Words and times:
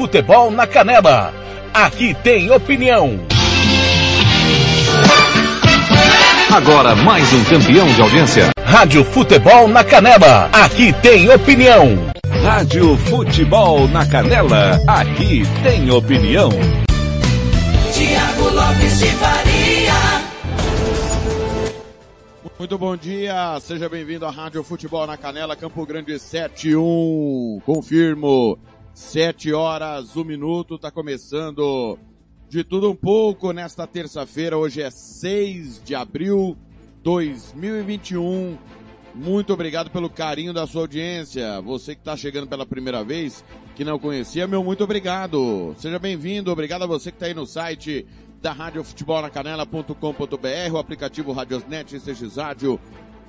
Futebol 0.00 0.50
na 0.50 0.66
Canela. 0.66 1.30
Aqui 1.74 2.14
tem 2.24 2.50
opinião. 2.50 3.20
Agora 6.50 6.96
mais 6.96 7.30
um 7.34 7.44
campeão 7.44 7.86
de 7.86 8.00
audiência. 8.00 8.48
Rádio 8.64 9.04
Futebol 9.04 9.68
na 9.68 9.84
Canela. 9.84 10.48
Aqui 10.54 10.90
tem 11.02 11.28
opinião. 11.28 11.98
Rádio 12.42 12.96
Futebol 12.96 13.86
na 13.88 14.06
Canela. 14.06 14.80
Aqui 14.86 15.42
tem 15.62 15.90
opinião. 15.90 16.48
Tiago 17.92 18.54
Lopes 18.54 19.00
de 19.00 19.06
Faria. 19.06 20.20
Muito 22.58 22.76
bom 22.76 22.96
dia, 22.96 23.58
seja 23.60 23.88
bem-vindo 23.88 24.26
à 24.26 24.30
Rádio 24.30 24.62
Futebol 24.62 25.06
na 25.06 25.16
Canela, 25.16 25.56
Campo 25.56 25.86
Grande 25.86 26.18
71. 26.18 27.60
Confirmo, 27.64 28.58
7 29.00 29.52
horas, 29.52 30.14
1 30.14 30.22
minuto, 30.22 30.78
tá 30.78 30.88
começando 30.88 31.98
de 32.48 32.62
tudo 32.62 32.90
um 32.90 32.94
pouco 32.94 33.50
nesta 33.50 33.84
terça-feira. 33.86 34.56
Hoje 34.56 34.82
é 34.82 34.90
6 34.90 35.82
de 35.82 35.96
abril 35.96 36.56
de 36.98 37.02
2021. 37.02 38.56
Muito 39.14 39.52
obrigado 39.52 39.90
pelo 39.90 40.08
carinho 40.08 40.52
da 40.52 40.64
sua 40.64 40.82
audiência. 40.82 41.60
Você 41.62 41.94
que 41.94 42.02
está 42.02 42.16
chegando 42.16 42.46
pela 42.46 42.64
primeira 42.64 43.02
vez, 43.02 43.42
que 43.74 43.84
não 43.84 43.98
conhecia, 43.98 44.46
meu 44.46 44.62
muito 44.62 44.84
obrigado. 44.84 45.74
Seja 45.78 45.98
bem-vindo. 45.98 46.52
Obrigado 46.52 46.82
a 46.82 46.86
você 46.86 47.10
que 47.10 47.16
está 47.16 47.26
aí 47.26 47.34
no 47.34 47.46
site 47.46 48.06
da 48.40 48.52
Rádio 48.52 48.84
Futebol 48.84 49.22
na 49.22 49.30
Canela.com.br, 49.30 50.72
o 50.72 50.78
aplicativo 50.78 51.32
Radiosnet, 51.32 51.98
CX 51.98 52.36
Rádio, 52.36 52.78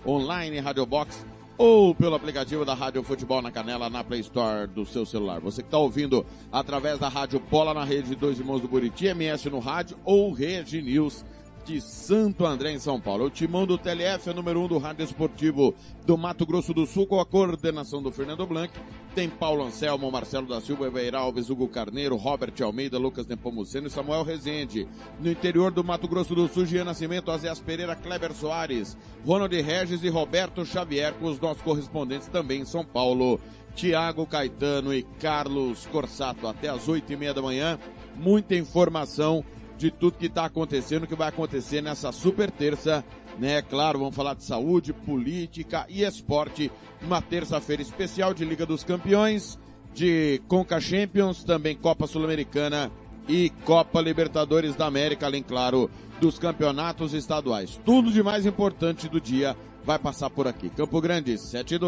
online, 0.05 0.59
Rádio 0.59 0.85
Box 0.85 1.25
ou 1.57 1.93
pelo 1.93 2.15
aplicativo 2.15 2.65
da 2.65 2.73
Rádio 2.73 3.03
Futebol 3.03 3.41
na 3.41 3.51
Canela 3.51 3.89
na 3.89 4.03
Play 4.03 4.21
Store 4.21 4.67
do 4.67 4.85
seu 4.85 5.05
celular. 5.05 5.39
Você 5.39 5.61
que 5.61 5.67
está 5.67 5.77
ouvindo 5.77 6.25
através 6.51 6.99
da 6.99 7.07
Rádio 7.07 7.39
Bola 7.39 7.73
na 7.73 7.83
rede 7.83 8.15
Dois 8.15 8.39
Irmãos 8.39 8.61
do 8.61 8.67
Buriti, 8.67 9.07
MS 9.07 9.49
no 9.49 9.59
rádio 9.59 9.97
ou 10.03 10.31
Rede 10.31 10.81
News 10.81 11.23
de 11.65 11.79
Santo 11.79 12.45
André, 12.45 12.71
em 12.71 12.79
São 12.79 12.99
Paulo. 12.99 13.25
O 13.25 13.29
timão 13.29 13.65
do 13.65 13.77
TLF 13.77 14.29
é 14.29 14.33
número 14.33 14.61
um 14.61 14.67
do 14.67 14.77
Rádio 14.77 15.03
Esportivo 15.03 15.73
do 16.05 16.17
Mato 16.17 16.45
Grosso 16.45 16.73
do 16.73 16.85
Sul, 16.85 17.05
com 17.05 17.19
a 17.19 17.25
coordenação 17.25 18.01
do 18.01 18.11
Fernando 18.11 18.45
Blanc. 18.45 18.73
Tem 19.13 19.29
Paulo 19.29 19.63
Anselmo, 19.63 20.11
Marcelo 20.11 20.47
da 20.47 20.59
Silva, 20.61 20.87
Evair 20.87 21.15
Alves, 21.15 21.49
Hugo 21.49 21.67
Carneiro, 21.67 22.15
Robert 22.15 22.53
Almeida, 22.61 22.97
Lucas 22.97 23.27
Nepomuceno 23.27 23.87
e 23.87 23.89
Samuel 23.89 24.23
Rezende. 24.23 24.87
No 25.19 25.29
interior 25.29 25.71
do 25.71 25.83
Mato 25.83 26.07
Grosso 26.07 26.33
do 26.33 26.47
Sul, 26.47 26.65
Gian 26.65 26.85
Nascimento, 26.85 27.31
Azeas 27.31 27.59
Pereira, 27.59 27.95
Kleber 27.95 28.33
Soares, 28.33 28.97
Ronald 29.25 29.53
Regis 29.61 30.03
e 30.03 30.09
Roberto 30.09 30.65
Xavier, 30.65 31.13
com 31.13 31.25
os 31.25 31.39
nossos 31.39 31.61
correspondentes 31.61 32.27
também 32.27 32.61
em 32.61 32.65
São 32.65 32.83
Paulo. 32.83 33.39
Tiago 33.75 34.25
Caetano 34.25 34.93
e 34.93 35.03
Carlos 35.19 35.85
Corsato, 35.85 36.47
até 36.47 36.69
às 36.69 36.87
oito 36.87 37.11
e 37.13 37.15
meia 37.15 37.33
da 37.33 37.41
manhã. 37.41 37.79
Muita 38.15 38.55
informação 38.55 39.43
de 39.81 39.89
tudo 39.89 40.17
que 40.17 40.27
está 40.27 40.45
acontecendo, 40.45 41.07
que 41.07 41.15
vai 41.15 41.27
acontecer 41.27 41.81
nessa 41.81 42.11
super 42.11 42.51
terça, 42.51 43.03
né? 43.39 43.63
Claro, 43.63 43.97
vamos 43.97 44.15
falar 44.15 44.35
de 44.35 44.43
saúde, 44.43 44.93
política 44.93 45.87
e 45.89 46.03
esporte. 46.03 46.71
Uma 47.01 47.19
terça-feira 47.19 47.81
especial 47.81 48.31
de 48.31 48.45
Liga 48.45 48.63
dos 48.63 48.83
Campeões, 48.83 49.57
de 49.91 50.39
Conca 50.47 50.79
Champions, 50.79 51.43
também 51.43 51.75
Copa 51.75 52.05
Sul-Americana 52.05 52.91
e 53.27 53.49
Copa 53.65 53.99
Libertadores 53.99 54.75
da 54.75 54.85
América, 54.85 55.25
além, 55.25 55.41
claro, 55.41 55.89
dos 56.19 56.37
campeonatos 56.37 57.15
estaduais. 57.15 57.81
Tudo 57.83 58.11
de 58.11 58.21
mais 58.21 58.45
importante 58.45 59.09
do 59.09 59.19
dia 59.19 59.57
vai 59.83 59.97
passar 59.97 60.29
por 60.29 60.47
aqui. 60.47 60.69
Campo 60.69 61.01
Grande, 61.01 61.35
7 61.39 61.79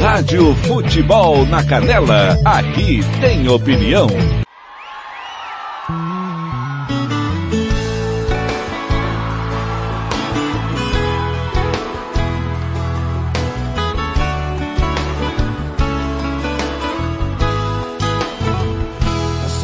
Rádio 0.00 0.54
Futebol 0.66 1.46
na 1.46 1.62
Canela. 1.64 2.38
Aqui 2.44 3.00
tem 3.20 3.48
opinião. 3.48 4.06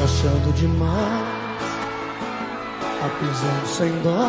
Tá 0.02 0.04
achando 0.04 0.52
demais, 0.54 0.90
tá 3.00 3.08
pisando 3.20 3.66
sem 3.66 3.92
dó, 4.02 4.28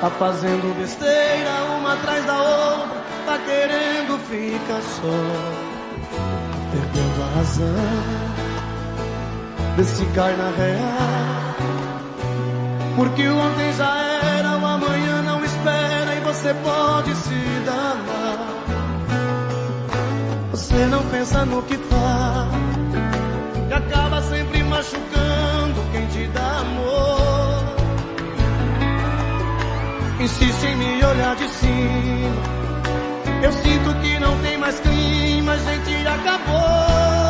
tá 0.00 0.10
fazendo 0.18 0.74
besteira 0.78 1.64
uma 1.78 1.92
atrás 1.92 2.24
da 2.24 2.42
outra, 2.42 2.73
querendo 3.38 4.18
ficar 4.28 4.82
só, 4.82 5.18
perdendo 6.70 7.22
a 7.22 7.26
razão, 7.36 7.66
vê 9.76 9.84
se 9.84 10.04
na 10.04 10.50
real, 10.56 11.54
porque 12.96 13.28
o 13.28 13.38
ontem 13.38 13.72
já 13.74 13.96
era, 14.36 14.58
o 14.58 14.66
amanhã 14.66 15.22
não 15.22 15.44
espera 15.44 16.14
e 16.16 16.20
você 16.20 16.54
pode 16.54 17.14
se 17.16 17.62
danar. 17.66 18.54
Você 20.50 20.86
não 20.86 21.02
pensa 21.06 21.44
no 21.44 21.62
que 21.62 21.76
faz 21.76 22.64
que 23.68 23.74
acaba 23.74 24.22
sempre 24.22 24.62
machucando 24.62 25.84
quem 25.92 26.06
te 26.06 26.26
dá 26.28 26.58
amor. 26.58 27.74
Insiste 30.20 30.66
em 30.66 30.76
me 30.76 31.04
olhar 31.04 31.36
de 31.36 31.48
cima. 31.48 32.63
Eu 33.44 33.52
sinto 33.52 33.94
que 34.00 34.18
não 34.18 34.40
tem 34.40 34.56
mais 34.56 34.80
clima, 34.80 35.52
a 35.52 35.58
gente 35.58 36.06
acabou. 36.06 37.23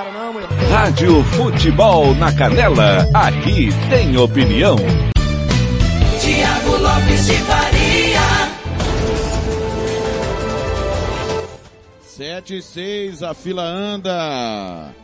Cara 0.00 0.12
não, 0.12 0.32
mulher? 0.32 0.48
Rádio 0.70 1.22
Futebol 1.24 2.14
na 2.14 2.34
Canela, 2.34 3.06
aqui 3.14 3.68
tem 3.90 4.16
opinião. 4.16 4.76
Tiago 6.20 6.76
Lopes 6.76 7.26
de 7.26 7.34
Faria. 7.34 8.20
7 12.02 12.56
e 12.56 12.62
6, 12.62 13.22
a 13.22 13.34
fila 13.34 13.62
anda. 13.62 14.94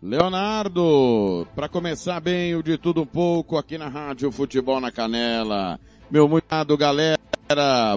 Leonardo, 0.00 1.46
para 1.54 1.68
começar 1.68 2.20
bem 2.20 2.54
o 2.54 2.62
de 2.62 2.76
tudo 2.76 3.02
um 3.02 3.06
pouco 3.06 3.56
aqui 3.56 3.78
na 3.78 3.88
Rádio 3.88 4.30
Futebol 4.30 4.80
na 4.80 4.92
Canela. 4.92 5.80
Meu 6.10 6.28
muito 6.28 6.44
obrigado, 6.44 6.76
galera. 6.76 7.23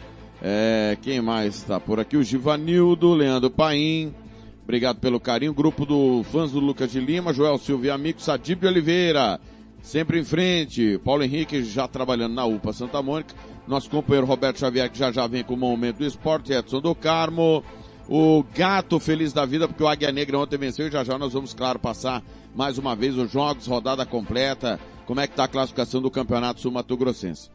é, 0.42 0.96
quem 1.00 1.20
mais 1.20 1.56
está 1.56 1.80
por 1.80 1.98
aqui? 1.98 2.16
O 2.16 2.22
Givanildo, 2.22 3.14
Leandro 3.14 3.50
Paim, 3.50 4.14
obrigado 4.62 4.98
pelo 4.98 5.18
carinho, 5.18 5.54
grupo 5.54 5.86
do 5.86 6.22
fãs 6.24 6.52
do 6.52 6.60
Lucas 6.60 6.92
de 6.92 7.00
Lima, 7.00 7.32
Joel 7.32 7.58
Silvia 7.58 7.94
Amigo, 7.94 8.20
Sadib 8.20 8.64
Oliveira, 8.66 9.40
sempre 9.82 10.18
em 10.18 10.24
frente, 10.24 10.98
Paulo 11.04 11.22
Henrique 11.22 11.62
já 11.62 11.88
trabalhando 11.88 12.34
na 12.34 12.44
UPA 12.44 12.72
Santa 12.72 13.02
Mônica, 13.02 13.34
nosso 13.66 13.88
companheiro 13.88 14.26
Roberto 14.26 14.58
Xavier, 14.58 14.90
que 14.90 14.98
já 14.98 15.10
já 15.10 15.26
vem 15.26 15.42
com 15.42 15.54
o 15.54 15.56
momento 15.56 15.98
do 15.98 16.06
esporte, 16.06 16.52
Edson 16.52 16.80
do 16.80 16.94
Carmo, 16.94 17.64
o 18.08 18.44
Gato 18.54 19.00
Feliz 19.00 19.32
da 19.32 19.46
Vida, 19.46 19.66
porque 19.66 19.82
o 19.82 19.88
Águia 19.88 20.12
Negra 20.12 20.38
ontem 20.38 20.58
venceu 20.58 20.88
e 20.88 20.90
já 20.90 21.04
já 21.04 21.18
nós 21.18 21.32
vamos, 21.32 21.54
claro, 21.54 21.78
passar 21.78 22.22
mais 22.54 22.78
uma 22.78 22.94
vez 22.94 23.16
os 23.16 23.30
jogos, 23.30 23.66
rodada 23.66 24.04
completa, 24.04 24.78
como 25.06 25.20
é 25.20 25.26
que 25.26 25.34
tá 25.34 25.44
a 25.44 25.48
classificação 25.48 26.00
do 26.00 26.10
Campeonato 26.10 26.60
Sul 26.60 26.72
Mato 26.72 26.96
Grossense. 26.96 27.50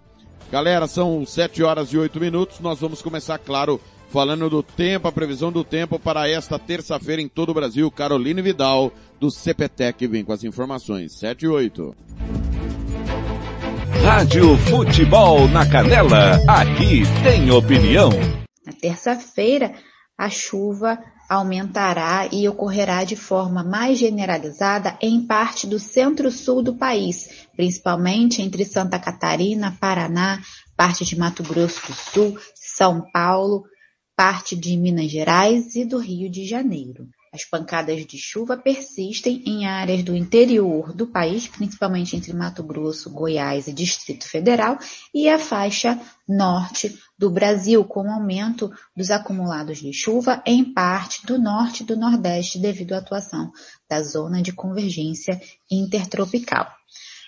Galera, 0.52 0.88
são 0.88 1.26
7 1.26 1.62
horas 1.64 1.94
e 1.94 1.98
8 1.98 2.20
minutos, 2.20 2.60
nós 2.60 2.80
vamos 2.80 3.02
começar, 3.02 3.38
claro, 3.38 3.80
falando 4.10 4.50
do 4.50 4.64
tempo, 4.64 5.08
a 5.08 5.12
previsão 5.12 5.52
do 5.52 5.64
tempo 5.64 6.00
para 6.00 6.28
esta 6.28 6.58
terça-feira 6.58 7.22
em 7.22 7.28
todo 7.28 7.50
o 7.50 7.54
Brasil. 7.54 7.90
Caroline 7.92 8.42
Vidal, 8.42 8.92
do 9.20 9.30
CPTEC, 9.30 10.08
vem 10.08 10.26
com 10.26 10.34
as 10.34 10.44
informações. 10.44 11.14
7 11.14 11.44
e 11.44 11.48
8. 11.48 11.96
Rádio 14.04 14.58
Futebol 14.58 15.48
na 15.50 15.70
Canela, 15.70 16.40
aqui 16.48 17.04
tem 17.22 17.52
opinião. 17.52 18.10
Na 18.66 18.74
terça-feira, 18.74 19.74
a 20.20 20.30
chuva 20.30 21.02
aumentará 21.30 22.28
e 22.30 22.46
ocorrerá 22.50 23.06
de 23.06 23.16
forma 23.16 23.64
mais 23.64 23.98
generalizada 23.98 24.98
em 25.02 25.26
parte 25.26 25.66
do 25.66 25.80
centro-sul 25.80 26.62
do 26.62 26.76
país, 26.76 27.48
principalmente 27.56 28.42
entre 28.42 28.66
Santa 28.66 29.00
Catarina, 29.00 29.78
Paraná, 29.80 30.42
parte 30.76 31.06
de 31.06 31.18
Mato 31.18 31.42
Grosso 31.42 31.88
do 31.88 31.94
Sul, 31.94 32.38
São 32.54 33.10
Paulo, 33.14 33.64
parte 34.14 34.58
de 34.58 34.76
Minas 34.76 35.10
Gerais 35.10 35.74
e 35.76 35.86
do 35.86 36.00
Rio 36.00 36.30
de 36.30 36.46
Janeiro. 36.46 37.08
As 37.32 37.46
pancadas 37.46 38.08
de 38.08 38.18
chuva 38.18 38.58
persistem 38.58 39.44
em 39.46 39.68
áreas 39.68 40.02
do 40.02 40.16
interior 40.16 40.92
do 40.94 41.06
país, 41.06 41.48
principalmente 41.48 42.16
entre 42.16 42.34
Mato 42.34 42.64
Grosso, 42.64 43.12
Goiás 43.12 43.68
e 43.68 43.74
Distrito 43.74 44.28
Federal, 44.28 44.80
e 45.14 45.30
a 45.30 45.38
faixa 45.38 46.00
norte 46.28 46.98
do 47.18 47.30
Brasil, 47.30 47.86
com 47.86 48.12
aumento 48.12 48.72
dos 48.98 49.12
acumulados 49.12 49.78
de 49.78 49.94
chuva 49.94 50.42
em 50.44 50.74
parte 50.74 51.24
do 51.26 51.38
norte 51.38 51.84
e 51.84 51.86
do 51.86 51.96
nordeste 51.96 52.58
devido 52.58 52.94
à 52.94 52.98
atuação 52.98 53.52
da 53.88 54.02
zona 54.02 54.42
de 54.42 54.52
convergência 54.52 55.40
intertropical. 55.70 56.68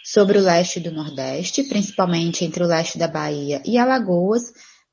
Sobre 0.04 0.40
o 0.40 0.42
leste 0.42 0.80
do 0.80 0.92
nordeste, 0.92 1.64
principalmente 1.64 2.44
entre 2.44 2.64
o 2.64 2.68
leste 2.68 2.98
da 2.98 3.08
Bahia 3.08 3.62
e 3.64 3.78
Alagoas, 3.78 4.52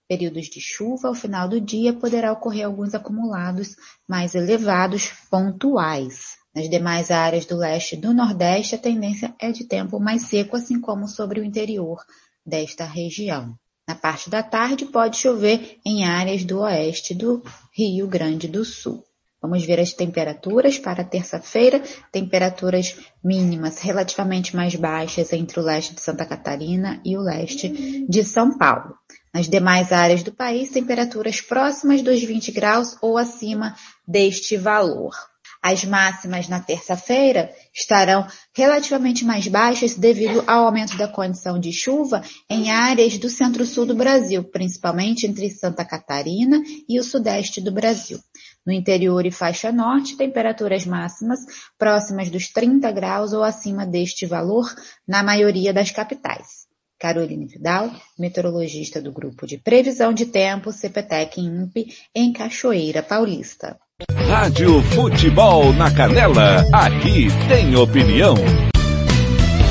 períodos 0.09 0.47
de 0.47 0.61
chuva, 0.61 1.09
ao 1.09 1.15
final 1.15 1.49
do 1.49 1.61
dia 1.61 1.93
poderá 1.93 2.33
ocorrer 2.33 2.65
alguns 2.65 2.95
acumulados 2.95 3.77
mais 4.09 4.35
elevados 4.35 5.13
pontuais. 5.31 6.39
Nas 6.55 6.69
demais 6.69 7.11
áreas 7.11 7.45
do 7.45 7.57
leste 7.57 7.95
e 7.95 7.99
do 7.99 8.15
nordeste, 8.15 8.75
a 8.75 8.79
tendência 8.79 9.35
é 9.39 9.53
de 9.53 9.65
tempo 9.65 10.01
mais 10.01 10.23
seco, 10.23 10.57
assim 10.57 10.81
como 10.81 11.07
sobre 11.07 11.41
o 11.41 11.45
interior 11.45 11.99
desta 12.45 12.85
região. 12.85 13.55
Na 13.87 13.95
parte 13.95 14.29
da 14.29 14.43
tarde, 14.43 14.87
pode 14.87 15.19
chover 15.19 15.79
em 15.85 16.05
áreas 16.05 16.45
do 16.45 16.61
oeste 16.61 17.15
do 17.15 17.43
Rio 17.73 18.07
Grande 18.07 18.49
do 18.49 18.65
Sul. 18.65 19.05
Vamos 19.41 19.65
ver 19.65 19.79
as 19.79 19.93
temperaturas 19.93 20.79
para 20.79 21.05
terça-feira. 21.05 21.81
Temperaturas 22.11 22.97
mínimas 23.23 23.79
relativamente 23.79 24.57
mais 24.57 24.75
baixas 24.75 25.33
entre 25.33 25.61
o 25.61 25.63
leste 25.63 25.95
de 25.95 26.01
Santa 26.01 26.27
Catarina 26.27 27.01
e 27.05 27.17
o 27.17 27.21
leste 27.21 28.05
de 28.09 28.25
São 28.25 28.59
Paulo. 28.59 28.95
Nas 29.33 29.49
demais 29.49 29.93
áreas 29.93 30.23
do 30.23 30.33
país, 30.33 30.71
temperaturas 30.71 31.41
próximas 31.41 32.03
dos 32.03 32.23
20 32.23 32.51
graus 32.53 32.97
ou 33.01 33.19
acima 33.19 33.75
deste 34.07 34.57
valor. 34.57 35.15
As 35.63 35.85
máximas 35.85 36.49
na 36.49 36.61
terça-feira 36.61 37.51
estarão 37.75 38.27
relativamente 38.55 39.25
mais 39.25 39.49
baixas 39.49 39.95
devido 39.95 40.43
ao 40.47 40.67
aumento 40.67 40.97
da 40.97 41.09
condição 41.09 41.59
de 41.59 41.73
chuva 41.73 42.23
em 42.49 42.71
áreas 42.71 43.19
do 43.19 43.29
centro-sul 43.29 43.85
do 43.85 43.95
Brasil, 43.95 44.45
principalmente 44.45 45.27
entre 45.27 45.51
Santa 45.51 45.85
Catarina 45.85 46.63
e 46.89 46.99
o 47.01 47.03
sudeste 47.03 47.61
do 47.61 47.73
Brasil. 47.73 48.21
No 48.65 48.73
interior 48.73 49.27
e 49.27 49.33
faixa 49.33 49.73
norte, 49.73 50.17
temperaturas 50.17 50.87
máximas 50.87 51.41
próximas 51.77 52.31
dos 52.31 52.49
30 52.49 52.91
graus 52.93 53.33
ou 53.33 53.43
acima 53.43 53.85
deste 53.85 54.27
valor 54.27 54.73
na 55.07 55.25
maioria 55.25 55.73
das 55.73 55.91
capitais. 55.91 56.68
Caroline 56.99 57.47
Vidal, 57.47 57.93
meteorologista 58.19 59.01
do 59.01 59.13
Grupo 59.13 59.47
de 59.47 59.57
Previsão 59.57 60.13
de 60.13 60.27
Tempo 60.27 60.73
CPTEC 60.73 61.41
INPE, 61.41 61.95
em 62.15 62.33
Cachoeira 62.33 63.03
Paulista. 63.03 63.79
Rádio 64.13 64.83
Futebol 64.83 65.73
na 65.73 65.95
Canela, 65.95 66.65
aqui 66.73 67.29
tem 67.49 67.77
opinião. 67.77 68.35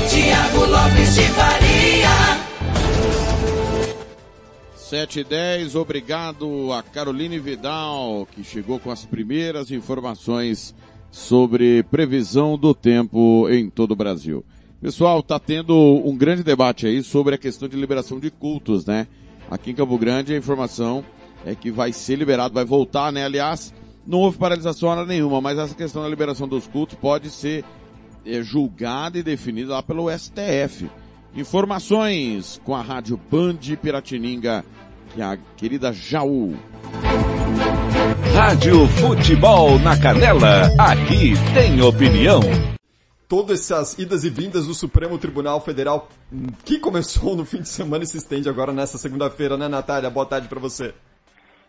Tiago 0.08 0.64
Lopes 0.64 1.14
de 1.14 1.22
Faria. 1.22 2.48
7 4.74 5.20
e 5.20 5.24
10, 5.24 5.74
obrigado 5.74 6.72
a 6.72 6.82
Caroline 6.82 7.38
Vidal, 7.38 8.26
que 8.32 8.42
chegou 8.42 8.80
com 8.80 8.90
as 8.90 9.04
primeiras 9.04 9.70
informações 9.70 10.74
sobre 11.10 11.82
previsão 11.84 12.56
do 12.56 12.74
tempo 12.74 13.46
em 13.50 13.68
todo 13.68 13.92
o 13.92 13.96
Brasil. 13.96 14.42
Pessoal, 14.80 15.24
tá 15.24 15.40
tendo 15.40 15.74
um 15.76 16.16
grande 16.16 16.44
debate 16.44 16.86
aí 16.86 17.02
sobre 17.02 17.34
a 17.34 17.38
questão 17.38 17.68
de 17.68 17.76
liberação 17.76 18.20
de 18.20 18.30
cultos, 18.30 18.86
né? 18.86 19.08
Aqui 19.50 19.72
em 19.72 19.74
Campo 19.74 19.98
Grande 19.98 20.32
a 20.32 20.36
informação 20.36 21.04
é 21.44 21.52
que 21.54 21.70
vai 21.70 21.92
ser 21.92 22.14
liberado, 22.14 22.54
vai 22.54 22.64
voltar, 22.64 23.10
né? 23.10 23.24
Aliás, 23.24 23.74
não 24.06 24.18
houve 24.18 24.38
paralisação 24.38 24.88
hora 24.88 25.04
nenhuma, 25.04 25.40
mas 25.40 25.58
essa 25.58 25.74
questão 25.74 26.02
da 26.02 26.08
liberação 26.08 26.46
dos 26.46 26.68
cultos 26.68 26.96
pode 26.96 27.28
ser 27.28 27.64
é, 28.24 28.40
julgada 28.40 29.18
e 29.18 29.22
definida 29.22 29.72
lá 29.72 29.82
pelo 29.82 30.08
STF. 30.16 30.88
Informações 31.34 32.60
com 32.64 32.74
a 32.74 32.80
Rádio 32.80 33.18
Band 33.30 33.58
Piratininga, 33.82 34.64
que 35.12 35.20
a 35.20 35.36
querida 35.56 35.92
Jaú. 35.92 36.54
Rádio 38.32 38.86
Futebol 38.86 39.76
na 39.80 39.96
Canela, 39.96 40.72
aqui 40.78 41.32
tem 41.52 41.82
opinião 41.82 42.40
todas 43.28 43.60
essas 43.60 43.98
idas 43.98 44.24
e 44.24 44.30
vindas 44.30 44.66
do 44.66 44.74
Supremo 44.74 45.18
Tribunal 45.18 45.60
Federal 45.60 46.08
que 46.64 46.80
começou 46.80 47.36
no 47.36 47.44
fim 47.44 47.60
de 47.60 47.68
semana 47.68 48.02
e 48.02 48.06
se 48.06 48.16
estende 48.16 48.48
agora 48.48 48.72
nessa 48.72 48.96
segunda-feira, 48.96 49.56
né, 49.56 49.68
Natália? 49.68 50.08
Boa 50.08 50.26
tarde 50.26 50.48
para 50.48 50.58
você. 50.58 50.94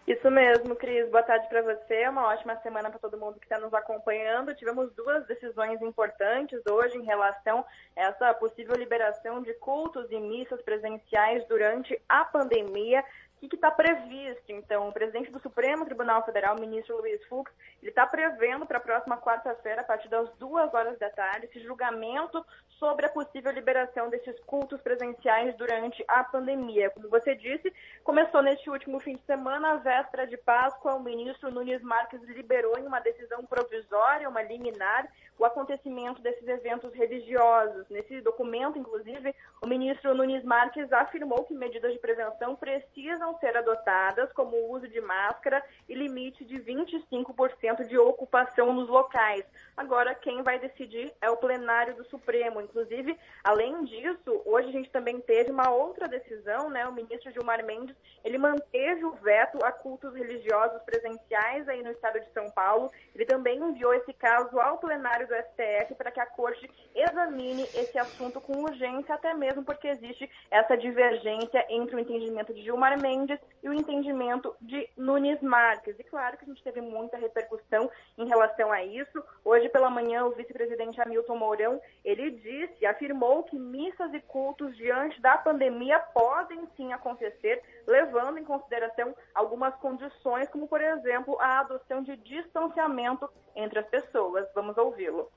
Isso 0.07 0.31
mesmo, 0.31 0.75
Cris. 0.75 1.07
Boa 1.11 1.21
tarde 1.21 1.47
para 1.49 1.61
você. 1.61 2.07
Uma 2.07 2.29
ótima 2.29 2.55
semana 2.63 2.89
para 2.89 2.97
todo 2.97 3.15
mundo 3.15 3.37
que 3.39 3.45
está 3.45 3.59
nos 3.59 3.71
acompanhando. 3.75 4.55
Tivemos 4.55 4.91
duas 4.95 5.23
decisões 5.27 5.79
importantes 5.83 6.59
hoje 6.67 6.97
em 6.97 7.05
relação 7.05 7.63
a 7.95 8.01
essa 8.01 8.33
possível 8.33 8.75
liberação 8.75 9.43
de 9.43 9.53
cultos 9.55 10.09
e 10.09 10.19
missas 10.19 10.59
presenciais 10.63 11.47
durante 11.47 12.01
a 12.09 12.25
pandemia. 12.25 13.03
O 13.41 13.47
que 13.47 13.55
está 13.55 13.71
previsto? 13.71 14.51
Então, 14.51 14.89
o 14.89 14.93
presidente 14.93 15.31
do 15.31 15.39
Supremo 15.39 15.85
Tribunal 15.85 16.25
Federal, 16.25 16.59
ministro 16.59 16.97
Luiz 16.97 17.23
Fux, 17.25 17.51
ele 17.81 17.89
está 17.89 18.05
prevendo 18.05 18.65
para 18.65 18.77
a 18.77 18.81
próxima 18.81 19.17
quarta-feira, 19.17 19.81
a 19.81 19.85
partir 19.85 20.09
das 20.09 20.29
duas 20.35 20.73
horas 20.73 20.99
da 20.99 21.09
tarde, 21.09 21.45
esse 21.45 21.61
julgamento 21.61 22.45
sobre 22.79 23.05
a 23.05 23.09
possível 23.09 23.51
liberação 23.51 24.09
desses 24.09 24.39
cultos 24.45 24.81
presenciais 24.81 25.55
durante 25.57 26.03
a 26.07 26.23
pandemia. 26.23 26.89
Como 26.89 27.09
você 27.09 27.35
disse, 27.35 27.71
começou 28.03 28.41
neste 28.41 28.69
último 28.69 28.99
fim 28.99 29.15
de 29.15 29.23
semana, 29.23 29.73
a 29.73 29.75
véspera 29.75 30.25
de 30.25 30.37
Páscoa, 30.37 30.95
o 30.95 31.03
ministro 31.03 31.51
Nunes 31.51 31.81
Marques 31.81 32.21
liberou 32.23 32.77
em 32.79 32.87
uma 32.87 33.01
decisão 33.01 33.45
provisória, 33.45 34.29
uma 34.29 34.41
liminar, 34.41 35.07
o 35.37 35.45
acontecimento 35.45 36.21
desses 36.21 36.47
eventos 36.47 36.93
religiosos. 36.93 37.87
Nesse 37.89 38.21
documento, 38.21 38.77
inclusive, 38.77 39.33
o 39.61 39.67
ministro 39.67 40.13
Nunes 40.13 40.43
Marques 40.43 40.91
afirmou 40.91 41.43
que 41.45 41.53
medidas 41.53 41.93
de 41.93 41.99
prevenção 41.99 42.55
precisam 42.55 43.37
ser 43.39 43.55
adotadas, 43.55 44.31
como 44.33 44.55
o 44.55 44.71
uso 44.71 44.87
de 44.87 44.99
máscara 45.01 45.63
e 45.87 45.93
limite 45.93 46.43
de 46.45 46.55
25% 46.55 47.87
de 47.87 47.97
ocupação 47.97 48.73
nos 48.73 48.89
locais. 48.89 49.45
Agora, 49.75 50.15
quem 50.15 50.43
vai 50.43 50.59
decidir 50.59 51.11
é 51.21 51.29
o 51.29 51.37
plenário 51.37 51.95
do 51.95 52.05
Supremo. 52.05 52.68
Inclusive, 52.69 53.17
além 53.43 53.83
disso, 53.85 54.41
hoje 54.45 54.69
a 54.69 54.71
gente 54.71 54.91
também 54.91 55.19
teve 55.19 55.51
uma 55.51 55.71
outra 55.71 56.07
decisão, 56.07 56.69
né? 56.69 56.87
O 56.87 56.93
ministro 56.93 57.31
Gilmar 57.31 57.65
Mendes, 57.65 57.95
ele 58.23 58.37
manteve 58.37 59.03
o 59.05 59.11
veto 59.13 59.57
a 59.65 59.71
cultos 59.71 60.13
religiosos 60.13 60.81
presenciais 60.83 61.67
aí 61.67 61.81
no 61.81 61.91
estado 61.91 62.19
de 62.19 62.31
São 62.31 62.49
Paulo. 62.51 62.91
Ele 63.15 63.25
também 63.25 63.57
enviou 63.59 63.93
esse 63.93 64.13
caso 64.13 64.59
ao 64.59 64.77
plenário 64.77 65.27
do 65.27 65.33
STF 65.33 65.95
para 65.95 66.11
que 66.11 66.19
a 66.19 66.25
corte 66.25 66.69
examine 66.93 67.63
esse 67.63 67.97
assunto 67.97 68.39
com 68.39 68.63
urgência, 68.63 69.15
até 69.15 69.33
mesmo 69.33 69.63
porque 69.63 69.87
existe 69.87 70.29
essa 70.51 70.77
divergência 70.77 71.65
entre 71.69 71.95
o 71.95 71.99
entendimento 71.99 72.53
de 72.53 72.61
Gilmar 72.61 72.99
Mendes 73.01 73.39
e 73.63 73.69
o 73.69 73.73
entendimento 73.73 74.55
de 74.61 74.87
Nunes 74.95 75.41
Marques. 75.41 75.97
E 75.97 76.03
claro 76.03 76.37
que 76.37 76.45
a 76.45 76.47
gente 76.47 76.63
teve 76.63 76.81
muita 76.81 77.17
repercussão 77.17 77.89
em 78.17 78.27
relação 78.27 78.71
a 78.71 78.83
isso. 78.83 79.23
Hoje 79.43 79.69
pela 79.69 79.89
manhã, 79.89 80.25
o 80.25 80.31
vice-presidente 80.31 81.01
Hamilton 81.01 81.35
Mourão, 81.35 81.81
ele 82.03 82.31
disse, 82.31 82.58
afirmou 82.85 83.43
que 83.43 83.57
missas 83.57 84.13
e 84.13 84.19
cultos 84.21 84.75
diante 84.75 85.21
da 85.21 85.37
pandemia 85.37 85.99
podem 85.99 86.67
sim 86.75 86.91
acontecer, 86.93 87.61
levando 87.87 88.37
em 88.37 88.43
consideração 88.43 89.13
algumas 89.33 89.75
condições, 89.75 90.49
como 90.49 90.67
por 90.67 90.81
exemplo 90.81 91.37
a 91.39 91.59
adoção 91.59 92.03
de 92.03 92.15
distanciamento 92.17 93.29
entre 93.55 93.79
as 93.79 93.87
pessoas. 93.87 94.45
Vamos 94.55 94.77
ouvi-lo. 94.77 95.29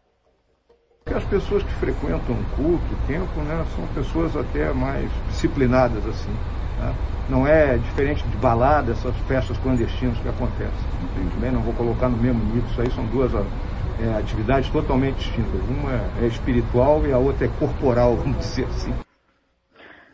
As 1.07 1.25
pessoas 1.25 1.63
que 1.63 1.73
frequentam 1.75 2.35
o 2.35 2.57
culto, 2.57 2.95
o 2.95 3.07
templo, 3.07 3.43
né, 3.43 3.65
são 3.75 3.87
pessoas 3.89 4.37
até 4.37 4.73
mais 4.73 5.11
disciplinadas 5.27 6.07
assim. 6.07 6.31
Né? 6.31 6.95
Não 7.29 7.47
é 7.47 7.77
diferente 7.77 8.23
de 8.29 8.37
balada, 8.37 8.93
essas 8.93 9.17
festas 9.29 9.57
clandestinas 9.59 10.19
que 10.19 10.29
acontecem. 10.29 10.89
Também 11.35 11.51
não 11.51 11.61
vou 11.61 11.75
colocar 11.75 12.09
no 12.09 12.17
mesmo 12.17 12.43
nível, 12.45 12.69
isso 12.71 12.81
aí 12.81 12.91
são 12.91 13.05
duas 13.07 13.35
é, 14.01 14.19
atividades 14.19 14.71
totalmente 14.71 15.17
distintas. 15.17 15.61
Uma 15.69 16.01
é 16.21 16.27
espiritual 16.27 17.07
e 17.07 17.13
a 17.13 17.19
outra 17.19 17.47
é 17.47 17.51
corporal, 17.59 18.17
vamos 18.17 18.39
dizer 18.39 18.67
assim. 18.67 18.93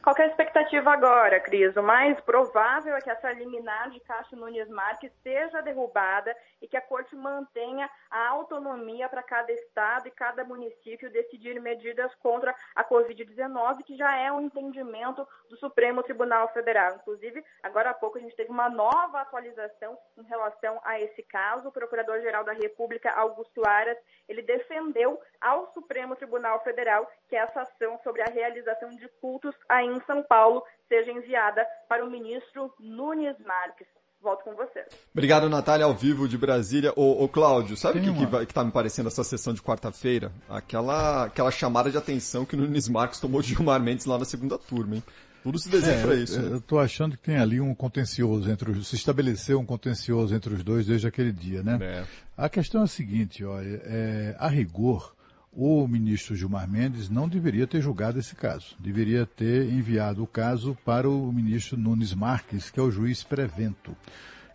Qual 0.08 0.16
é 0.16 0.22
a 0.22 0.26
expectativa 0.28 0.90
agora, 0.90 1.38
Cris? 1.38 1.76
O 1.76 1.82
mais 1.82 2.18
provável 2.22 2.96
é 2.96 3.00
que 3.02 3.10
essa 3.10 3.30
liminar 3.30 3.90
de 3.90 4.00
Cássio 4.00 4.38
Nunes 4.38 4.66
Marques 4.70 5.12
seja 5.22 5.60
derrubada 5.60 6.34
e 6.62 6.66
que 6.66 6.78
a 6.78 6.80
Corte 6.80 7.14
mantenha 7.14 7.90
a 8.10 8.28
autonomia 8.28 9.06
para 9.06 9.22
cada 9.22 9.52
estado 9.52 10.08
e 10.08 10.10
cada 10.10 10.44
município 10.44 11.12
decidir 11.12 11.60
medidas 11.60 12.10
contra 12.22 12.54
a 12.74 12.82
Covid-19, 12.82 13.82
que 13.84 13.98
já 13.98 14.16
é 14.16 14.32
um 14.32 14.40
entendimento 14.40 15.28
do 15.50 15.58
Supremo 15.58 16.02
Tribunal 16.02 16.48
Federal. 16.54 16.94
Inclusive, 16.94 17.44
agora 17.62 17.90
há 17.90 17.94
pouco 17.94 18.16
a 18.16 18.20
gente 18.22 18.34
teve 18.34 18.50
uma 18.50 18.70
nova 18.70 19.20
atualização 19.20 19.98
em 20.16 20.22
relação 20.22 20.80
a 20.84 20.98
esse 20.98 21.22
caso. 21.22 21.68
O 21.68 21.72
Procurador-Geral 21.72 22.44
da 22.44 22.52
República, 22.52 23.10
Augusto 23.10 23.60
Aras, 23.68 23.98
ele 24.26 24.40
defendeu 24.40 25.20
ao 25.38 25.70
Supremo 25.74 26.16
Tribunal 26.16 26.64
Federal 26.64 27.06
que 27.28 27.36
essa 27.36 27.60
ação 27.60 28.00
sobre 28.02 28.22
a 28.22 28.32
realização 28.32 28.88
de 28.88 29.06
cultos 29.20 29.54
ainda 29.68 29.97
em 29.98 30.06
São 30.06 30.22
Paulo 30.22 30.62
seja 30.88 31.12
enviada 31.12 31.66
para 31.88 32.04
o 32.04 32.10
ministro 32.10 32.72
Nunes 32.80 33.36
Marques. 33.46 33.86
Volto 34.20 34.42
com 34.42 34.54
você. 34.56 34.84
Obrigado, 35.12 35.48
Natália, 35.48 35.86
ao 35.86 35.94
vivo 35.94 36.26
de 36.26 36.36
Brasília. 36.36 36.92
Ô, 36.96 37.22
ô 37.22 37.28
Cláudio, 37.28 37.76
sabe 37.76 38.00
o 38.00 38.02
que, 38.02 38.26
que, 38.26 38.46
que 38.46 38.54
tá 38.54 38.64
me 38.64 38.72
parecendo 38.72 39.08
essa 39.08 39.22
sessão 39.22 39.54
de 39.54 39.62
quarta-feira? 39.62 40.32
Aquela, 40.48 41.26
aquela 41.26 41.52
chamada 41.52 41.88
de 41.88 41.96
atenção 41.96 42.44
que 42.44 42.56
o 42.56 42.58
Nunes 42.58 42.88
Marques 42.88 43.20
tomou 43.20 43.40
de 43.40 43.48
Gilmar 43.54 43.80
Mendes 43.80 44.06
lá 44.06 44.18
na 44.18 44.24
segunda 44.24 44.58
turma, 44.58 44.96
hein? 44.96 45.04
Tudo 45.42 45.58
se 45.58 45.68
desenha 45.68 45.98
é, 45.98 46.02
para 46.02 46.14
isso. 46.16 46.40
Né? 46.40 46.52
Eu 46.52 46.58
estou 46.58 46.80
achando 46.80 47.16
que 47.16 47.22
tem 47.22 47.38
ali 47.38 47.60
um 47.60 47.72
contencioso 47.74 48.50
entre 48.50 48.72
os, 48.72 48.88
se 48.88 48.96
estabeleceu 48.96 49.60
um 49.60 49.64
contencioso 49.64 50.34
entre 50.34 50.52
os 50.52 50.64
dois 50.64 50.86
desde 50.86 51.06
aquele 51.06 51.32
dia, 51.32 51.62
né? 51.62 51.78
É. 51.80 52.04
A 52.36 52.48
questão 52.48 52.80
é 52.80 52.84
a 52.84 52.88
seguinte, 52.88 53.44
olha, 53.44 53.80
é, 53.84 54.36
a 54.38 54.48
rigor, 54.48 55.14
o 55.52 55.86
ministro 55.88 56.36
Gilmar 56.36 56.68
Mendes 56.68 57.08
não 57.08 57.28
deveria 57.28 57.66
ter 57.66 57.80
julgado 57.80 58.18
esse 58.18 58.34
caso. 58.34 58.76
Deveria 58.78 59.26
ter 59.26 59.70
enviado 59.70 60.22
o 60.22 60.26
caso 60.26 60.76
para 60.84 61.08
o 61.08 61.32
ministro 61.32 61.76
Nunes 61.76 62.14
Marques, 62.14 62.70
que 62.70 62.78
é 62.78 62.82
o 62.82 62.90
juiz 62.90 63.22
prevento, 63.22 63.96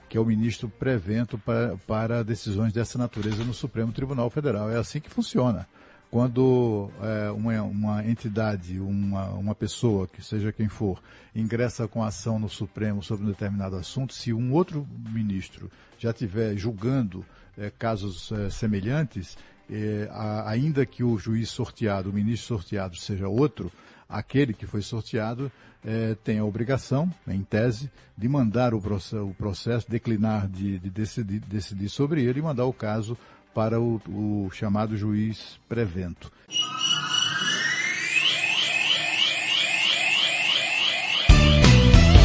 que 0.08 0.18
é 0.18 0.22
o 0.22 0.26
ministro 0.26 0.70
prevento 0.70 1.38
para, 1.38 1.76
para 1.88 2.24
decisões 2.24 2.72
dessa 2.72 2.98
natureza 2.98 3.44
no 3.44 3.54
Supremo 3.54 3.92
Tribunal 3.92 4.30
Federal. 4.30 4.72
É 4.72 4.78
assim 4.78 5.00
que 5.00 5.10
funciona. 5.10 5.68
Quando 6.10 6.92
é, 7.02 7.32
uma, 7.32 7.64
uma 7.64 8.06
entidade, 8.06 8.80
uma, 8.80 9.30
uma 9.30 9.56
pessoa, 9.56 10.08
que 10.08 10.24
seja 10.24 10.52
quem 10.52 10.70
for, 10.70 11.02
ingressa 11.36 11.88
com 11.88 12.04
ação 12.04 12.38
no 12.38 12.48
Supremo 12.48 13.02
sobre 13.02 13.26
um 13.26 13.30
determinado 13.30 13.76
assunto, 13.76 14.14
se 14.14 14.32
um 14.32 14.54
outro 14.54 14.88
ministro 15.12 15.72
já 15.98 16.12
estiver 16.12 16.56
julgando 16.56 17.26
é, 17.58 17.72
casos 17.72 18.32
é, 18.32 18.50
semelhantes, 18.52 19.36
é, 19.70 20.08
a, 20.12 20.50
ainda 20.50 20.86
que 20.86 21.04
o 21.04 21.18
juiz 21.18 21.50
sorteado, 21.50 22.10
o 22.10 22.14
ministro 22.14 22.58
sorteado 22.58 22.96
seja 22.96 23.28
outro, 23.28 23.72
aquele 24.08 24.54
que 24.54 24.68
foi 24.68 24.82
sorteado 24.82 25.52
é, 25.86 26.16
tem 26.24 26.40
a 26.40 26.46
obrigação, 26.46 27.12
em 27.28 27.42
tese, 27.42 27.92
de 28.18 28.28
mandar 28.28 28.74
o 28.74 28.82
processo, 28.82 29.26
o 29.26 29.34
processo 29.34 29.90
declinar 29.90 30.48
de, 30.48 30.80
de 30.80 30.90
decidir, 30.90 31.40
decidir, 31.42 31.90
sobre 31.90 32.24
ele 32.24 32.40
e 32.40 32.44
mandar 32.44 32.66
o 32.66 32.74
caso 32.74 33.18
para 33.54 33.80
o, 33.80 34.02
o 34.08 34.50
chamado 34.52 34.96
juiz 34.98 35.60
prevento. 35.68 36.32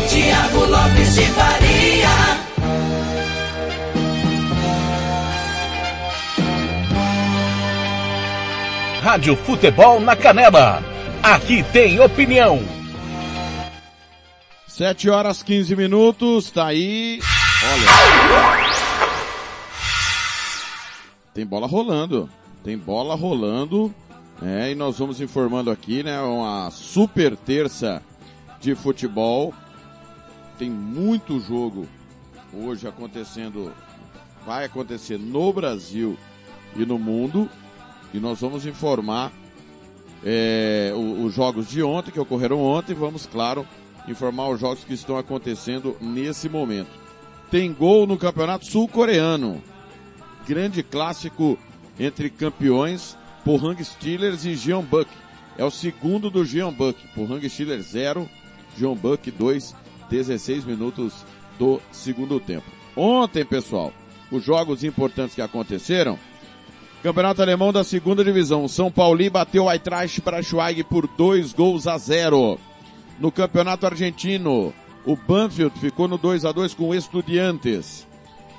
Tiago 0.09 0.65
Lopes 0.65 1.15
de 1.15 1.27
Faria. 1.33 2.58
Rádio 9.09 9.35
Futebol 9.37 9.99
na 10.01 10.15
Canela. 10.15 10.83
Aqui 11.23 11.63
tem 11.73 11.99
opinião. 11.99 12.61
7 14.67 15.09
horas 15.09 15.43
15 15.43 15.75
minutos, 15.75 16.51
tá 16.51 16.67
aí. 16.67 17.19
Olha. 17.73 17.87
Tem 21.33 21.47
bola 21.47 21.67
rolando. 21.67 22.29
Tem 22.63 22.77
bola 22.77 23.15
rolando. 23.15 23.95
É, 24.43 24.73
e 24.73 24.75
nós 24.75 24.99
vamos 24.99 25.23
informando 25.23 25.71
aqui, 25.71 26.03
né, 26.03 26.21
uma 26.21 26.71
super 26.71 27.35
terça 27.35 28.03
de 28.61 28.75
futebol. 28.75 29.55
Tem 30.59 30.69
muito 30.69 31.41
jogo 31.41 31.89
hoje 32.53 32.87
acontecendo, 32.87 33.73
vai 34.45 34.67
acontecer 34.67 35.19
no 35.19 35.51
Brasil 35.51 36.19
e 36.77 36.85
no 36.85 36.99
mundo. 36.99 37.49
E 38.13 38.19
nós 38.19 38.41
vamos 38.41 38.65
informar 38.67 39.33
é, 40.25 40.93
os 40.95 41.35
jogos 41.35 41.69
de 41.69 41.83
ontem, 41.83 42.11
que 42.11 42.21
ocorreram 42.21 42.61
ontem, 42.61 42.95
vamos, 42.95 43.27
claro, 43.27 43.67
informar 44.09 44.49
os 44.49 44.61
jogos 44.61 44.85
que 44.85 44.95
estão 44.95 45.17
acontecendo 45.17 45.97
nesse 46.01 46.49
momento. 46.49 46.91
Tem 47.51 47.73
gol 47.73 48.07
no 48.07 48.17
Campeonato 48.17 48.67
Sul-Coreano. 48.67 49.63
Grande 50.47 50.83
clássico 50.83 51.59
entre 51.99 52.31
campeões, 52.31 53.17
Pohang 53.45 53.83
Steelers 53.83 54.45
e 54.45 54.55
Jeonbuk. 54.55 55.11
É 55.57 55.65
o 55.65 55.71
segundo 55.71 56.31
do 56.31 56.45
Jeonbuk. 56.45 56.99
Pohang 57.15 57.49
Steelers 57.49 57.87
0, 57.87 58.29
Jeonbuk 58.77 59.31
2, 59.31 59.75
16 60.11 60.65
minutos 60.65 61.25
do 61.59 61.81
segundo 61.91 62.39
tempo. 62.41 62.67
Ontem, 62.97 63.45
pessoal, 63.45 63.93
os 64.31 64.45
jogos 64.45 64.85
importantes 64.85 65.35
que 65.35 65.43
aconteceram, 65.43 66.19
Campeonato 67.03 67.41
Alemão 67.41 67.73
da 67.73 67.85
segunda 67.85 68.25
divisão. 68.25 68.67
São 68.67 68.91
Paulo 68.91 69.31
bateu 69.31 69.65
o 69.65 69.71
Eintracht 69.71 70.21
Braunschweig 70.21 70.83
por 70.85 71.07
dois 71.07 71.53
gols 71.53 71.87
a 71.87 71.97
zero. 71.97 72.59
No 73.21 73.31
Campeonato 73.31 73.87
Argentino, 73.87 74.73
O 75.05 75.17
Banfield 75.17 75.79
ficou 75.79 76.07
no 76.09 76.19
2 76.19 76.45
a 76.45 76.53
2 76.53 76.75
com 76.75 76.89
o 76.89 76.95
Estudiantes. 76.95 78.07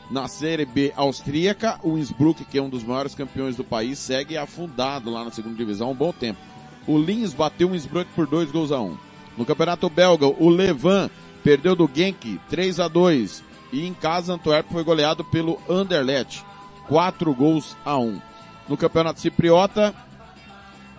Na 0.10 0.28
Série 0.28 0.66
B 0.66 0.92
austríaca, 0.96 1.80
o 1.84 1.98
Innsbruck, 1.98 2.44
que 2.46 2.58
é 2.58 2.62
um 2.62 2.70
dos 2.70 2.84
maiores 2.84 3.14
campeões 3.14 3.56
do 3.56 3.64
país, 3.64 4.00
segue 4.00 4.36
afundado 4.36 5.12
lá 5.12 5.24
na 5.24 5.32
segunda 5.32 5.56
divisão 5.56 5.90
há 5.90 5.92
um 5.92 5.96
bom 5.96 6.12
tempo. 6.12 6.40
O 6.88 6.98
Linz 6.98 7.34
bateu 7.34 7.70
o 7.70 7.76
Innsbruck 7.76 8.10
por 8.16 8.26
dois 8.26 8.50
gols 8.52 8.72
a 8.72 8.82
um. 8.82 8.98
No 9.38 9.46
Campeonato 9.46 9.90
Belga, 9.90 10.26
o 10.26 10.50
Levan 10.50 11.10
perdeu 11.44 11.76
do 11.76 11.90
Genk 11.94 12.40
3 12.50 12.80
a 12.80 12.88
2 12.88 13.44
e 13.72 13.86
em 13.86 13.94
casa 13.94 14.34
Antwerp 14.34 14.72
foi 14.72 14.84
goleado 14.84 15.24
pelo 15.26 15.60
Anderlecht 15.70 16.44
4 16.88 17.32
gols 17.36 17.78
a 17.86 17.96
1. 17.96 18.29
No 18.70 18.78
Campeonato 18.78 19.20
Cipriota, 19.20 19.96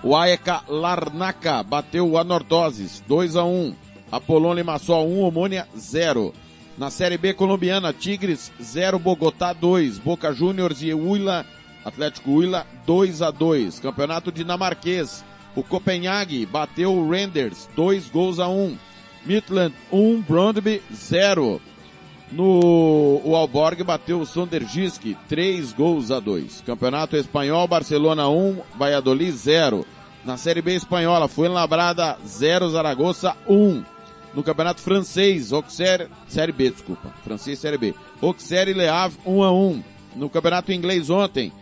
o 0.02 0.16
AEK 0.16 0.64
Larnaca 0.68 1.62
bateu 1.62 2.10
o 2.10 2.18
Anortoses 2.18 3.00
2 3.06 3.36
a 3.36 3.44
1. 3.44 3.74
Apolon 4.10 4.54
Limassol 4.54 5.06
1, 5.06 5.22
Omônia 5.22 5.68
0. 5.78 6.34
Na 6.76 6.90
Série 6.90 7.16
B 7.16 7.32
colombiana, 7.32 7.92
Tigres 7.92 8.50
0, 8.60 8.98
Bogotá 8.98 9.52
2, 9.52 9.98
Boca 9.98 10.32
Juniors 10.32 10.82
e 10.82 10.92
Huila, 10.92 11.46
Atlético 11.84 12.32
Huila 12.32 12.66
2 12.86 13.22
a 13.22 13.30
2. 13.30 13.78
Campeonato 13.78 14.32
dinamarquês, 14.32 15.24
o 15.54 15.62
Copenhague 15.62 16.44
bateu 16.46 16.92
o 16.92 17.08
Renders 17.08 17.68
2 17.76 18.08
gols 18.08 18.40
a 18.40 18.48
1. 18.48 18.76
Midland 19.24 19.74
1, 19.92 20.22
Brondby 20.22 20.82
0. 20.92 21.60
No 22.32 23.20
o 23.24 23.34
Alborg 23.34 23.82
bateu 23.82 24.20
o 24.20 24.26
Sondergisk 24.26 25.16
3 25.28 25.72
gols 25.72 26.10
a 26.10 26.20
2. 26.20 26.62
Campeonato 26.64 27.16
Espanhol, 27.16 27.66
Barcelona 27.66 28.28
1, 28.28 28.58
Valladolid 28.78 29.32
0. 29.32 29.84
Na 30.24 30.36
Série 30.36 30.62
B 30.62 30.74
espanhola, 30.74 31.26
Fuenlabrada 31.26 32.18
0, 32.24 32.70
Zaragoza 32.70 33.36
1. 33.48 33.82
No 34.32 34.44
Campeonato 34.44 34.80
Francês, 34.80 35.52
Auxerre, 35.52 36.08
Série 36.28 36.52
B, 36.52 36.70
desculpa. 36.70 37.12
Francês, 37.24 37.58
Série 37.58 37.78
B. 37.78 37.94
Auxerre 38.22 38.70
e 38.70 38.74
Le 38.74 38.88
Havre 38.88 39.18
1 39.26 39.42
a 39.42 39.52
1. 39.52 39.82
No 40.14 40.30
Campeonato 40.30 40.72
Inglês 40.72 41.10
ontem, 41.10 41.52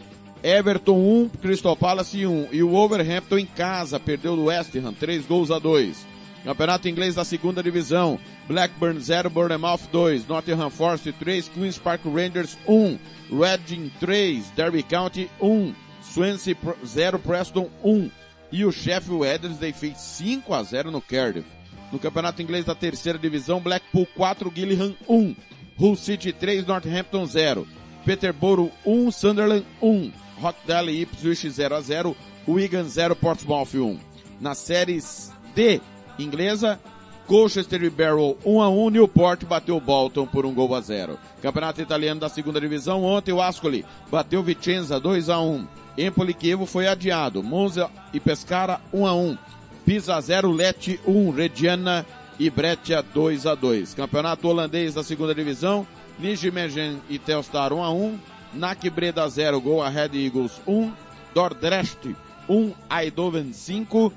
Everton 0.43 0.97
1, 0.97 1.31
Crystal 1.41 1.77
Palace 1.77 2.27
1. 2.27 2.49
E 2.53 2.63
o 2.63 2.71
Wolverhampton 2.71 3.39
em 3.39 3.47
casa 3.47 3.99
perdeu 3.99 4.37
do 4.37 4.45
West 4.45 4.75
Ham 4.77 4.93
3 4.93 5.25
gols 5.25 5.51
a 5.51 5.59
2. 5.59 6.07
Campeonato 6.45 6.89
Inglês 6.89 7.15
da 7.15 7.25
segunda 7.25 7.63
divisão, 7.63 8.19
Blackburn 8.49 8.99
0, 8.99 9.29
Bournemouth 9.29 9.87
2, 9.93 10.25
Nottingham 10.27 10.71
Forest 10.71 11.13
3, 11.19 11.43
Queen's 11.55 11.79
Park 11.79 12.01
Rangers 12.05 12.57
1, 12.67 12.99
Reading 13.31 13.91
3, 14.01 14.43
Derby 14.57 14.83
County 14.83 15.31
1, 15.39 15.77
Swansea 16.03 16.57
0, 16.85 17.19
Preston 17.19 17.71
1. 17.83 18.11
E 18.51 18.65
o 18.65 18.73
Sheffield 18.73 19.21
Wednesday 19.21 19.73
fez 19.73 19.99
5 19.99 20.55
a 20.55 20.63
0 20.63 20.91
no 20.91 21.03
Cardiff. 21.03 21.47
No 21.93 21.99
Campeonato 21.99 22.41
Inglês 22.41 22.65
da 22.65 22.75
terceira 22.75 23.19
divisão, 23.19 23.61
Blackpool 23.61 24.07
4, 24.17 24.51
Gillingham 24.55 24.97
1, 25.07 25.37
Hull 25.79 25.97
City 25.97 26.33
3, 26.33 26.67
Northampton 26.67 27.27
0, 27.27 27.67
Peterborough 28.07 28.73
1, 28.87 29.11
Sunderland 29.13 29.67
1, 29.83 30.13
Rockdale 30.41 30.93
e 30.93 31.03
Ipswich 31.03 31.51
0 31.51 31.77
a 31.77 31.81
0, 31.83 32.17
Wigan 32.47 32.89
0, 32.89 33.15
Portsmouth 33.15 33.75
1. 33.75 34.01
Nas 34.41 34.59
séries 34.59 35.31
D 35.55 35.81
inglesa, 36.19 36.81
Colchester 37.29 37.83
e 37.83 37.91
Barrow 37.91 38.39
1 38.43 38.63
a 38.63 38.71
1, 38.71 38.89
Newport 38.89 39.45
bateu 39.45 39.79
Bolton 39.79 40.27
por 40.27 40.47
um 40.47 40.55
gol 40.55 40.75
a 40.75 40.81
0. 40.81 41.19
Campeonato 41.43 41.83
italiano 41.83 42.19
da 42.19 42.29
segunda 42.31 42.59
divisão, 42.59 43.05
ontem 43.05 43.33
o 43.33 43.43
Ascoli 43.43 43.85
bateu 44.11 44.43
Vicenza 44.43 44.99
2 44.99 45.29
a 45.29 45.39
1. 45.39 45.69
Empoli 45.99 46.33
Chievo 46.33 46.65
foi 46.65 46.89
adiado, 46.89 47.43
Monza 47.43 47.91
e 48.15 48.19
Pescara 48.19 48.81
1 48.95 49.07
a 49.07 49.15
1. 49.15 49.39
Pisa 49.85 50.19
0, 50.19 50.51
Lecce 50.51 50.99
1, 51.07 51.31
Reggiana 51.33 52.07
e 52.39 52.49
Breccia 52.49 53.03
2 53.03 53.47
a 53.47 53.55
2. 53.55 53.93
Campeonato 53.93 54.49
holandês 54.49 54.95
da 54.95 55.05
segunda 55.05 55.35
divisão, 55.35 55.87
Nijmegen 56.19 56.99
e 57.11 57.19
Telstar 57.19 57.75
1 57.75 57.85
a 57.85 57.91
1. 57.91 58.19
NAC 58.55 58.89
Breda 58.89 59.29
0, 59.29 59.61
Gol 59.61 59.83
a 59.83 59.91
Red 59.91 60.13
Eagles 60.15 60.63
1. 60.67 60.91
Dordrecht 61.35 62.17
1, 62.49 62.73
Eindhoven 62.89 63.53
5. 63.53 64.15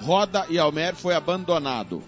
Roda 0.00 0.46
e 0.48 0.58
Almer 0.58 0.94
foi 0.94 1.14
abandonado. 1.14 2.02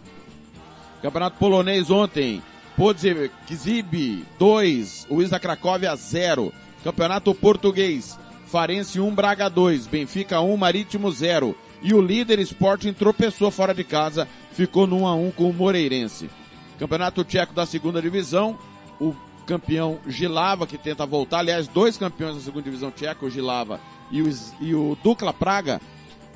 Campeonato 1.06 1.38
polonês 1.38 1.88
ontem, 1.88 2.42
Podzib 2.76 4.26
2, 4.40 5.06
Wisa 5.08 5.38
Cracóvia 5.38 5.94
0. 5.94 6.52
Campeonato 6.82 7.32
português, 7.32 8.18
Farense 8.48 8.98
1, 8.98 9.14
Braga 9.14 9.48
2, 9.48 9.86
Benfica 9.86 10.40
1, 10.40 10.56
Marítimo 10.56 11.08
0. 11.08 11.56
E 11.80 11.94
o 11.94 12.00
líder 12.00 12.40
Sporting 12.40 12.92
tropeçou 12.92 13.52
fora 13.52 13.72
de 13.72 13.84
casa, 13.84 14.26
ficou 14.50 14.84
no 14.84 15.02
1 15.02 15.06
a 15.06 15.14
1 15.14 15.30
com 15.30 15.48
o 15.48 15.54
Moreirense. 15.54 16.28
Campeonato 16.76 17.22
Tcheco 17.22 17.54
da 17.54 17.66
segunda 17.66 18.02
divisão, 18.02 18.58
o 19.00 19.14
campeão 19.46 20.00
Gilava 20.08 20.66
que 20.66 20.76
tenta 20.76 21.06
voltar, 21.06 21.38
aliás, 21.38 21.68
dois 21.68 21.96
campeões 21.96 22.34
da 22.34 22.40
segunda 22.40 22.64
divisão 22.64 22.90
tcheca, 22.90 23.24
o 23.24 23.30
Gilava 23.30 23.78
e 24.10 24.22
o, 24.22 24.28
e 24.60 24.74
o 24.74 24.98
Dukla 25.04 25.32
Praga, 25.32 25.80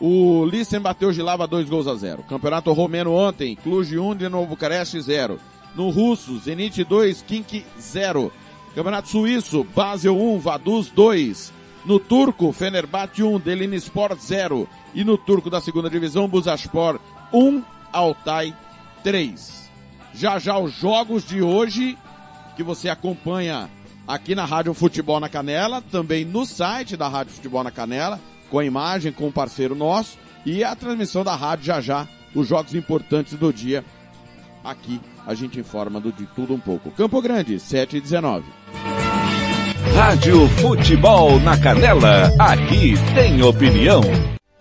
o 0.01 0.47
Lissen 0.47 0.81
bateu 0.81 1.13
Gilava 1.13 1.47
2 1.47 1.69
gols 1.69 1.87
a 1.87 1.95
0. 1.95 2.23
Campeonato 2.23 2.73
Romeno 2.73 3.13
ontem, 3.13 3.55
Cluj 3.55 3.99
1, 3.99 4.17
de 4.17 4.29
novo 4.29 4.47
Bucareste 4.47 5.01
0. 5.01 5.39
No 5.75 5.91
Russo, 5.91 6.39
Zenit 6.39 6.83
2, 6.83 7.23
Kink 7.23 7.65
0. 7.79 8.33
Campeonato 8.75 9.09
Suíço, 9.09 9.65
Basel 9.65 10.17
1, 10.17 10.39
Vaduz 10.39 10.89
2. 10.89 11.53
No 11.85 11.99
Turco, 11.99 12.53
Fenerbahçe 12.53 13.23
1, 13.23 13.39
Delinispor 13.41 14.17
0. 14.19 14.69
E 14.95 15.05
no 15.05 15.19
Turco 15.19 15.51
da 15.51 15.61
segunda 15.61 15.91
divisão, 15.91 16.27
Buzaspor 16.27 16.99
1, 17.33 17.63
Altay 17.93 18.55
3. 19.05 19.71
Já 20.15 20.39
já 20.39 20.59
os 20.59 20.73
jogos 20.73 21.25
de 21.25 21.43
hoje, 21.43 21.97
que 22.57 22.63
você 22.63 22.89
acompanha 22.89 23.71
aqui 24.07 24.35
na 24.35 24.45
Rádio 24.45 24.75
Futebol 24.75 25.21
na 25.21 25.29
Canela, 25.29 25.83
também 25.83 26.25
no 26.25 26.45
site 26.45 26.97
da 26.97 27.07
Rádio 27.07 27.35
Futebol 27.35 27.63
na 27.63 27.71
Canela, 27.71 28.19
com 28.51 28.59
a 28.59 28.65
imagem, 28.65 29.13
com 29.13 29.29
um 29.29 29.33
parceiro 29.33 29.75
nosso 29.75 30.19
e 30.45 30.65
a 30.65 30.75
transmissão 30.75 31.23
da 31.23 31.35
rádio 31.35 31.67
já 31.67 31.81
já, 31.81 32.09
os 32.35 32.47
jogos 32.47 32.75
importantes 32.75 33.35
do 33.35 33.53
dia. 33.53 33.85
Aqui 34.63 35.01
a 35.27 35.35
gente 35.35 35.59
informa 35.59 36.01
do 36.01 36.13
de 36.13 36.27
tudo 36.27 36.55
um 36.55 36.61
pouco. 36.61 36.91
Campo 36.91 37.21
Grande, 37.23 37.59
7 37.59 37.97
e 37.97 38.01
19. 38.01 38.45
Rádio 39.95 40.49
Futebol 40.61 41.41
na 41.41 41.59
Canela, 41.59 42.31
aqui 42.39 42.95
tem 43.15 43.43
opinião. 43.43 44.03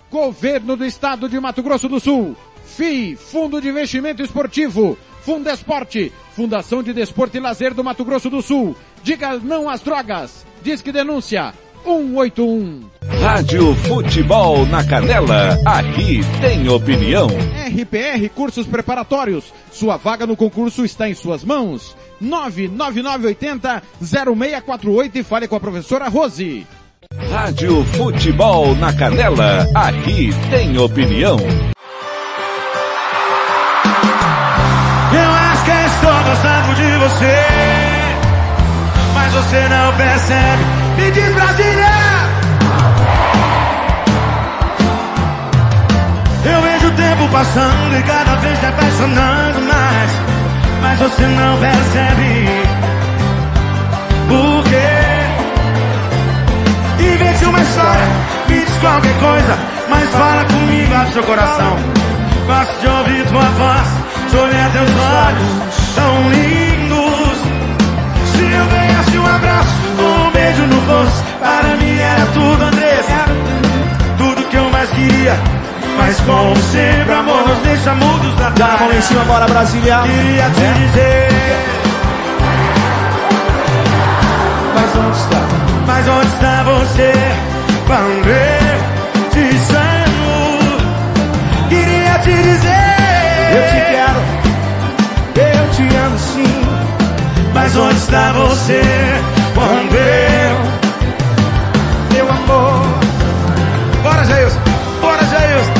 Governo 0.09 0.75
do 0.75 0.85
Estado 0.85 1.29
de 1.29 1.39
Mato 1.39 1.61
Grosso 1.61 1.87
do 1.87 1.99
Sul, 1.99 2.35
FI, 2.65 3.15
Fundo 3.15 3.61
de 3.61 3.69
Investimento 3.69 4.23
Esportivo, 4.23 4.97
Fundesporte, 5.21 6.11
Fundação 6.35 6.81
de 6.81 6.93
Desporto 6.93 7.37
e 7.37 7.39
Lazer 7.39 7.73
do 7.73 7.83
Mato 7.83 8.03
Grosso 8.03 8.29
do 8.29 8.41
Sul. 8.41 8.75
Diga 9.03 9.37
não 9.37 9.69
às 9.69 9.81
drogas. 9.81 10.45
Diz 10.63 10.81
que 10.81 10.91
denúncia 10.91 11.53
181. 11.89 12.83
Rádio 13.19 13.73
Futebol 13.73 14.63
na 14.67 14.83
Canela, 14.83 15.57
aqui 15.65 16.21
tem 16.39 16.69
opinião. 16.69 17.27
RPR 17.27 18.29
Cursos 18.35 18.67
Preparatórios, 18.67 19.51
sua 19.71 19.97
vaga 19.97 20.27
no 20.27 20.37
concurso 20.37 20.85
está 20.85 21.09
em 21.09 21.15
suas 21.15 21.43
mãos. 21.43 21.97
99980 22.21 23.81
0648 24.01 25.17
e 25.17 25.23
fale 25.23 25.47
com 25.47 25.55
a 25.55 25.59
professora 25.59 26.07
Rose. 26.07 26.67
Rádio 27.31 27.83
Futebol 27.85 28.75
na 28.75 28.93
Canela, 28.93 29.67
aqui 29.73 30.29
tem 30.51 30.77
opinião. 30.77 31.37
Eu 35.11 35.31
acho 35.31 35.65
que 35.65 35.71
estou 35.71 36.23
gostando 36.23 36.75
de 36.75 36.97
você, 36.99 37.35
mas 39.15 39.33
você 39.33 39.67
não 39.69 39.97
percebe. 39.97 40.78
Me 40.99 41.11
diz 41.11 41.33
Brasília! 41.33 41.91
Eu 46.43 46.61
vejo 46.61 46.87
o 46.87 46.91
tempo 46.91 47.29
passando 47.31 47.97
e 47.97 48.03
cada 48.03 48.35
vez 48.35 48.59
te 48.59 48.65
apaixonando 48.65 49.61
mais. 49.61 50.11
Mas 50.81 50.99
você 50.99 51.25
não 51.25 51.57
percebe 51.57 52.69
por 54.27 54.63
quê? 54.65 54.99
Invente 57.01 57.45
uma 57.45 57.61
história, 57.61 58.07
me 58.49 58.59
diz 58.59 58.77
qualquer 58.79 59.19
coisa, 59.19 59.57
mas 59.89 60.09
fala 60.09 60.45
comigo, 60.45 60.93
abre 60.95 61.13
seu 61.13 61.23
coração. 61.23 61.77
Gosto 62.45 62.81
de 62.81 62.87
ouvir 62.87 63.25
tua 63.27 63.41
voz, 63.41 63.87
de 64.29 64.37
olhar 64.37 64.71
teus 64.71 64.89
olhos 64.89 65.95
tão 65.95 66.29
lindos. 66.29 67.37
Se 68.33 68.51
eu 68.51 68.88
beijo 70.39 70.63
no 70.67 70.79
rosto, 70.87 71.23
para 71.39 71.75
mim 71.75 71.97
era 71.99 72.25
tudo, 72.33 72.63
Andressa. 72.63 73.25
Tudo 74.17 74.49
que 74.49 74.55
eu 74.55 74.69
mais 74.69 74.89
queria. 74.91 75.35
Mas 75.97 76.19
como 76.21 76.55
sempre, 76.71 77.13
amor 77.13 77.47
nos 77.47 77.57
deixa 77.59 77.93
mudos 77.95 78.39
na 78.39 78.49
Dá 78.51 78.65
a 78.65 78.77
mão 78.77 78.87
lá 78.87 78.95
em 78.95 79.01
cima, 79.01 79.23
bora 79.25 79.45
Brasília. 79.47 79.99
Queria 80.03 80.49
te 80.49 80.61
É. 80.63 80.73
dizer. 80.79 81.29
Mas 84.75 84.95
onde 84.95 85.17
está? 85.17 85.41
Mas 85.87 86.07
onde 86.07 86.27
está 86.27 86.63
você 86.63 87.13
quando 87.87 88.27
eu 88.29 88.79
te 89.33 89.45
chamo? 89.67 90.29
Queria 91.69 92.19
te 92.19 92.33
dizer. 92.47 92.79
Eu 93.57 93.63
te 93.71 93.79
quero, 93.91 94.19
eu 95.57 95.69
te 95.75 95.95
amo. 95.95 96.17
Mas 97.53 97.75
onde 97.75 97.95
está 97.97 98.31
você 98.33 98.81
quando 99.59 99.95
eu, 99.95 100.57
meu 102.13 102.31
amor? 102.31 102.81
Bora, 104.03 104.23
Jailson! 104.25 104.59
Bora, 105.01 105.23
Jailson! 105.25 105.79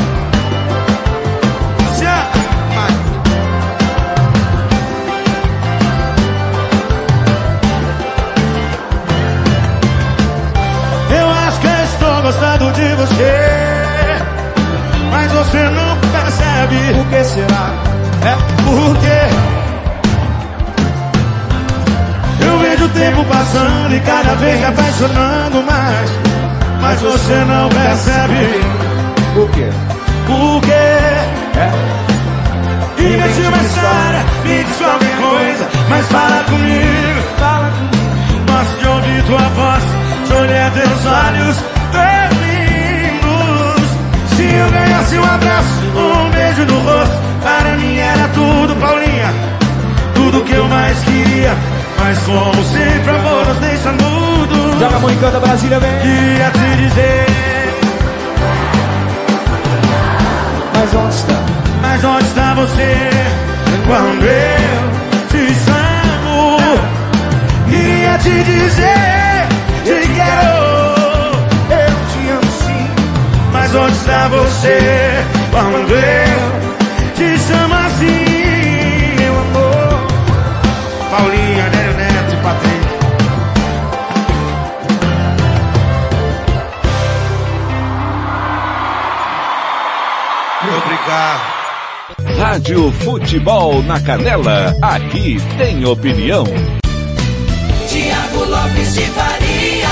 Eu 11.12 11.30
acho 11.30 11.60
que 11.60 11.66
estou 11.66 12.22
gostando 12.22 12.72
de 12.72 12.94
você. 12.94 13.34
Mas 15.10 15.32
você 15.32 15.58
não 15.70 15.96
percebe. 16.12 17.00
O 17.00 17.04
que 17.06 17.24
será? 17.24 17.70
É 18.22 18.36
porque 18.62 19.18
vejo 22.70 22.84
o 22.84 22.88
tempo 22.90 23.24
passando 23.24 23.94
e 23.94 24.00
cada 24.00 24.34
vez 24.36 24.58
me 24.58 24.66
apaixonando 24.66 25.62
mais. 25.62 26.10
Mas 26.80 27.00
você 27.00 27.34
não 27.44 27.68
percebe. 27.68 28.60
O 29.36 29.48
quê? 29.48 29.68
Por 30.26 30.60
quê? 30.62 30.70
É. 31.58 31.70
Invente 33.02 33.40
uma 33.40 33.58
história, 33.58 34.24
me 34.44 34.64
diz 34.64 34.76
qualquer 34.76 35.16
coisa, 35.16 35.68
mas 35.88 36.06
fala 36.06 36.44
comigo. 36.44 37.22
Fala 37.38 37.70
comigo. 37.70 38.46
Gosto 38.46 38.78
de 38.78 38.88
ouvir 38.88 39.24
tua 39.24 39.48
voz, 39.48 39.82
de 40.26 40.32
olhar 40.34 40.70
teus 40.72 41.06
olhos 41.06 41.56
tão 41.92 42.38
lindos. 42.40 43.90
Se 44.36 44.42
eu 44.42 44.70
ganhasse 44.70 45.18
um 45.18 45.24
abraço, 45.24 45.80
um 45.96 46.30
beijo 46.30 46.64
no 46.66 46.80
rosto, 46.80 47.16
para 47.42 47.76
mim 47.76 47.96
era 47.96 48.28
tudo, 48.28 48.76
Paulinha. 48.80 49.34
Tudo 50.14 50.44
que 50.44 50.52
eu 50.52 50.68
mais 50.68 50.98
queria, 51.00 51.56
mas 52.02 52.18
como 52.20 52.64
sempre, 52.64 53.10
amor 53.10 53.46
nos 53.46 53.56
deixa 53.58 53.92
mudos. 53.92 54.80
Joga 54.80 54.96
a 54.96 55.00
mão 55.00 55.10
e 55.10 55.16
canta 55.16 55.40
Brasília, 55.40 55.78
vem. 55.80 55.98
Queria 56.00 56.50
te 56.50 56.76
dizer, 56.82 57.26
Mas 60.74 60.94
onde 60.94 61.14
está? 61.14 61.34
mas 61.82 62.04
onde 62.04 62.24
está 62.24 62.54
você 62.54 63.10
quando 63.86 64.24
eu 64.24 64.90
te 65.28 65.54
chamo? 65.64 66.58
Queria 67.68 68.18
te 68.18 68.42
dizer, 68.44 69.48
te 69.84 70.08
quero. 70.14 70.56
Eu 71.70 71.92
te 72.10 72.30
amo 72.30 72.52
sim. 72.64 72.88
Mas 73.52 73.74
onde 73.74 73.92
está 73.92 74.28
você 74.28 75.24
quando 75.50 75.92
eu 75.94 76.40
te 77.14 77.38
chamo 77.38 77.79
Rádio 92.50 92.90
Futebol 92.90 93.80
na 93.84 94.02
Canela, 94.02 94.74
aqui 94.82 95.36
tem 95.56 95.84
opinião. 95.84 96.42
Tiago 97.88 98.44
Lopes 98.44 98.94
de 98.94 99.02
Faria. 99.02 99.88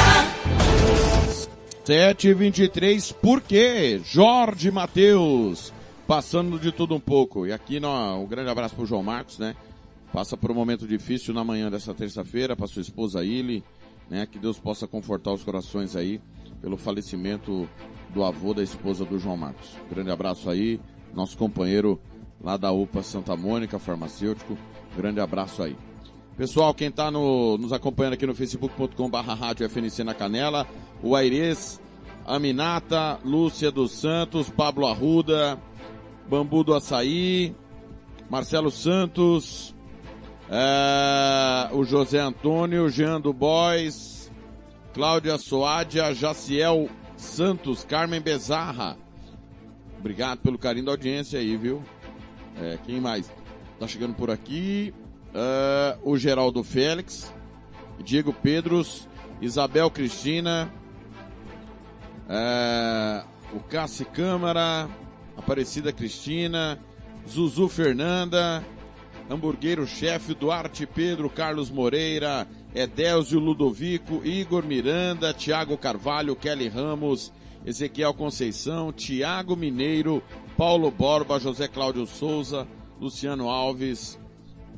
7h23, 1.87 3.15
por 3.15 3.41
quê? 3.43 4.01
Jorge 4.05 4.73
Matheus, 4.73 5.73
passando 6.05 6.59
de 6.59 6.73
tudo 6.73 6.97
um 6.97 7.01
pouco. 7.01 7.47
E 7.47 7.53
aqui 7.53 7.79
no, 7.79 8.25
um 8.25 8.27
grande 8.27 8.51
abraço 8.51 8.75
pro 8.75 8.85
João 8.85 9.05
Marcos, 9.05 9.39
né? 9.39 9.55
Passa 10.13 10.37
por 10.37 10.51
um 10.51 10.55
momento 10.55 10.85
difícil 10.85 11.33
na 11.33 11.45
manhã 11.45 11.71
dessa 11.71 11.95
terça-feira, 11.95 12.57
para 12.57 12.67
sua 12.67 12.83
esposa 12.83 13.23
Ili, 13.25 13.63
né? 14.11 14.27
Que 14.27 14.37
Deus 14.37 14.59
possa 14.59 14.85
confortar 14.85 15.31
os 15.31 15.45
corações 15.45 15.95
aí 15.95 16.21
pelo 16.61 16.77
falecimento 16.77 17.69
do 18.13 18.25
avô 18.25 18.53
da 18.53 18.65
esposa 18.65 19.05
do 19.05 19.17
João 19.17 19.37
Marcos. 19.37 19.77
Grande 19.89 20.11
abraço 20.11 20.51
aí, 20.51 20.81
nosso 21.15 21.39
companheiro 21.39 22.01
lá 22.41 22.57
da 22.57 22.73
UPA 22.73 23.03
Santa 23.03 23.37
Mônica, 23.37 23.79
farmacêutico. 23.79 24.57
Grande 24.97 25.21
abraço 25.21 25.63
aí. 25.63 25.77
Pessoal, 26.37 26.73
quem 26.73 26.89
está 26.89 27.11
no, 27.11 27.59
nos 27.59 27.73
acompanhando 27.73 28.13
aqui 28.13 28.27
no 28.27 28.35
facebook.com 28.35 29.11
barra 29.11 29.35
rádio 29.35 29.69
FNC 29.69 30.05
na 30.05 30.15
Canela, 30.15 30.67
o 31.03 31.17
Aires, 31.17 31.81
Aminata, 32.25 33.19
Lúcia 33.25 33.73
dos 33.73 33.93
Santos, 33.93 34.49
Pablo 34.49 34.87
Arruda, 34.87 35.59
Bambu 36.29 36.63
do 36.63 36.75
Açaí, 36.75 37.57
Marcelo 38.31 38.71
Santos, 38.71 39.75
é, 40.49 41.75
o 41.75 41.83
José 41.85 42.21
Antônio, 42.21 42.89
Jean 42.89 43.21
do 43.21 43.33
Bois, 43.33 44.31
Cláudia 44.95 45.39
Soadia, 45.39 46.15
Jaciel 46.15 46.89
Santos, 47.17 47.85
Carmen 47.85 48.21
Bezarra. 48.21 48.97
Obrigado 49.99 50.39
pelo 50.39 50.57
carinho 50.57 50.87
da 50.87 50.93
audiência 50.93 51.41
aí, 51.41 51.57
viu? 51.57 51.83
É, 52.61 52.79
quem 52.85 53.01
mais? 53.01 53.31
Tá 53.79 53.87
chegando 53.87 54.15
por 54.15 54.31
aqui. 54.31 54.93
Uh, 55.29 56.11
o 56.11 56.17
Geraldo 56.17 56.65
Félix, 56.65 57.33
Diego 58.03 58.33
Pedros, 58.33 59.07
Isabel 59.41 59.91
Cristina, 59.91 60.73
uh, 62.29 63.57
o 63.57 63.61
Cassi 63.61 64.05
Câmara, 64.05 64.89
Aparecida 65.37 65.93
Cristina, 65.93 66.81
Zuzu 67.29 67.69
Fernanda, 67.69 68.65
Hamburgueiro 69.31 69.87
Chefe, 69.87 70.35
Duarte 70.35 70.87
Pedro, 70.87 71.29
Carlos 71.29 71.71
Moreira, 71.71 72.49
Edélzio 72.75 73.39
Ludovico, 73.39 74.23
Igor 74.25 74.65
Miranda, 74.65 75.35
Tiago 75.35 75.77
Carvalho, 75.77 76.35
Kelly 76.35 76.69
Ramos, 76.69 77.33
Ezequiel 77.65 78.15
Conceição, 78.15 78.93
Tiago 78.93 79.55
Mineiro, 79.55 80.23
Paulo 80.59 80.91
Borba, 80.91 81.39
José 81.39 81.69
Cláudio 81.69 82.05
Souza, 82.05 82.67
Luciano 83.01 83.49
Alves, 83.49 84.19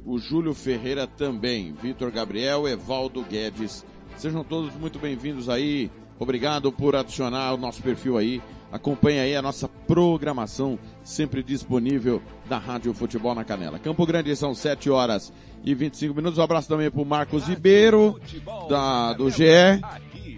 o 0.05 0.19
Júlio 0.19 0.53
Ferreira 0.53 1.07
também, 1.07 1.73
Vitor 1.73 2.11
Gabriel, 2.11 2.69
Evaldo 2.69 3.23
Guedes. 3.23 3.83
Sejam 4.15 4.45
todos 4.45 4.75
muito 4.75 4.99
bem-vindos 4.99 5.49
aí. 5.49 5.91
Obrigado 6.19 6.71
por 6.71 6.95
adicionar 6.95 7.55
o 7.55 7.57
nosso 7.57 7.83
perfil 7.83 8.19
aí. 8.19 8.43
Acompanhe 8.71 9.21
aí 9.21 9.35
a 9.35 9.41
nossa 9.41 9.69
programação 9.69 10.79
sempre 11.03 11.43
disponível 11.43 12.21
da 12.47 12.59
Rádio 12.59 12.93
Futebol 12.93 13.35
na 13.35 13.43
Canela. 13.43 13.79
Campo 13.79 14.05
Grande 14.05 14.37
são 14.37 14.55
7 14.55 14.91
horas 14.91 15.33
e 15.65 15.75
25 15.75 16.15
minutos. 16.15 16.39
Um 16.39 16.43
abraço 16.43 16.69
também 16.69 16.91
pro 16.91 17.07
Marcos 17.07 17.45
Ribeiro, 17.45 18.21
da, 18.69 19.15
do 19.15 19.31
GE. 19.31 19.81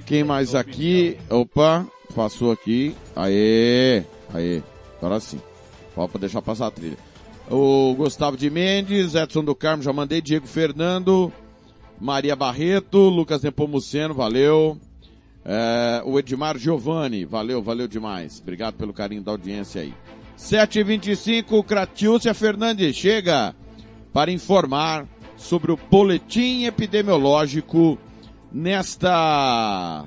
Quem 0.07 0.23
mais 0.23 0.55
aqui? 0.55 1.19
Opa, 1.29 1.85
passou 2.15 2.53
aqui. 2.53 2.95
Aê, 3.17 4.05
aê. 4.33 4.63
Agora 5.03 5.21
sim. 5.21 5.41
Pode 5.95 6.17
deixar 6.19 6.41
passar 6.41 6.69
a 6.69 6.71
trilha 6.71 6.97
o 7.51 7.95
Gustavo 7.95 8.37
de 8.37 8.49
Mendes, 8.51 9.15
Edson 9.15 9.45
do 9.45 9.55
Carmo, 9.55 9.83
já 9.83 9.93
mandei, 9.93 10.21
Diego 10.21 10.47
Fernando, 10.47 11.33
Maria 12.01 12.37
Barreto, 12.37 12.99
Lucas 13.09 13.43
Nepomuceno, 13.43 14.15
valeu. 14.15 14.79
É, 15.45 16.03
o 16.05 16.19
Edmar 16.19 16.57
Giovanni, 16.57 17.25
valeu, 17.25 17.63
valeu 17.63 17.89
demais. 17.89 18.41
Obrigado 18.41 18.75
pelo 18.75 18.93
carinho 18.93 19.23
da 19.23 19.33
audiência 19.33 19.83
aí. 19.83 19.93
7h25, 20.39 21.65
Cratiúcia 21.65 22.33
Fernandes 22.33 22.97
chega 22.97 23.55
para 24.13 24.31
informar 24.31 25.07
sobre 25.37 25.73
o 25.73 25.79
boletim 25.91 26.65
epidemiológico 26.65 27.99
nesta 28.53 30.05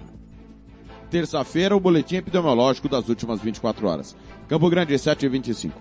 terça-feira, 1.12 1.76
o 1.76 1.80
boletim 1.80 2.16
epidemiológico 2.16 2.88
das 2.88 3.08
últimas 3.10 3.42
24 3.42 3.88
horas. 3.88 4.16
Campo 4.48 4.70
Grande, 4.70 4.94
7h25. 4.96 5.72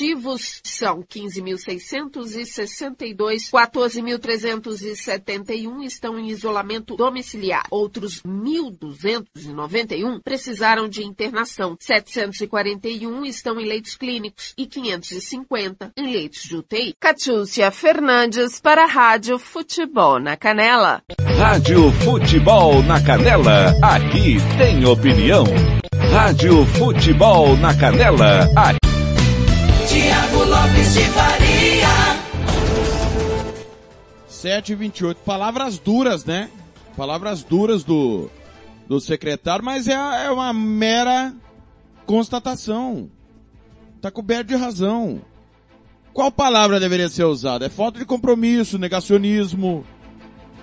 são 0.63 1.03
15.662, 1.03 3.51
14.371 3.51 5.83
estão 5.83 6.17
em 6.17 6.29
isolamento 6.29 6.95
domiciliar. 6.95 7.65
Outros 7.69 8.23
1.291 8.23 10.19
precisaram 10.23 10.89
de 10.89 11.03
internação. 11.03 11.77
741 11.79 13.23
estão 13.25 13.59
em 13.59 13.65
leitos 13.65 13.95
clínicos 13.95 14.55
e 14.57 14.65
550 14.65 15.91
em 15.95 16.11
leitos 16.11 16.41
de 16.41 16.55
UTI. 16.55 16.95
Catiúcia 16.99 17.69
Fernandes 17.69 18.59
para 18.59 18.85
a 18.85 18.87
Rádio 18.87 19.37
Futebol 19.37 20.19
na 20.19 20.35
Canela. 20.35 21.03
Rádio 21.37 21.91
Futebol 22.03 22.81
na 22.81 22.99
Canela, 22.99 23.75
aqui 23.81 24.37
tem 24.57 24.83
opinião. 24.85 25.43
Rádio 26.11 26.65
Futebol 26.65 27.55
na 27.57 27.75
Canela, 27.75 28.49
aqui. 28.55 28.92
Tiago 30.93 30.93
Lopes 30.93 30.95
de 30.95 31.05
Faria. 31.09 31.87
728. 34.27 35.17
Palavras 35.19 35.79
duras, 35.79 36.25
né? 36.25 36.49
Palavras 36.95 37.43
duras 37.43 37.83
do, 37.83 38.29
do 38.87 38.99
secretário, 38.99 39.65
mas 39.65 39.87
é, 39.87 39.93
é 40.25 40.31
uma 40.31 40.53
mera 40.53 41.33
constatação. 42.05 43.09
Tá 44.01 44.11
coberto 44.11 44.49
de 44.49 44.55
razão. 44.55 45.21
Qual 46.13 46.31
palavra 46.31 46.79
deveria 46.79 47.09
ser 47.09 47.23
usada? 47.23 47.65
É 47.65 47.69
falta 47.69 47.99
de 47.99 48.05
compromisso, 48.05 48.77
negacionismo. 48.77 49.83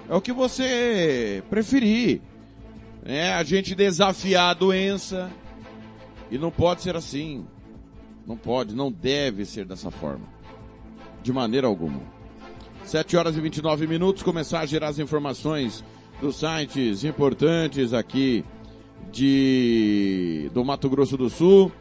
É 0.09 0.15
o 0.15 0.21
que 0.21 0.33
você 0.33 1.43
preferir. 1.51 2.21
É 3.05 3.33
a 3.33 3.43
gente 3.43 3.75
desafiar 3.75 4.51
a 4.51 4.55
doença. 4.55 5.31
E 6.31 6.39
não 6.39 6.51
pode 6.51 6.83
ser 6.83 6.95
assim. 6.95 7.45
Não 8.31 8.37
pode, 8.37 8.77
não 8.77 8.93
deve 8.93 9.45
ser 9.45 9.65
dessa 9.65 9.91
forma. 9.91 10.25
De 11.21 11.33
maneira 11.33 11.67
alguma. 11.67 12.01
7 12.85 13.17
horas 13.17 13.37
e 13.37 13.41
29 13.41 13.89
minutos, 13.89 14.23
começar 14.23 14.61
a 14.61 14.67
gerar 14.67 14.87
as 14.87 15.01
informações 15.01 15.83
dos 16.21 16.37
sites 16.37 17.03
importantes 17.03 17.93
aqui 17.93 18.45
de 19.11 20.49
do 20.55 20.65
Mato 20.65 20.89
Grosso 20.89 21.17
do 21.17 21.29
Sul. 21.29 21.73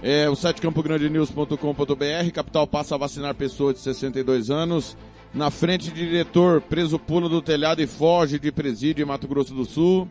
É, 0.00 0.30
o 0.30 0.36
site 0.36 0.60
campograndenews.com.br, 0.60 2.30
capital 2.32 2.68
passa 2.68 2.94
a 2.94 2.98
vacinar 2.98 3.34
pessoas 3.34 3.74
de 3.74 3.80
62 3.80 4.48
anos. 4.48 4.96
Na 5.34 5.50
frente 5.50 5.90
de 5.90 6.06
diretor, 6.06 6.60
preso 6.60 7.00
pula 7.00 7.28
do 7.28 7.42
telhado 7.42 7.82
e 7.82 7.86
foge 7.88 8.38
de 8.38 8.52
presídio 8.52 9.02
em 9.02 9.06
Mato 9.06 9.26
Grosso 9.26 9.52
do 9.52 9.64
Sul. 9.64 10.08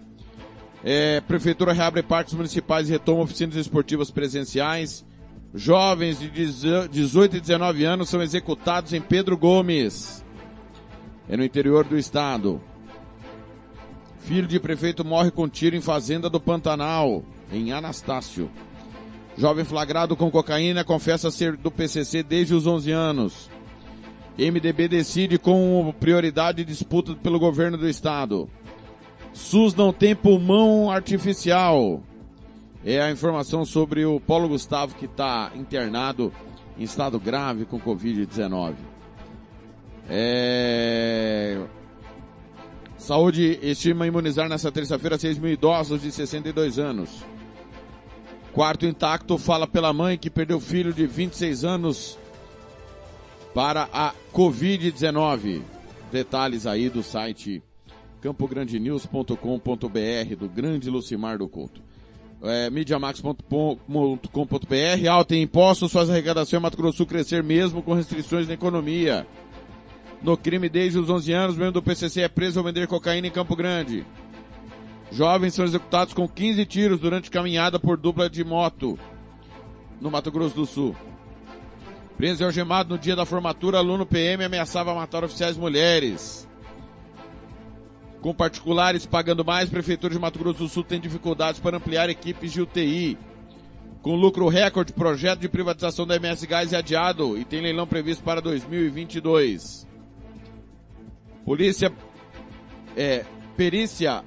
É, 0.83 1.21
Prefeitura 1.21 1.71
reabre 1.71 2.03
parques 2.03 2.33
municipais 2.33 2.89
e 2.89 2.91
retoma 2.91 3.21
oficinas 3.21 3.55
esportivas 3.55 4.11
presenciais. 4.11 5.05
Jovens 5.55 6.19
de 6.19 6.29
18 6.29 7.37
e 7.37 7.39
19 7.39 7.85
anos 7.85 8.09
são 8.09 8.21
executados 8.21 8.91
em 8.91 8.99
Pedro 8.99 9.37
Gomes. 9.37 10.23
É 11.29 11.37
no 11.37 11.45
interior 11.45 11.85
do 11.85 11.97
estado. 11.97 12.61
Filho 14.19 14.47
de 14.47 14.59
prefeito 14.59 15.05
morre 15.05 15.31
com 15.31 15.47
tiro 15.47 15.73
em 15.73 15.81
fazenda 15.81 16.29
do 16.29 16.41
Pantanal, 16.41 17.23
em 17.53 17.71
Anastácio. 17.71 18.51
Jovem 19.37 19.63
flagrado 19.63 20.13
com 20.17 20.29
cocaína 20.29 20.83
confessa 20.83 21.31
ser 21.31 21.55
do 21.55 21.71
PCC 21.71 22.21
desde 22.21 22.53
os 22.53 22.67
11 22.67 22.91
anos. 22.91 23.49
MDB 24.37 24.89
decide 24.89 25.39
com 25.39 25.93
prioridade 25.97 26.65
disputa 26.65 27.15
pelo 27.15 27.39
governo 27.39 27.77
do 27.77 27.87
estado. 27.87 28.49
SUS 29.31 29.73
não 29.73 29.93
tem 29.93 30.13
pulmão 30.13 30.91
artificial. 30.91 32.03
É 32.85 33.01
a 33.01 33.09
informação 33.09 33.65
sobre 33.65 34.05
o 34.05 34.19
Paulo 34.19 34.47
Gustavo 34.47 34.93
que 34.93 35.05
está 35.05 35.51
internado 35.55 36.31
em 36.77 36.83
estado 36.83 37.19
grave 37.19 37.65
com 37.65 37.79
Covid-19. 37.79 38.75
É... 40.07 41.65
Saúde 42.95 43.59
estima 43.63 44.05
imunizar 44.05 44.47
nesta 44.47 44.71
terça-feira 44.71 45.17
6 45.17 45.39
mil 45.39 45.51
idosos 45.51 46.03
de 46.03 46.11
62 46.11 46.77
anos. 46.77 47.09
Quarto 48.53 48.85
intacto 48.85 49.35
fala 49.39 49.65
pela 49.65 49.91
mãe 49.91 50.15
que 50.15 50.29
perdeu 50.29 50.59
filho 50.59 50.93
de 50.93 51.07
26 51.07 51.63
anos 51.63 52.19
para 53.51 53.89
a 53.91 54.13
Covid-19. 54.31 55.63
Detalhes 56.11 56.67
aí 56.67 56.87
do 56.87 57.01
site 57.01 57.63
campograndenews.com.br 58.21 60.35
do 60.37 60.47
grande 60.47 60.89
Lucimar 60.89 61.39
do 61.39 61.49
Couto. 61.49 61.84
É, 62.47 62.69
MediaMax.com.br 62.69 65.09
Alta 65.09 65.35
em 65.35 65.41
impostos 65.41 65.91
faz 65.91 66.09
arrecadação 66.09 66.59
em 66.59 66.61
Mato 66.61 66.77
Grosso 66.77 66.97
Sul 66.97 67.07
crescer 67.07 67.43
mesmo 67.43 67.81
com 67.81 67.93
restrições 67.93 68.47
na 68.47 68.53
economia. 68.53 69.25
No 70.21 70.37
crime 70.37 70.69
desde 70.69 70.99
os 70.99 71.09
11 71.09 71.33
anos, 71.33 71.57
membro 71.57 71.73
do 71.73 71.83
PCC 71.83 72.21
é 72.21 72.27
preso 72.27 72.59
ao 72.59 72.65
vender 72.65 72.87
cocaína 72.87 73.27
em 73.27 73.31
Campo 73.31 73.55
Grande. 73.55 74.05
Jovens 75.11 75.53
são 75.53 75.65
executados 75.65 76.13
com 76.13 76.27
15 76.27 76.65
tiros 76.65 76.99
durante 76.99 77.31
caminhada 77.31 77.79
por 77.79 77.97
dupla 77.97 78.29
de 78.29 78.43
moto 78.43 78.97
no 79.99 80.11
Mato 80.11 80.31
Grosso 80.31 80.55
do 80.55 80.65
Sul. 80.65 80.95
Preso 82.17 82.43
e 82.43 82.45
algemado 82.45 82.93
no 82.93 82.99
dia 82.99 83.15
da 83.15 83.25
formatura, 83.25 83.77
aluno 83.77 84.05
PM 84.05 84.43
ameaçava 84.43 84.95
matar 84.95 85.23
oficiais 85.23 85.57
mulheres. 85.57 86.47
Com 88.25 88.33
particulares 88.33 89.05
pagando 89.05 89.45
mais, 89.45 89.69
Prefeitura 89.69 90.11
de 90.11 90.19
Mato 90.19 90.39
Grosso 90.39 90.57
do 90.57 90.67
Sul 90.67 90.83
tem 90.83 90.99
dificuldades 90.99 91.59
para 91.59 91.77
ampliar 91.77 92.09
equipes 92.09 92.51
de 92.51 92.59
UTI. 92.59 93.19
Com 94.01 94.15
lucro 94.15 94.47
recorde, 94.47 94.93
projeto 94.93 95.41
de 95.41 95.47
privatização 95.47 96.07
da 96.07 96.15
MS 96.15 96.47
Gás 96.47 96.73
é 96.73 96.77
adiado 96.77 97.37
e 97.37 97.45
tem 97.45 97.61
leilão 97.61 97.85
previsto 97.85 98.23
para 98.23 98.41
2022. 98.41 99.87
Polícia 101.45 101.93
É, 102.97 103.23
perícia. 103.55 104.23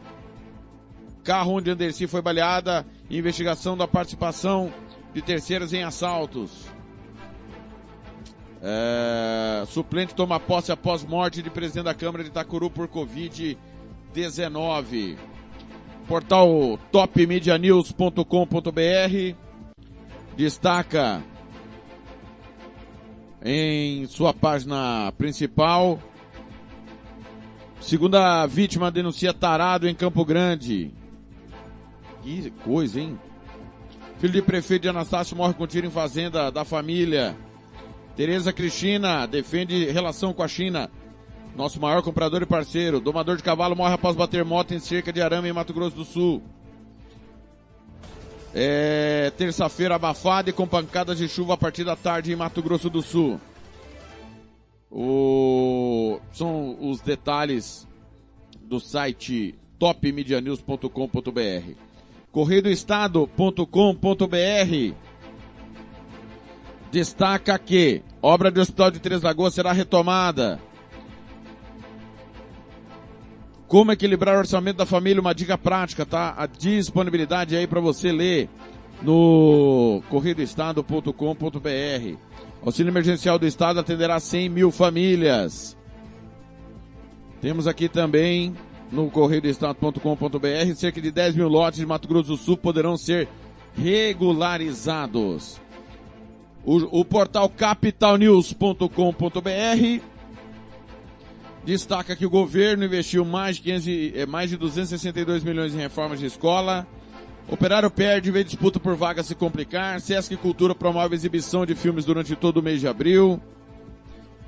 Carro 1.24 1.56
onde 1.56 1.68
Anderci 1.68 2.06
foi 2.06 2.22
baleada. 2.22 2.86
Investigação 3.10 3.76
da 3.76 3.88
participação 3.88 4.72
de 5.12 5.20
terceiros 5.22 5.72
em 5.72 5.82
assaltos. 5.82 6.68
É, 8.62 9.64
suplente 9.66 10.14
toma 10.14 10.38
posse 10.38 10.70
após 10.70 11.02
morte 11.02 11.42
de 11.42 11.50
presidente 11.50 11.86
da 11.86 11.94
Câmara 11.94 12.22
de 12.22 12.30
Itacuru 12.30 12.70
por 12.70 12.86
Covid-19. 14.18 15.16
Portal 16.08 16.78
topmedianews.com.br 16.90 19.36
destaca 20.36 21.22
em 23.44 24.06
sua 24.06 24.34
página 24.34 25.12
principal. 25.16 26.00
Segunda 27.80 28.44
vítima 28.46 28.90
denuncia 28.90 29.32
tarado 29.32 29.88
em 29.88 29.94
Campo 29.94 30.24
Grande. 30.24 30.90
Que 32.22 32.50
coisa, 32.64 33.00
hein? 33.00 33.16
Filho 34.18 34.32
de 34.32 34.42
prefeito 34.42 34.82
de 34.82 34.88
Anastácio 34.88 35.36
morre 35.36 35.54
com 35.54 35.64
tiro 35.66 35.86
em 35.86 35.90
fazenda 35.90 36.50
da 36.50 36.64
família. 36.64 37.36
Tereza 38.16 38.52
Cristina 38.52 39.26
defende 39.26 39.84
relação 39.92 40.32
com 40.32 40.42
a 40.42 40.48
China. 40.48 40.90
Nosso 41.58 41.78
maior 41.80 42.02
comprador 42.02 42.40
e 42.40 42.46
parceiro. 42.46 43.00
Domador 43.00 43.36
de 43.36 43.42
cavalo 43.42 43.74
morre 43.74 43.92
após 43.92 44.14
bater 44.14 44.44
moto 44.44 44.74
em 44.74 44.78
cerca 44.78 45.12
de 45.12 45.20
arame 45.20 45.48
em 45.48 45.52
Mato 45.52 45.74
Grosso 45.74 45.96
do 45.96 46.04
Sul. 46.04 46.40
É 48.54 49.32
terça-feira 49.36 49.96
abafada 49.96 50.50
e 50.50 50.52
com 50.52 50.68
pancadas 50.68 51.18
de 51.18 51.28
chuva 51.28 51.54
a 51.54 51.56
partir 51.56 51.82
da 51.82 51.96
tarde 51.96 52.32
em 52.32 52.36
Mato 52.36 52.62
Grosso 52.62 52.88
do 52.88 53.02
Sul. 53.02 53.40
O... 54.88 56.20
São 56.32 56.78
os 56.80 57.00
detalhes 57.00 57.88
do 58.60 58.78
site 58.78 59.56
topmedianews.com.br. 59.80 61.72
Correiodoestado.com.br 62.30 64.94
destaca 66.92 67.58
que 67.58 68.00
obra 68.22 68.48
do 68.48 68.60
Hospital 68.60 68.92
de 68.92 69.00
Três 69.00 69.22
Lagoas 69.22 69.54
será 69.54 69.72
retomada. 69.72 70.67
Como 73.68 73.92
equilibrar 73.92 74.34
o 74.34 74.38
orçamento 74.38 74.78
da 74.78 74.86
família, 74.86 75.20
uma 75.20 75.34
dica 75.34 75.58
prática, 75.58 76.06
tá? 76.06 76.34
A 76.38 76.46
disponibilidade 76.46 77.54
aí 77.54 77.66
para 77.66 77.80
você 77.80 78.10
ler 78.10 78.48
no 79.02 80.02
correiodoestado.com.br. 80.08 82.16
Auxílio 82.64 82.90
emergencial 82.90 83.38
do 83.38 83.46
Estado 83.46 83.78
atenderá 83.78 84.18
100 84.18 84.48
mil 84.48 84.72
famílias. 84.72 85.76
Temos 87.42 87.66
aqui 87.66 87.90
também 87.90 88.56
no 88.90 89.10
correiodoestado.com.br 89.10 90.74
cerca 90.74 90.98
de 91.00 91.10
10 91.10 91.36
mil 91.36 91.48
lotes 91.48 91.78
de 91.78 91.84
Mato 91.84 92.08
Grosso 92.08 92.28
do 92.28 92.38
Sul 92.38 92.56
poderão 92.56 92.96
ser 92.96 93.28
regularizados. 93.76 95.60
O, 96.64 97.00
o 97.00 97.04
portal 97.04 97.50
capitalnews.com.br 97.50 100.17
destaca 101.64 102.16
que 102.16 102.26
o 102.26 102.30
governo 102.30 102.84
investiu 102.84 103.24
mais 103.24 103.56
de, 103.56 103.62
500, 103.62 103.86
eh, 104.14 104.26
mais 104.26 104.50
de 104.50 104.56
262 104.56 105.44
milhões 105.44 105.74
em 105.74 105.78
reformas 105.78 106.18
de 106.18 106.26
escola. 106.26 106.86
Operário 107.48 107.90
perde, 107.90 108.30
vê 108.30 108.44
disputa 108.44 108.78
por 108.78 108.94
vaga 108.94 109.22
se 109.22 109.34
complicar. 109.34 110.00
Sesc 110.00 110.36
Cultura 110.36 110.74
promove 110.74 111.14
exibição 111.14 111.64
de 111.64 111.74
filmes 111.74 112.04
durante 112.04 112.36
todo 112.36 112.58
o 112.58 112.62
mês 112.62 112.80
de 112.80 112.86
abril. 112.86 113.40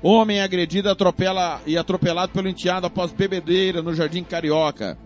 Homem 0.03 0.41
agredido 0.41 0.89
atropela 0.89 1.61
e 1.65 1.77
atropelado 1.77 2.31
pelo 2.31 2.47
enteado 2.47 2.87
após 2.87 3.11
bebedeira 3.11 3.81
no 3.81 3.93
Jardim 3.93 4.23
Carioca. 4.23 4.97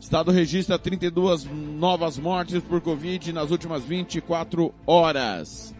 Estado 0.00 0.30
registra 0.30 0.78
32 0.78 1.44
novas 1.44 2.18
mortes 2.18 2.62
por 2.62 2.80
Covid 2.80 3.32
nas 3.32 3.50
últimas 3.50 3.82
24 3.84 4.74
horas. 4.86 5.74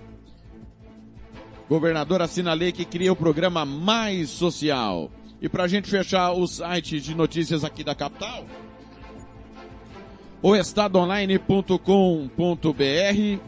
Governador 1.68 2.22
assina 2.22 2.52
a 2.52 2.54
lei 2.54 2.72
que 2.72 2.84
cria 2.84 3.12
o 3.12 3.16
programa 3.16 3.64
Mais 3.64 4.30
Social. 4.30 5.10
E 5.40 5.48
para 5.48 5.64
a 5.64 5.68
gente 5.68 5.90
fechar 5.90 6.32
o 6.32 6.46
site 6.46 7.00
de 7.00 7.14
notícias 7.14 7.64
aqui 7.64 7.84
da 7.84 7.94
capital, 7.94 8.44
o 10.42 10.54
estadoonline.com.br 10.54 13.40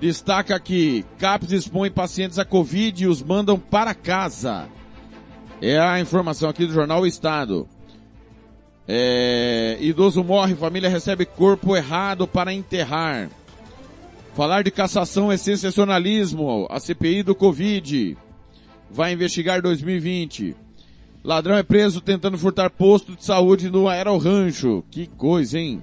destaca 0.00 0.58
que 0.60 1.04
CAPES 1.18 1.52
expõe 1.52 1.90
pacientes 1.90 2.38
a 2.38 2.44
Covid 2.44 3.04
e 3.04 3.06
os 3.06 3.22
mandam 3.22 3.58
para 3.58 3.94
casa. 3.94 4.68
É 5.62 5.78
a 5.78 6.00
informação 6.00 6.48
aqui 6.48 6.66
do 6.66 6.72
jornal 6.72 7.02
o 7.02 7.06
Estado. 7.06 7.68
É, 8.86 9.78
idoso 9.80 10.22
morre, 10.22 10.54
família 10.54 10.90
recebe 10.90 11.24
corpo 11.24 11.74
errado 11.74 12.28
para 12.28 12.52
enterrar. 12.52 13.30
Falar 14.34 14.62
de 14.62 14.70
cassação 14.70 15.32
é 15.32 15.36
sensacionalismo. 15.36 16.66
A 16.70 16.78
CPI 16.78 17.22
do 17.22 17.34
Covid 17.34 18.16
vai 18.90 19.12
investigar 19.12 19.62
2020. 19.62 20.54
Ladrão 21.24 21.56
é 21.56 21.62
preso 21.62 22.02
tentando 22.02 22.36
furtar 22.36 22.68
posto 22.68 23.16
de 23.16 23.24
saúde 23.24 23.70
no 23.70 23.88
Aero 23.88 24.18
Rancho. 24.18 24.84
Que 24.90 25.06
coisa, 25.06 25.58
hein? 25.58 25.82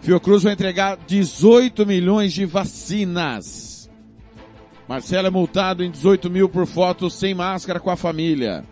Fiocruz 0.00 0.44
vai 0.44 0.52
entregar 0.52 0.96
18 1.08 1.84
milhões 1.84 2.32
de 2.32 2.46
vacinas. 2.46 3.90
Marcelo 4.88 5.26
é 5.26 5.30
multado 5.30 5.82
em 5.82 5.90
18 5.90 6.30
mil 6.30 6.48
por 6.48 6.68
fotos 6.68 7.14
sem 7.14 7.34
máscara 7.34 7.80
com 7.80 7.90
a 7.90 7.96
família. 7.96 8.64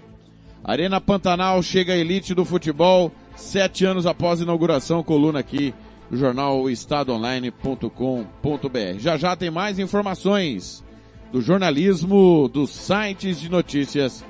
Arena 0.62 1.01
Pantanal 1.01 1.61
chega 1.64 1.94
à 1.94 1.97
elite 1.97 2.33
do 2.33 2.44
futebol 2.44 3.11
sete 3.35 3.85
anos 3.85 4.07
após 4.07 4.40
inauguração. 4.40 5.03
Coluna 5.03 5.40
aqui 5.40 5.75
no 6.09 6.16
jornal 6.16 6.70
estadoonline.com.br. 6.70 8.99
Já 8.99 9.16
já 9.16 9.35
tem 9.35 9.51
mais 9.51 9.81
informações 9.81 10.85
do 11.33 11.42
jornalismo 11.42 12.49
dos 12.49 12.70
sites 12.70 13.40
de 13.40 13.51
notícias 13.51 14.25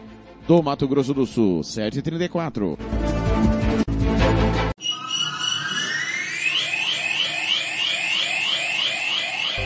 do 0.46 0.62
Mato 0.62 0.87
Grosso 0.87 1.14
do 1.14 1.26
Sul. 1.26 1.61
7h34. 1.61 2.78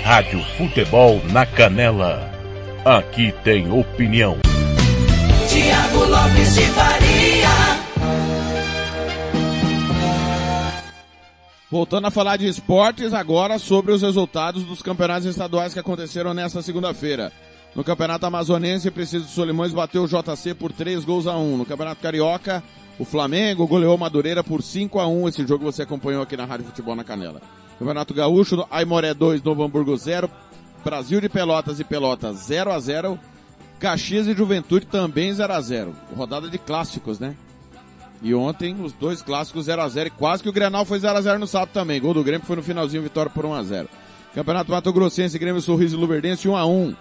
Rádio 0.04 0.42
Futebol 0.56 1.20
na 1.32 1.44
Canela. 1.44 2.30
Aqui 2.84 3.32
tem 3.44 3.70
opinião. 3.70 4.38
Tiago 5.48 6.04
Lopes 6.04 6.54
de 6.54 6.62
Faria. 6.68 7.48
Voltando 11.70 12.06
a 12.06 12.10
falar 12.10 12.38
de 12.38 12.46
esportes, 12.46 13.12
agora 13.12 13.58
sobre 13.58 13.92
os 13.92 14.00
resultados 14.00 14.64
dos 14.64 14.80
campeonatos 14.80 15.26
estaduais 15.26 15.74
que 15.74 15.78
aconteceram 15.78 16.32
nesta 16.32 16.62
segunda-feira. 16.62 17.30
No 17.74 17.85
Campeonato 17.85 18.26
Amazonense, 18.26 18.90
Preciso 18.90 19.26
de 19.26 19.31
Solimões 19.31 19.72
bateu 19.72 20.02
o 20.02 20.09
JC 20.09 20.54
por 20.54 20.72
3 20.72 21.04
gols 21.04 21.26
a 21.26 21.37
1. 21.37 21.57
No 21.57 21.66
Campeonato 21.66 22.00
Carioca, 22.00 22.62
o 22.98 23.04
Flamengo 23.04 23.66
goleou 23.66 23.96
Madureira 23.96 24.42
por 24.42 24.62
5 24.62 24.99
a 24.99 25.07
1. 25.07 25.28
Esse 25.28 25.47
jogo 25.47 25.64
você 25.64 25.82
acompanhou 25.82 26.22
aqui 26.22 26.36
na 26.36 26.45
Rádio 26.45 26.66
Futebol 26.66 26.97
na 26.97 27.05
Canela. 27.05 27.40
Campeonato 27.78 28.12
Gaúcho, 28.12 28.66
Aimoré 28.70 29.14
2, 29.14 29.42
Novo 29.42 29.62
Hamburgo 29.62 29.97
0. 29.97 30.28
Brasil 30.84 31.20
de 31.20 31.28
Pelotas 31.28 31.78
e 31.78 31.84
Pelotas 31.84 32.36
0 32.38 32.72
a 32.72 32.80
0. 32.80 33.18
Caxias 33.78 34.26
e 34.26 34.34
Juventude 34.34 34.86
também 34.86 35.32
0 35.32 35.53
a 35.53 35.61
0. 35.61 35.95
Rodada 36.16 36.49
de 36.49 36.59
clássicos, 36.59 37.20
né? 37.20 37.36
E 38.20 38.34
ontem 38.34 38.74
os 38.82 38.92
dois 38.92 39.22
clássicos 39.22 39.66
0 39.66 39.82
a 39.82 39.88
0 39.88 40.09
e 40.09 40.11
quase 40.11 40.42
que 40.42 40.49
o 40.49 40.53
Grenal 40.53 40.84
foi 40.84 40.99
0 40.99 41.16
a 41.16 41.20
0 41.20 41.38
no 41.38 41.47
sábado 41.47 41.70
também. 41.72 42.01
Gol 42.01 42.14
do 42.14 42.24
Grêmio 42.24 42.45
foi 42.45 42.57
no 42.57 42.62
finalzinho, 42.62 43.03
vitória 43.03 43.30
por 43.30 43.47
1 43.47 43.55
a 43.55 43.62
0. 43.62 43.88
Campeonato 44.34 44.72
Mato 44.72 44.92
Grossense, 44.92 45.38
Grêmio 45.38 45.61
Sorriso 45.61 45.97
e 45.97 46.01
Luverdense 46.01 46.49
1 46.49 46.57
a 46.57 46.66
1. 46.66 46.97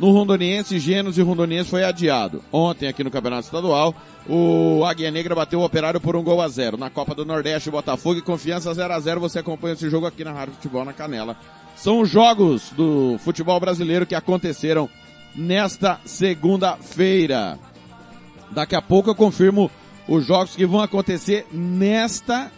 No 0.00 0.12
Rondoniense, 0.12 0.78
Genos 0.78 1.18
e 1.18 1.20
Rondoniense 1.20 1.68
foi 1.68 1.84
adiado. 1.84 2.42
Ontem 2.50 2.88
aqui 2.88 3.04
no 3.04 3.10
Campeonato 3.10 3.44
Estadual, 3.44 3.94
o 4.26 4.82
Águia 4.82 5.10
Negra 5.10 5.34
bateu 5.34 5.60
o 5.60 5.64
Operário 5.64 6.00
por 6.00 6.16
um 6.16 6.22
gol 6.22 6.40
a 6.40 6.48
zero. 6.48 6.78
Na 6.78 6.88
Copa 6.88 7.14
do 7.14 7.26
Nordeste, 7.26 7.70
Botafogo 7.70 8.18
e 8.18 8.22
Confiança 8.22 8.72
0 8.72 8.94
a 8.94 8.98
0 8.98 9.20
Você 9.20 9.40
acompanha 9.40 9.74
esse 9.74 9.90
jogo 9.90 10.06
aqui 10.06 10.24
na 10.24 10.32
Rádio 10.32 10.54
Futebol 10.54 10.86
na 10.86 10.94
Canela. 10.94 11.36
São 11.76 12.00
os 12.00 12.08
jogos 12.08 12.70
do 12.70 13.18
futebol 13.18 13.60
brasileiro 13.60 14.06
que 14.06 14.14
aconteceram 14.14 14.88
nesta 15.36 16.00
segunda-feira. 16.06 17.58
Daqui 18.52 18.74
a 18.74 18.80
pouco 18.80 19.10
eu 19.10 19.14
confirmo 19.14 19.70
os 20.08 20.24
jogos 20.24 20.56
que 20.56 20.64
vão 20.64 20.80
acontecer 20.80 21.46
nesta 21.52 22.50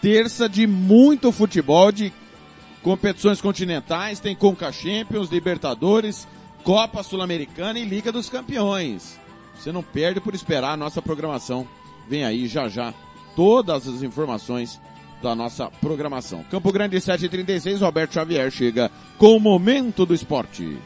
terça 0.00 0.48
de 0.48 0.66
muito 0.66 1.30
futebol, 1.30 1.92
de 1.92 2.10
competições 2.82 3.38
continentais, 3.38 4.18
tem 4.18 4.34
Conca 4.34 4.72
Champions, 4.72 5.28
Libertadores, 5.28 6.26
Copa 6.62 7.02
Sul-Americana 7.02 7.78
e 7.78 7.84
Liga 7.84 8.12
dos 8.12 8.28
Campeões. 8.28 9.18
Você 9.54 9.72
não 9.72 9.82
perde 9.82 10.20
por 10.20 10.34
esperar 10.34 10.72
a 10.72 10.76
nossa 10.76 11.02
programação. 11.02 11.66
Vem 12.08 12.24
aí 12.24 12.46
já 12.46 12.68
já 12.68 12.94
todas 13.34 13.86
as 13.86 14.02
informações 14.02 14.80
da 15.22 15.34
nossa 15.34 15.70
programação. 15.80 16.44
Campo 16.50 16.72
Grande 16.72 17.00
736, 17.00 17.80
Roberto 17.80 18.14
Xavier 18.14 18.50
chega 18.50 18.90
com 19.16 19.36
o 19.36 19.40
momento 19.40 20.06
do 20.06 20.14
esporte. 20.14 20.78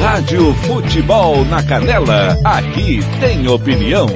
Rádio 0.00 0.52
Futebol 0.66 1.44
na 1.46 1.62
Canela, 1.62 2.36
aqui 2.44 3.00
tem 3.18 3.48
opinião. 3.48 4.06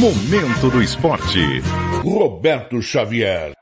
Momento 0.00 0.70
do 0.70 0.82
Esporte. 0.82 1.60
Roberto 2.02 2.80
Xavier. 2.80 3.52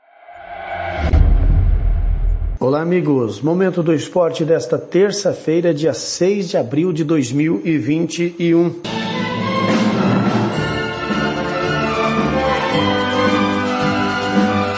Olá, 2.57 2.81
amigos. 2.81 3.41
Momento 3.41 3.83
do 3.83 3.93
esporte 3.93 4.45
desta 4.45 4.77
terça-feira, 4.77 5.73
dia 5.73 5.93
6 5.93 6.51
de 6.51 6.55
abril 6.55 6.93
de 6.93 7.03
2021. 7.03 8.73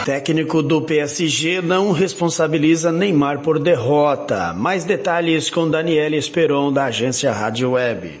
Técnico 0.04 0.64
do 0.64 0.82
PSG 0.82 1.62
não 1.62 1.92
responsabiliza 1.92 2.90
Neymar 2.90 3.38
por 3.38 3.60
derrota. 3.60 4.52
Mais 4.52 4.84
detalhes 4.84 5.48
com 5.48 5.70
Daniela 5.70 6.16
Esperon, 6.16 6.72
da 6.72 6.86
agência 6.86 7.30
Rádio 7.30 7.70
Web. 7.70 8.20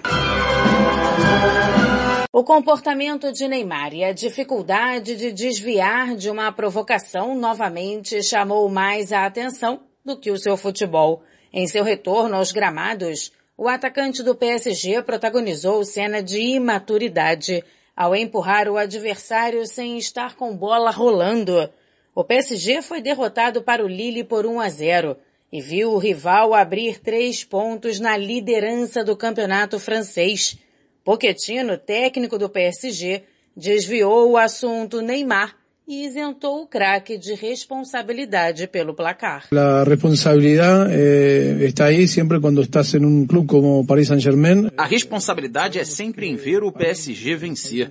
O 2.34 2.42
comportamento 2.42 3.30
de 3.30 3.46
Neymar 3.46 3.92
e 3.92 4.02
a 4.02 4.10
dificuldade 4.10 5.14
de 5.16 5.32
desviar 5.32 6.16
de 6.16 6.30
uma 6.30 6.50
provocação 6.50 7.34
novamente 7.34 8.22
chamou 8.22 8.70
mais 8.70 9.12
a 9.12 9.26
atenção 9.26 9.82
do 10.02 10.18
que 10.18 10.30
o 10.30 10.38
seu 10.38 10.56
futebol. 10.56 11.22
Em 11.52 11.66
seu 11.66 11.84
retorno 11.84 12.34
aos 12.34 12.50
gramados, 12.50 13.30
o 13.54 13.68
atacante 13.68 14.22
do 14.22 14.34
PSG 14.34 15.02
protagonizou 15.02 15.84
cena 15.84 16.22
de 16.22 16.40
imaturidade 16.40 17.62
ao 17.94 18.16
empurrar 18.16 18.66
o 18.66 18.78
adversário 18.78 19.66
sem 19.66 19.98
estar 19.98 20.34
com 20.34 20.56
bola 20.56 20.90
rolando. 20.90 21.68
O 22.14 22.24
PSG 22.24 22.80
foi 22.80 23.02
derrotado 23.02 23.60
para 23.60 23.84
o 23.84 23.88
Lille 23.88 24.24
por 24.24 24.46
1 24.46 24.58
a 24.58 24.70
0 24.70 25.18
e 25.52 25.60
viu 25.60 25.92
o 25.92 25.98
rival 25.98 26.54
abrir 26.54 26.98
três 26.98 27.44
pontos 27.44 28.00
na 28.00 28.16
liderança 28.16 29.04
do 29.04 29.14
campeonato 29.14 29.78
francês. 29.78 30.56
Pochettino, 31.04 31.76
técnico 31.76 32.38
do 32.38 32.48
PSG, 32.48 33.24
desviou 33.56 34.30
o 34.30 34.36
assunto. 34.36 35.00
Neymar 35.00 35.61
e 35.86 36.06
isentou 36.06 36.62
o 36.62 36.66
craque 36.66 37.18
de 37.18 37.34
responsabilidade 37.34 38.66
pelo 38.66 38.94
placar. 38.94 39.46
A 39.52 39.84
responsabilidade 39.84 40.92
eh, 40.92 41.58
está 41.62 41.86
aí 41.86 42.06
sempre 42.06 42.40
quando 42.40 42.62
estás 42.62 42.94
em 42.94 43.04
um 43.04 43.26
clube 43.26 43.48
como 43.48 43.84
Paris 43.86 44.08
Saint-Germain. 44.08 44.70
A 44.76 44.84
responsabilidade 44.84 45.78
é 45.78 45.84
sempre 45.84 46.26
em 46.26 46.36
ver 46.36 46.62
o 46.62 46.72
PSG 46.72 47.34
vencer. 47.36 47.90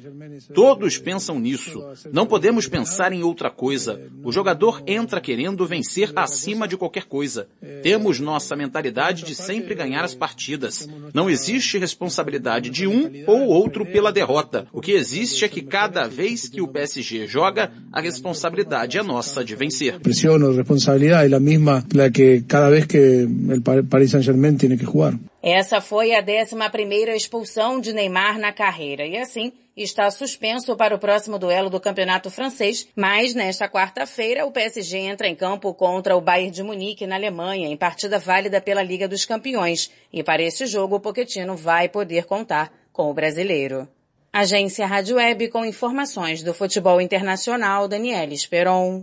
Todos 0.54 0.98
pensam 0.98 1.40
nisso. 1.40 1.84
Não 2.12 2.26
podemos 2.26 2.68
pensar 2.68 3.12
em 3.12 3.24
outra 3.24 3.50
coisa. 3.50 4.02
O 4.24 4.32
jogador 4.32 4.82
entra 4.88 5.20
querendo 5.20 5.66
vencer 5.66 6.12
acima 6.16 6.68
de 6.68 6.78
qualquer 6.78 7.06
coisa. 7.06 7.48
Temos 7.84 8.20
nossa 8.20 8.56
mentalidade 8.56 9.24
de 9.24 9.36
sempre 9.36 9.76
ganhar 9.76 10.04
as 10.04 10.16
partidas. 10.16 10.88
Não 11.14 11.30
existe 11.30 11.78
responsabilidade 11.78 12.70
de 12.70 12.88
um 12.88 13.24
ou 13.28 13.48
outro 13.48 13.86
pela 13.86 14.12
derrota. 14.12 14.68
O 14.72 14.82
que 14.82 14.92
existe 14.92 15.44
é 15.44 15.48
que 15.48 15.62
cada 15.62 16.08
vez 16.08 16.48
que 16.48 16.62
o 16.62 16.68
PSG 16.68 17.28
joga, 17.28 17.72
a 17.92 18.02
responsabilidade 18.02 18.98
é 18.98 19.04
nossa 19.04 19.44
de 19.44 19.56
vencer. 19.56 20.00
Pressão 20.00 20.34
ou 20.34 20.56
responsabilidade 20.56 21.34
é 21.34 21.36
a 21.36 21.40
mesma 21.40 21.86
la 21.94 22.10
que 22.10 22.42
cada 22.42 22.70
vez 22.70 22.86
que 22.86 23.26
o 23.26 23.84
Paris 23.88 24.12
Saint-Germain 24.12 24.56
tem 24.56 24.78
que 24.78 24.86
jogar. 24.86 25.20
Essa 25.44 25.82
foi 25.82 26.14
a 26.14 26.24
11ª 26.24 27.16
expulsão 27.16 27.82
de 27.82 27.94
Neymar 27.94 28.40
na 28.40 28.54
carreira 28.54 29.06
e 29.06 29.18
assim 29.18 29.52
está 29.76 30.12
suspenso 30.12 30.76
para 30.76 30.96
o 30.96 31.00
próximo 31.00 31.40
duelo 31.40 31.70
do 31.70 31.80
Campeonato 31.80 32.30
Francês, 32.30 32.88
mas 32.96 33.34
nesta 33.34 33.68
quarta-feira 33.68 34.46
o 34.46 34.52
PSG 34.52 34.98
entra 34.98 35.28
em 35.28 35.36
campo 35.36 35.74
contra 35.74 36.16
o 36.16 36.22
Bayern 36.22 36.52
de 36.52 36.62
Munique 36.62 37.08
na 37.08 37.16
Alemanha 37.16 37.68
em 37.68 37.78
partida 37.78 38.20
válida 38.20 38.62
pela 38.62 38.84
Liga 38.84 39.08
dos 39.08 39.26
Campeões 39.26 39.90
e 40.14 40.22
para 40.24 40.44
esse 40.44 40.66
jogo 40.66 40.98
o 40.98 41.00
Pochettino 41.00 41.56
vai 41.56 41.90
poder 41.90 42.26
contar 42.26 42.72
com 42.92 43.10
o 43.10 43.14
brasileiro. 43.14 43.88
Agência 44.34 44.88
Rádio 44.88 45.18
Web 45.18 45.50
com 45.50 45.66
informações 45.66 46.42
do 46.42 46.54
futebol 46.54 47.02
internacional, 47.02 47.86
Daniela 47.86 48.34
Esperon. 48.34 49.02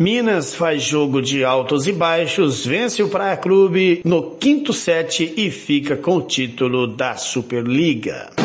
Minas 0.00 0.54
faz 0.54 0.82
jogo 0.82 1.20
de 1.20 1.44
altos 1.44 1.86
e 1.86 1.92
baixos, 1.92 2.64
vence 2.64 3.02
o 3.02 3.08
Praia 3.08 3.36
Clube 3.36 4.00
no 4.02 4.30
quinto 4.36 4.72
set 4.72 5.34
e 5.36 5.50
fica 5.50 5.94
com 5.94 6.16
o 6.16 6.22
título 6.22 6.86
da 6.86 7.16
Superliga. 7.16 8.43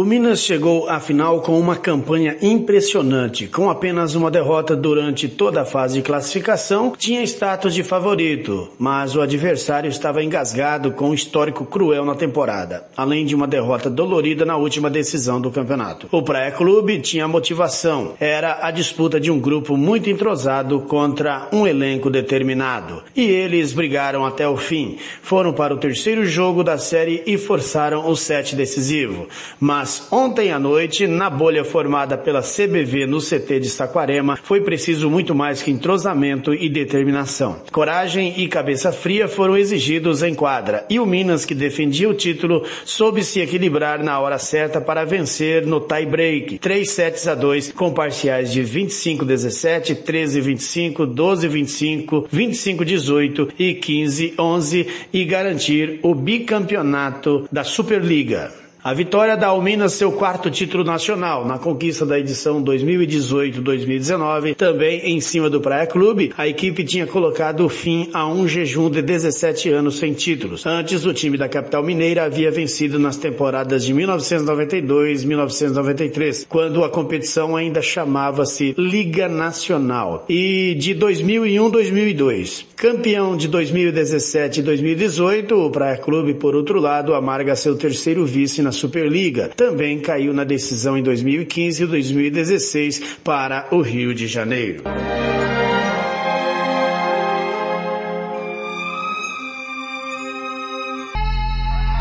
O 0.00 0.04
Minas 0.04 0.40
chegou 0.40 0.88
à 0.88 0.98
final 0.98 1.42
com 1.42 1.60
uma 1.60 1.76
campanha 1.76 2.34
impressionante. 2.40 3.46
Com 3.46 3.68
apenas 3.68 4.14
uma 4.14 4.30
derrota 4.30 4.74
durante 4.74 5.28
toda 5.28 5.60
a 5.60 5.64
fase 5.66 5.96
de 5.96 6.02
classificação, 6.02 6.94
tinha 6.96 7.22
status 7.22 7.74
de 7.74 7.82
favorito, 7.82 8.70
mas 8.78 9.14
o 9.14 9.20
adversário 9.20 9.90
estava 9.90 10.24
engasgado 10.24 10.92
com 10.92 11.10
um 11.10 11.14
histórico 11.14 11.66
cruel 11.66 12.02
na 12.06 12.14
temporada, 12.14 12.86
além 12.96 13.26
de 13.26 13.34
uma 13.34 13.46
derrota 13.46 13.90
dolorida 13.90 14.46
na 14.46 14.56
última 14.56 14.88
decisão 14.88 15.38
do 15.38 15.50
campeonato. 15.50 16.08
O 16.10 16.22
Praia 16.22 16.50
Clube 16.50 16.98
tinha 17.00 17.28
motivação, 17.28 18.14
era 18.18 18.66
a 18.66 18.70
disputa 18.70 19.20
de 19.20 19.30
um 19.30 19.38
grupo 19.38 19.76
muito 19.76 20.08
entrosado 20.08 20.80
contra 20.80 21.46
um 21.52 21.66
elenco 21.66 22.08
determinado. 22.08 23.02
E 23.14 23.20
eles 23.20 23.74
brigaram 23.74 24.24
até 24.24 24.48
o 24.48 24.56
fim. 24.56 24.96
Foram 25.20 25.52
para 25.52 25.74
o 25.74 25.78
terceiro 25.78 26.24
jogo 26.24 26.64
da 26.64 26.78
série 26.78 27.22
e 27.26 27.36
forçaram 27.36 28.08
o 28.08 28.16
set 28.16 28.56
decisivo. 28.56 29.28
Mas 29.60 29.89
ontem 30.10 30.52
à 30.52 30.58
noite, 30.58 31.06
na 31.06 31.28
bolha 31.28 31.64
formada 31.64 32.16
pela 32.16 32.42
CBV 32.42 33.06
no 33.06 33.18
CT 33.18 33.60
de 33.60 33.70
Saquarema, 33.70 34.38
foi 34.42 34.60
preciso 34.60 35.10
muito 35.10 35.34
mais 35.34 35.62
que 35.62 35.70
entrosamento 35.70 36.52
e 36.54 36.68
determinação. 36.68 37.62
Coragem 37.72 38.40
e 38.40 38.48
cabeça 38.48 38.92
fria 38.92 39.28
foram 39.28 39.56
exigidos 39.56 40.22
em 40.22 40.34
quadra, 40.34 40.84
e 40.88 41.00
o 41.00 41.06
Minas, 41.06 41.44
que 41.44 41.54
defendia 41.54 42.08
o 42.08 42.14
título, 42.14 42.64
soube 42.84 43.22
se 43.24 43.40
equilibrar 43.40 44.02
na 44.02 44.18
hora 44.20 44.38
certa 44.38 44.80
para 44.80 45.04
vencer 45.04 45.66
no 45.66 45.80
tie-break, 45.80 46.58
3 46.58 46.90
sets 46.90 47.26
a 47.26 47.34
2, 47.34 47.72
com 47.72 47.92
parciais 47.92 48.52
de 48.52 48.62
25-17, 48.62 50.04
13-25, 50.04 51.14
12-25, 51.14 52.28
25-18 52.28 53.48
e 53.58 53.74
15-11 53.74 54.86
e 55.12 55.24
garantir 55.24 56.00
o 56.02 56.14
bicampeonato 56.14 57.48
da 57.50 57.64
Superliga. 57.64 58.59
A 58.82 58.94
vitória 58.94 59.36
da 59.36 59.48
Alminas 59.48 59.92
seu 59.92 60.10
quarto 60.10 60.50
título 60.50 60.82
nacional 60.82 61.44
na 61.44 61.58
conquista 61.58 62.06
da 62.06 62.18
edição 62.18 62.64
2018-2019, 62.64 64.56
também 64.56 65.02
em 65.04 65.20
cima 65.20 65.50
do 65.50 65.60
Praia 65.60 65.86
Clube, 65.86 66.32
a 66.34 66.48
equipe 66.48 66.82
tinha 66.82 67.06
colocado 67.06 67.68
fim 67.68 68.08
a 68.14 68.26
um 68.26 68.48
jejum 68.48 68.88
de 68.88 69.02
17 69.02 69.68
anos 69.68 69.98
sem 69.98 70.14
títulos. 70.14 70.64
Antes, 70.64 71.04
o 71.04 71.12
time 71.12 71.36
da 71.36 71.46
capital 71.46 71.82
mineira 71.82 72.24
havia 72.24 72.50
vencido 72.50 72.98
nas 72.98 73.18
temporadas 73.18 73.84
de 73.84 73.92
1992-1993, 73.92 76.46
quando 76.48 76.82
a 76.82 76.88
competição 76.88 77.54
ainda 77.54 77.82
chamava-se 77.82 78.74
Liga 78.78 79.28
Nacional, 79.28 80.24
e 80.26 80.74
de 80.74 80.94
2001-2002. 80.94 82.64
Campeão 82.76 83.36
de 83.36 83.46
2017 83.46 84.60
e 84.60 84.62
2018, 84.62 85.54
o 85.54 85.70
Praia 85.70 85.98
Clube, 85.98 86.32
por 86.32 86.56
outro 86.56 86.80
lado, 86.80 87.12
amarga 87.12 87.54
seu 87.54 87.76
terceiro 87.76 88.24
vice 88.24 88.62
na 88.62 88.69
Superliga. 88.72 89.50
Também 89.56 90.00
caiu 90.00 90.32
na 90.32 90.44
decisão 90.44 90.96
em 90.96 91.02
2015 91.02 91.82
e 91.82 91.86
2016 91.86 93.02
para 93.24 93.68
o 93.70 93.80
Rio 93.80 94.14
de 94.14 94.26
Janeiro. 94.26 94.82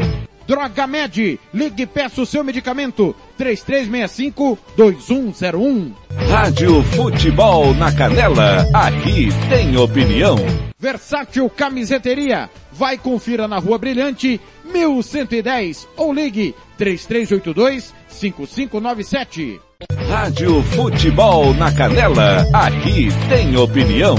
Droga 0.51 0.85
Med, 0.85 1.39
ligue 1.55 1.85
e 1.85 1.87
peça 1.87 2.23
o 2.23 2.27
seu 2.27 2.43
medicamento. 2.43 3.15
3365-2101. 3.39 5.93
Rádio 6.29 6.83
Futebol 6.83 7.73
na 7.75 7.95
Canela, 7.95 8.67
aqui 8.75 9.29
tem 9.49 9.77
opinião. 9.77 10.35
Versátil 10.77 11.49
Camiseteria, 11.49 12.51
vai 12.73 12.99
confira 12.99 13.47
na 13.47 13.59
Rua 13.59 13.79
Brilhante, 13.79 14.41
1110 14.65 15.87
ou 15.97 16.13
ligue 16.13 16.53
3382-5597. 16.81 19.61
Rádio 20.09 20.65
Futebol 20.65 21.55
na 21.55 21.73
Canela, 21.73 22.45
aqui 22.53 23.07
tem 23.29 23.57
opinião. 23.57 24.17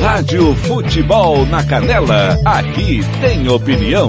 Rádio 0.00 0.54
Futebol 0.54 1.44
na 1.44 1.62
Canela, 1.62 2.38
aqui 2.46 3.00
tem 3.20 3.46
opinião. 3.50 4.08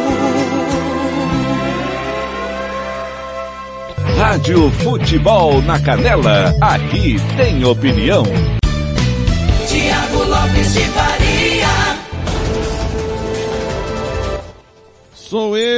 Rádio 4.21 4.69
Futebol 4.83 5.63
na 5.63 5.79
Canela, 5.79 6.55
aqui 6.61 7.15
tem 7.35 7.65
opinião. 7.65 8.23
Tiago 9.67 10.23
Lopes 10.25 10.73
de 10.75 10.81
Faria. 10.81 11.67
Sou 15.11 15.57
eu, 15.57 15.70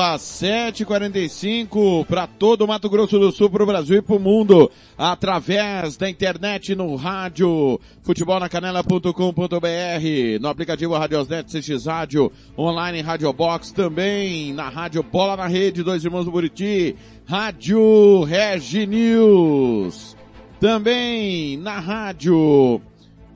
às 0.00 0.22
7h45, 0.22 2.06
para 2.06 2.26
todo 2.26 2.62
o 2.62 2.68
Mato 2.68 2.88
Grosso 2.88 3.18
do 3.18 3.32
Sul, 3.32 3.50
para 3.50 3.62
o 3.62 3.66
Brasil 3.66 3.98
e 3.98 4.02
para 4.02 4.16
o 4.16 4.20
mundo, 4.20 4.70
através 4.96 5.96
da 5.96 6.08
internet 6.08 6.74
no 6.74 6.94
rádio, 6.96 7.80
futebolnacanela.com.br, 8.02 10.40
no 10.40 10.48
aplicativo 10.48 10.96
Radiosnet 10.96 11.50
CX 11.50 11.86
Rádio, 11.86 12.32
online 12.58 13.00
Rádio 13.00 13.32
Box, 13.32 13.72
também 13.72 14.52
na 14.52 14.68
Rádio 14.68 15.02
Bola 15.02 15.36
na 15.36 15.46
Rede, 15.46 15.82
Dois 15.82 16.04
Irmãos 16.04 16.24
do 16.24 16.30
Buriti, 16.30 16.96
Rádio 17.26 18.24
Regi 18.24 18.86
News, 18.86 20.16
também 20.60 21.56
na 21.58 21.78
Rádio 21.78 22.80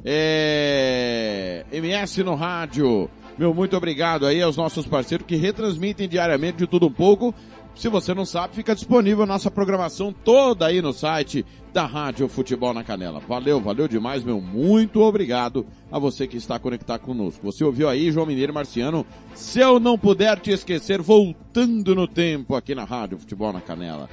é, 0.04 1.64
MS 1.72 2.22
no 2.22 2.34
Rádio, 2.34 3.10
meu 3.40 3.54
muito 3.54 3.74
obrigado 3.74 4.26
aí 4.26 4.42
aos 4.42 4.54
nossos 4.54 4.86
parceiros 4.86 5.26
que 5.26 5.34
retransmitem 5.34 6.06
diariamente 6.06 6.58
de 6.58 6.66
tudo 6.66 6.88
um 6.88 6.92
pouco 6.92 7.34
Se 7.74 7.88
você 7.88 8.12
não 8.12 8.26
sabe, 8.26 8.54
fica 8.54 8.74
disponível 8.74 9.22
a 9.22 9.26
nossa 9.26 9.50
programação 9.50 10.12
toda 10.12 10.66
aí 10.66 10.82
no 10.82 10.92
site 10.92 11.46
da 11.72 11.86
Rádio 11.86 12.28
Futebol 12.28 12.74
na 12.74 12.84
Canela. 12.84 13.20
Valeu, 13.20 13.58
valeu 13.58 13.88
demais, 13.88 14.22
meu. 14.22 14.42
Muito 14.42 15.00
obrigado 15.00 15.64
a 15.90 15.98
você 15.98 16.26
que 16.26 16.36
está 16.36 16.58
conectado 16.58 17.00
conosco. 17.00 17.50
Você 17.50 17.64
ouviu 17.64 17.88
aí, 17.88 18.12
João 18.12 18.26
Mineiro 18.26 18.52
Marciano. 18.52 19.06
Se 19.34 19.60
eu 19.60 19.80
não 19.80 19.96
puder 19.96 20.38
te 20.38 20.50
esquecer, 20.50 21.00
voltando 21.00 21.94
no 21.94 22.06
tempo 22.06 22.54
aqui 22.54 22.74
na 22.74 22.84
Rádio 22.84 23.18
Futebol 23.18 23.54
na 23.54 23.62
Canela. 23.62 24.10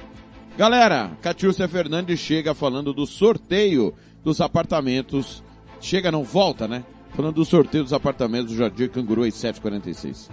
Galera, 0.56 1.10
Catiúcia 1.20 1.68
Fernandes 1.68 2.18
chega 2.18 2.54
falando 2.54 2.94
do 2.94 3.06
sorteio 3.06 3.92
dos 4.24 4.40
apartamentos. 4.40 5.42
Chega, 5.80 6.10
não 6.10 6.24
volta, 6.24 6.66
né? 6.66 6.84
Falando 7.14 7.34
do 7.34 7.44
sorteio 7.44 7.82
dos 7.84 7.92
apartamentos 7.92 8.52
do 8.52 8.58
Jardim 8.58 8.88
Canguru 8.88 9.24
às 9.24 9.34
746. 9.34 10.30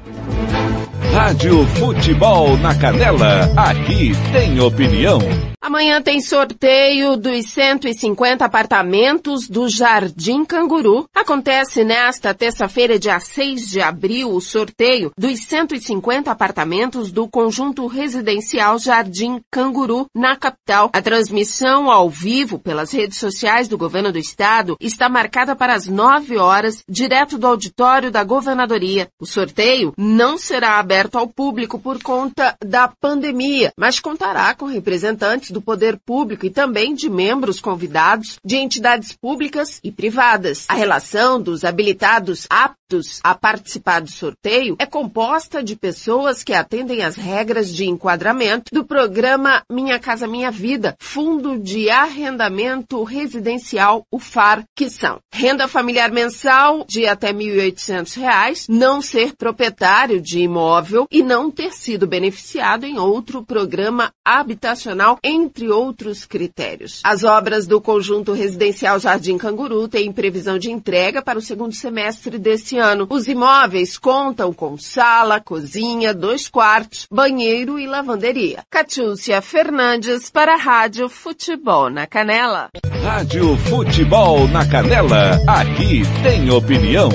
Rádio 1.15 1.65
Futebol 1.79 2.57
na 2.57 2.75
Canela, 2.75 3.49
aqui 3.55 4.11
tem 4.33 4.59
opinião. 4.59 5.19
Amanhã 5.65 5.99
tem 5.99 6.21
sorteio 6.21 7.17
dos 7.17 7.47
150 7.47 8.45
apartamentos 8.45 9.49
do 9.49 9.67
Jardim 9.67 10.45
Canguru. 10.45 11.05
Acontece 11.11 11.83
nesta 11.83 12.35
terça-feira, 12.35 12.99
dia 12.99 13.19
6 13.19 13.71
de 13.71 13.81
abril, 13.81 14.31
o 14.31 14.39
sorteio 14.39 15.11
dos 15.17 15.39
150 15.39 16.29
apartamentos 16.29 17.11
do 17.11 17.27
conjunto 17.27 17.87
residencial 17.87 18.77
Jardim 18.77 19.41
Canguru, 19.49 20.05
na 20.13 20.35
capital. 20.35 20.91
A 20.93 21.01
transmissão 21.01 21.89
ao 21.89 22.11
vivo 22.11 22.59
pelas 22.59 22.91
redes 22.91 23.17
sociais 23.17 23.67
do 23.67 23.75
governo 23.75 24.11
do 24.11 24.19
estado 24.19 24.77
está 24.79 25.09
marcada 25.09 25.55
para 25.55 25.73
as 25.73 25.87
9 25.87 26.37
horas, 26.37 26.83
direto 26.87 27.39
do 27.39 27.47
auditório 27.47 28.11
da 28.11 28.23
governadoria. 28.23 29.07
O 29.19 29.25
sorteio 29.25 29.93
não 29.97 30.37
será 30.37 30.77
aberto 30.77 31.04
ao 31.13 31.27
público 31.27 31.79
por 31.79 32.01
conta 32.01 32.55
da 32.63 32.87
pandemia, 32.87 33.71
mas 33.77 33.99
contará 33.99 34.53
com 34.55 34.65
representantes 34.65 35.51
do 35.51 35.61
poder 35.61 35.99
público 36.05 36.45
e 36.45 36.49
também 36.49 36.93
de 36.93 37.09
membros 37.09 37.59
convidados 37.59 38.37
de 38.43 38.57
entidades 38.57 39.13
públicas 39.13 39.79
e 39.83 39.91
privadas. 39.91 40.65
A 40.67 40.73
relação 40.73 41.41
dos 41.41 41.63
habilitados 41.63 42.47
aptos 42.49 43.19
a 43.23 43.33
participar 43.35 44.01
do 44.01 44.11
sorteio 44.11 44.75
é 44.79 44.85
composta 44.85 45.63
de 45.63 45.75
pessoas 45.75 46.43
que 46.43 46.53
atendem 46.53 47.03
às 47.03 47.15
regras 47.15 47.73
de 47.73 47.85
enquadramento 47.85 48.73
do 48.73 48.85
programa 48.85 49.63
Minha 49.71 49.99
Casa 49.99 50.27
Minha 50.27 50.51
Vida, 50.51 50.95
Fundo 50.99 51.57
de 51.57 51.89
Arrendamento 51.89 53.03
Residencial, 53.03 54.03
o 54.11 54.19
FAR, 54.19 54.63
que 54.75 54.89
são 54.89 55.19
renda 55.33 55.67
familiar 55.67 56.11
mensal 56.11 56.85
de 56.87 57.05
até 57.07 57.27
R$ 57.27 57.33
1.800, 57.33 58.65
não 58.69 59.01
ser 59.01 59.35
proprietário 59.35 60.21
de 60.21 60.39
imóvel 60.39 60.94
e 61.11 61.21
não 61.21 61.51
ter 61.51 61.73
sido 61.73 62.07
beneficiado 62.07 62.85
em 62.85 62.97
outro 62.97 63.43
programa 63.43 64.11
habitacional 64.23 65.19
entre 65.23 65.69
outros 65.69 66.25
critérios. 66.25 67.01
As 67.03 67.23
obras 67.23 67.67
do 67.67 67.81
conjunto 67.81 68.33
residencial 68.33 68.99
Jardim 68.99 69.37
Canguru 69.37 69.87
têm 69.87 70.11
previsão 70.11 70.57
de 70.57 70.71
entrega 70.71 71.21
para 71.21 71.39
o 71.39 71.41
segundo 71.41 71.73
semestre 71.75 72.37
deste 72.37 72.77
ano. 72.77 73.07
Os 73.09 73.27
imóveis 73.27 73.97
contam 73.97 74.53
com 74.53 74.77
sala, 74.77 75.39
cozinha, 75.39 76.13
dois 76.13 76.47
quartos, 76.47 77.07
banheiro 77.11 77.77
e 77.77 77.87
lavanderia. 77.87 78.63
Catiúcia 78.69 79.41
Fernandes 79.41 80.29
para 80.29 80.53
a 80.53 80.57
Rádio 80.57 81.09
Futebol 81.09 81.89
na 81.89 82.07
Canela. 82.07 82.69
Rádio 83.03 83.57
Futebol 83.69 84.47
na 84.47 84.65
Canela, 84.65 85.39
aqui 85.47 86.01
tem 86.23 86.49
opinião. 86.49 87.09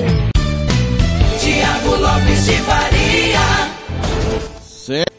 Tiago 1.39 1.95
Lopes 1.95 2.45
de 2.45 2.57
Faria. 2.61 3.00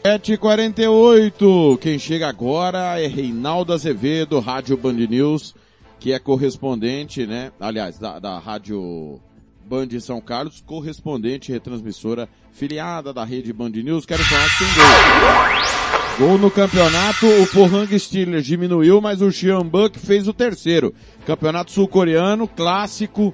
7h48. 0.05 1.77
Quem 1.79 1.97
chega 1.97 2.27
agora 2.27 2.99
é 2.99 3.07
Reinaldo 3.07 3.73
Azevedo, 3.73 4.39
Rádio 4.39 4.77
Band 4.77 4.93
News, 4.93 5.55
que 5.99 6.13
é 6.13 6.19
correspondente, 6.19 7.25
né? 7.25 7.51
Aliás, 7.59 7.97
da, 7.97 8.19
da 8.19 8.37
Rádio 8.37 9.19
Band 9.65 9.87
São 9.99 10.21
Carlos, 10.21 10.61
correspondente 10.65 11.51
retransmissora 11.51 12.29
filiada 12.51 13.13
da 13.13 13.23
rede 13.23 13.51
Band 13.51 13.69
News. 13.69 14.05
Quero 14.05 14.23
falar 14.23 14.47
que 14.49 14.57
tem 14.59 14.67
gol. 14.73 16.27
Gol 16.27 16.37
no 16.37 16.51
campeonato, 16.51 17.25
o 17.25 17.47
Pohang 17.47 17.99
Steelers 17.99 18.45
diminuiu, 18.45 19.01
mas 19.01 19.19
o 19.19 19.31
Xian 19.31 19.65
Buck 19.65 19.97
fez 19.97 20.27
o 20.27 20.33
terceiro. 20.33 20.93
Campeonato 21.25 21.71
sul-coreano, 21.71 22.47
clássico, 22.47 23.33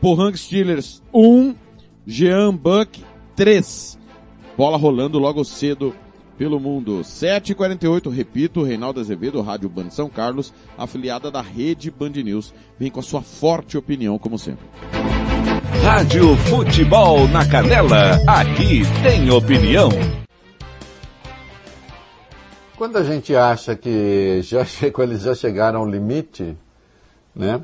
Pohang 0.00 0.36
Steelers 0.38 1.02
1, 1.12 1.54
Jean 2.06 2.54
Buck 2.54 3.00
3. 3.34 4.01
Bola 4.56 4.76
rolando 4.76 5.18
logo 5.18 5.44
cedo 5.44 5.94
pelo 6.36 6.60
mundo. 6.60 7.00
7h48, 7.00 8.10
repito, 8.10 8.62
Reinaldo 8.62 9.00
Azevedo, 9.00 9.40
Rádio 9.40 9.68
Band 9.68 9.90
São 9.90 10.08
Carlos, 10.08 10.52
afiliada 10.76 11.30
da 11.30 11.40
Rede 11.40 11.90
Band 11.90 12.10
News. 12.10 12.52
Vem 12.78 12.90
com 12.90 13.00
a 13.00 13.02
sua 13.02 13.22
forte 13.22 13.78
opinião, 13.78 14.18
como 14.18 14.38
sempre. 14.38 14.66
Rádio 15.82 16.36
Futebol 16.36 17.26
na 17.28 17.48
Canela, 17.48 18.18
aqui 18.26 18.82
tem 19.02 19.30
opinião. 19.30 19.88
Quando 22.76 22.98
a 22.98 23.04
gente 23.04 23.34
acha 23.34 23.74
que 23.74 24.40
já 24.42 24.64
chegou, 24.66 25.04
eles 25.04 25.22
já 25.22 25.34
chegaram 25.34 25.80
ao 25.80 25.88
limite, 25.88 26.56
né? 27.34 27.60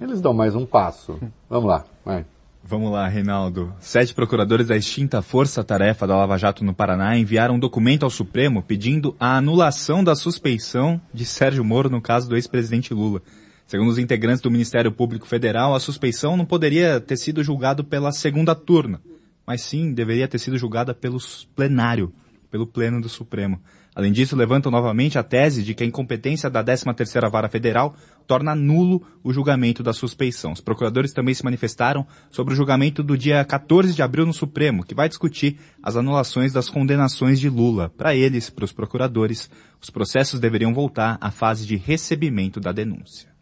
Eles 0.00 0.20
dão 0.20 0.34
mais 0.34 0.54
um 0.54 0.66
passo. 0.66 1.18
Vamos 1.48 1.68
lá, 1.68 1.84
vai. 2.04 2.24
Vamos 2.62 2.92
lá, 2.92 3.08
Reinaldo. 3.08 3.72
Sete 3.80 4.12
procuradores 4.12 4.66
da 4.66 4.76
extinta 4.76 5.22
Força 5.22 5.64
Tarefa 5.64 6.06
da 6.06 6.16
Lava 6.16 6.36
Jato 6.36 6.64
no 6.64 6.74
Paraná 6.74 7.16
enviaram 7.16 7.54
um 7.54 7.58
documento 7.58 8.02
ao 8.02 8.10
Supremo 8.10 8.62
pedindo 8.62 9.16
a 9.18 9.38
anulação 9.38 10.04
da 10.04 10.14
suspeição 10.14 11.00
de 11.12 11.24
Sérgio 11.24 11.64
Moro 11.64 11.88
no 11.88 12.00
caso 12.00 12.28
do 12.28 12.36
ex-presidente 12.36 12.92
Lula. 12.92 13.22
Segundo 13.66 13.88
os 13.88 13.98
integrantes 13.98 14.40
do 14.40 14.50
Ministério 14.50 14.90
Público 14.90 15.26
Federal, 15.26 15.74
a 15.74 15.80
suspeição 15.80 16.36
não 16.36 16.44
poderia 16.44 17.00
ter 17.00 17.16
sido 17.16 17.44
julgada 17.44 17.84
pela 17.84 18.12
segunda 18.12 18.54
turna, 18.54 19.00
mas 19.46 19.60
sim 19.62 19.92
deveria 19.92 20.28
ter 20.28 20.38
sido 20.38 20.58
julgada 20.58 20.94
pelo 20.94 21.18
plenário, 21.54 22.12
pelo 22.50 22.66
pleno 22.66 23.00
do 23.00 23.08
Supremo. 23.08 23.60
Além 23.98 24.12
disso, 24.12 24.36
levantam 24.36 24.70
novamente 24.70 25.18
a 25.18 25.24
tese 25.24 25.64
de 25.64 25.74
que 25.74 25.82
a 25.82 25.86
incompetência 25.86 26.48
da 26.48 26.62
13ª 26.62 27.28
Vara 27.28 27.48
Federal 27.48 27.96
torna 28.28 28.54
nulo 28.54 29.04
o 29.24 29.32
julgamento 29.32 29.82
da 29.82 29.92
suspeição. 29.92 30.52
Os 30.52 30.60
procuradores 30.60 31.12
também 31.12 31.34
se 31.34 31.42
manifestaram 31.42 32.06
sobre 32.30 32.54
o 32.54 32.56
julgamento 32.56 33.02
do 33.02 33.18
dia 33.18 33.44
14 33.44 33.92
de 33.92 34.00
abril 34.00 34.24
no 34.24 34.32
Supremo, 34.32 34.84
que 34.84 34.94
vai 34.94 35.08
discutir 35.08 35.58
as 35.82 35.96
anulações 35.96 36.52
das 36.52 36.70
condenações 36.70 37.40
de 37.40 37.50
Lula. 37.50 37.92
Para 37.98 38.14
eles, 38.14 38.48
para 38.48 38.64
os 38.64 38.72
procuradores, 38.72 39.50
os 39.82 39.90
processos 39.90 40.38
deveriam 40.38 40.72
voltar 40.72 41.18
à 41.20 41.32
fase 41.32 41.66
de 41.66 41.74
recebimento 41.74 42.60
da 42.60 42.70
denúncia. 42.70 43.37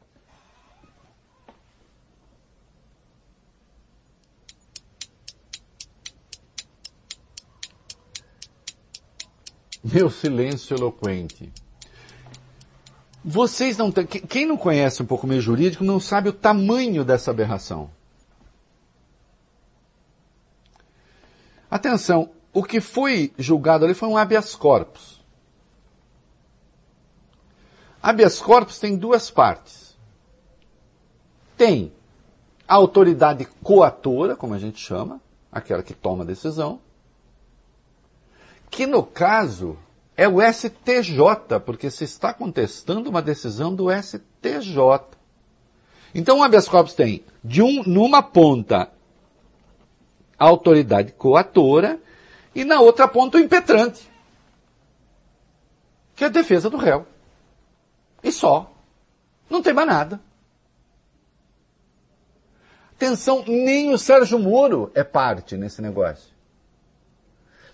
Meu 9.93 10.11
silêncio 10.11 10.77
eloquente. 10.77 11.53
Vocês 13.25 13.77
não 13.77 13.93
têm. 13.93 14.07
Quem 14.07 14.45
não 14.45 14.57
conhece 14.57 15.03
um 15.03 15.07
pouco 15.07 15.27
meio 15.27 15.41
jurídico 15.41 15.85
não 15.85 16.01
sabe 16.01 16.29
o 16.29 16.33
tamanho 16.33 17.05
dessa 17.05 17.31
aberração. 17.31 17.91
Atenção, 21.71 22.31
o 22.53 22.65
que 22.65 22.81
foi 22.81 23.33
julgado 23.39 23.85
ali 23.85 23.95
foi 23.95 24.09
um 24.09 24.17
habeas 24.17 24.55
corpus. 24.55 25.21
Habeas 28.03 28.41
corpus 28.41 28.79
tem 28.79 28.97
duas 28.97 29.31
partes. 29.31 29.97
Tem 31.57 31.93
a 32.67 32.75
autoridade 32.75 33.45
coatora, 33.63 34.35
como 34.35 34.55
a 34.55 34.59
gente 34.59 34.79
chama, 34.79 35.21
aquela 35.51 35.83
que 35.83 35.95
toma 35.95 36.25
a 36.25 36.27
decisão, 36.27 36.81
que 38.77 38.87
no 38.87 39.03
caso 39.03 39.79
é 40.15 40.29
o 40.29 40.37
STJ, 40.39 41.61
porque 41.65 41.91
se 41.91 42.05
está 42.05 42.35
contestando 42.35 43.09
uma 43.09 43.23
decisão 43.23 43.75
do 43.75 43.87
STJ. 43.91 45.17
Então 46.15 46.41
o 46.41 46.43
habeas 46.43 46.69
corpus 46.69 46.93
tem, 46.93 47.25
de 47.43 47.63
um, 47.63 47.83
numa 47.85 48.23
ponta, 48.23 48.93
a 50.39 50.45
autoridade 50.45 51.13
coatora 51.13 51.99
e 52.55 52.67
na 52.67 52.79
outra 52.79 53.09
ponta 53.09 53.39
o 53.39 53.41
impetrante, 53.41 54.11
que 56.15 56.25
é 56.25 56.27
a 56.27 56.31
defesa 56.31 56.69
do 56.69 56.77
réu. 56.77 57.07
E 58.23 58.31
só. 58.31 58.71
Não 59.49 59.63
tem 59.63 59.73
mais 59.73 59.89
nada. 59.89 60.21
Atenção, 62.95 63.43
nem 63.47 63.91
o 63.91 63.97
Sérgio 63.97 64.39
Moro 64.39 64.91
é 64.95 65.03
parte 65.03 65.57
nesse 65.57 65.81
negócio. 65.81 66.36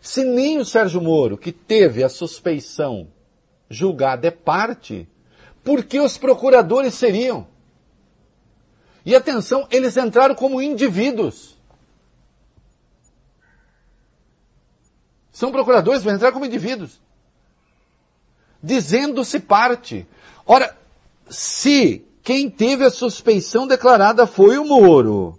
Se 0.03 0.25
nem 0.25 0.59
o 0.59 0.65
Sérgio 0.65 1.01
Moro, 1.01 1.39
que 1.39 1.53
teve 1.53 2.03
a 2.03 2.09
suspeição 2.09 3.07
julgada, 3.71 4.27
é 4.27 4.33
parte, 4.33 5.09
por 5.63 5.85
que 5.85 6.01
os 6.01 6.19
procuradores 6.19 6.95
seriam? 6.95 7.47
E 9.07 9.15
atenção, 9.15 9.65
eles 9.71 9.97
entraram 9.97 10.35
como 10.35 10.61
indivíduos. 10.61 11.57
São 15.31 15.53
procuradores, 15.53 16.03
vão 16.03 16.13
entrar 16.13 16.33
como 16.33 16.45
indivíduos. 16.45 17.01
dizendo-se 18.61 19.39
parte. 19.41 20.07
Ora, 20.45 20.77
se 21.29 22.05
quem 22.23 22.51
teve 22.51 22.85
a 22.85 22.91
suspeição 22.91 23.67
declarada 23.67 24.27
foi 24.27 24.59
o 24.59 24.65
Moro, 24.65 25.39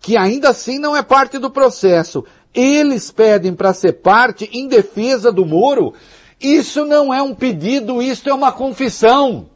que 0.00 0.16
ainda 0.16 0.50
assim 0.50 0.78
não 0.78 0.96
é 0.96 1.02
parte 1.02 1.38
do 1.38 1.50
processo, 1.50 2.24
eles 2.54 3.10
pedem 3.10 3.54
para 3.54 3.72
ser 3.72 3.94
parte 3.94 4.48
em 4.52 4.66
defesa 4.66 5.30
do 5.30 5.46
Moro, 5.46 5.94
isso 6.40 6.84
não 6.84 7.12
é 7.12 7.22
um 7.22 7.34
pedido, 7.34 8.02
isso 8.02 8.28
é 8.28 8.34
uma 8.34 8.50
confissão. 8.50 9.48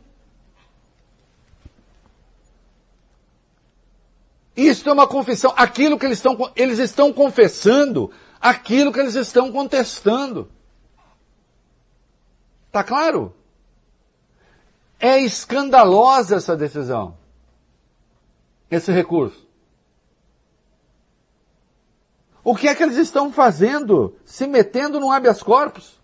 Isto 4.56 4.88
é 4.88 4.92
uma 4.92 5.06
confissão. 5.06 5.52
Aquilo 5.56 5.98
que 5.98 6.06
eles 6.06 6.18
estão, 6.18 6.52
eles 6.54 6.78
estão 6.78 7.12
confessando, 7.12 8.10
aquilo 8.40 8.92
que 8.92 9.00
eles 9.00 9.14
estão 9.14 9.50
contestando. 9.50 10.48
Tá 12.70 12.84
claro? 12.84 13.34
É 15.00 15.18
escandalosa 15.18 16.36
essa 16.36 16.56
decisão. 16.56 17.16
Esse 18.70 18.92
recurso. 18.92 19.43
O 22.44 22.54
que 22.54 22.68
é 22.68 22.74
que 22.74 22.82
eles 22.82 22.98
estão 22.98 23.32
fazendo? 23.32 24.16
Se 24.22 24.46
metendo 24.46 25.00
no 25.00 25.10
habeas 25.10 25.42
corpus? 25.42 25.98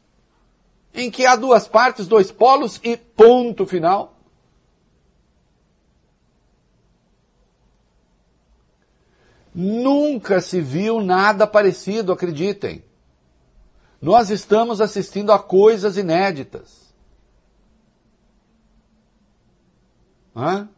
Em 0.95 1.11
que 1.11 1.26
há 1.26 1.36
duas 1.36 1.68
partes, 1.68 2.09
dois 2.09 2.32
polos 2.32 2.80
e 2.82 2.97
ponto 2.97 3.66
final? 3.66 4.16
Nunca 9.55 10.41
se 10.41 10.61
viu 10.61 11.03
nada 11.03 11.47
parecido, 11.47 12.12
acreditem. 12.12 12.82
Nós 14.01 14.30
estamos 14.30 14.80
assistindo 14.80 15.32
a 15.32 15.38
coisas 15.38 15.99
inéditas. 15.99 16.95
Hã? 20.34 20.70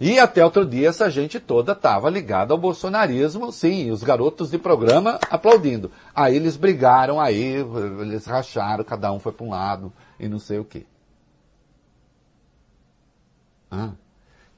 E 0.00 0.18
até 0.18 0.44
outro 0.44 0.66
dia 0.66 0.88
essa 0.88 1.08
gente 1.08 1.38
toda 1.38 1.72
estava 1.72 2.10
ligada 2.10 2.52
ao 2.52 2.58
bolsonarismo, 2.58 3.52
sim, 3.52 3.90
os 3.90 4.02
garotos 4.02 4.50
de 4.50 4.58
programa 4.58 5.18
aplaudindo. 5.30 5.90
Aí 6.14 6.34
eles 6.36 6.56
brigaram, 6.56 7.20
aí 7.20 7.64
eles 8.00 8.26
racharam, 8.26 8.84
cada 8.84 9.12
um 9.12 9.20
foi 9.20 9.32
para 9.32 9.46
um 9.46 9.50
lado 9.50 9.92
e 10.18 10.28
não 10.28 10.38
sei 10.38 10.58
o 10.58 10.64
quê. 10.64 10.84
Hã? 13.70 13.94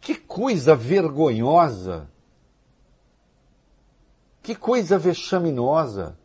Que 0.01 0.15
coisa 0.15 0.75
vergonhosa 0.75 2.09
que 4.47 4.55
coisa 4.55 4.97
vexaminosa. 4.97 6.17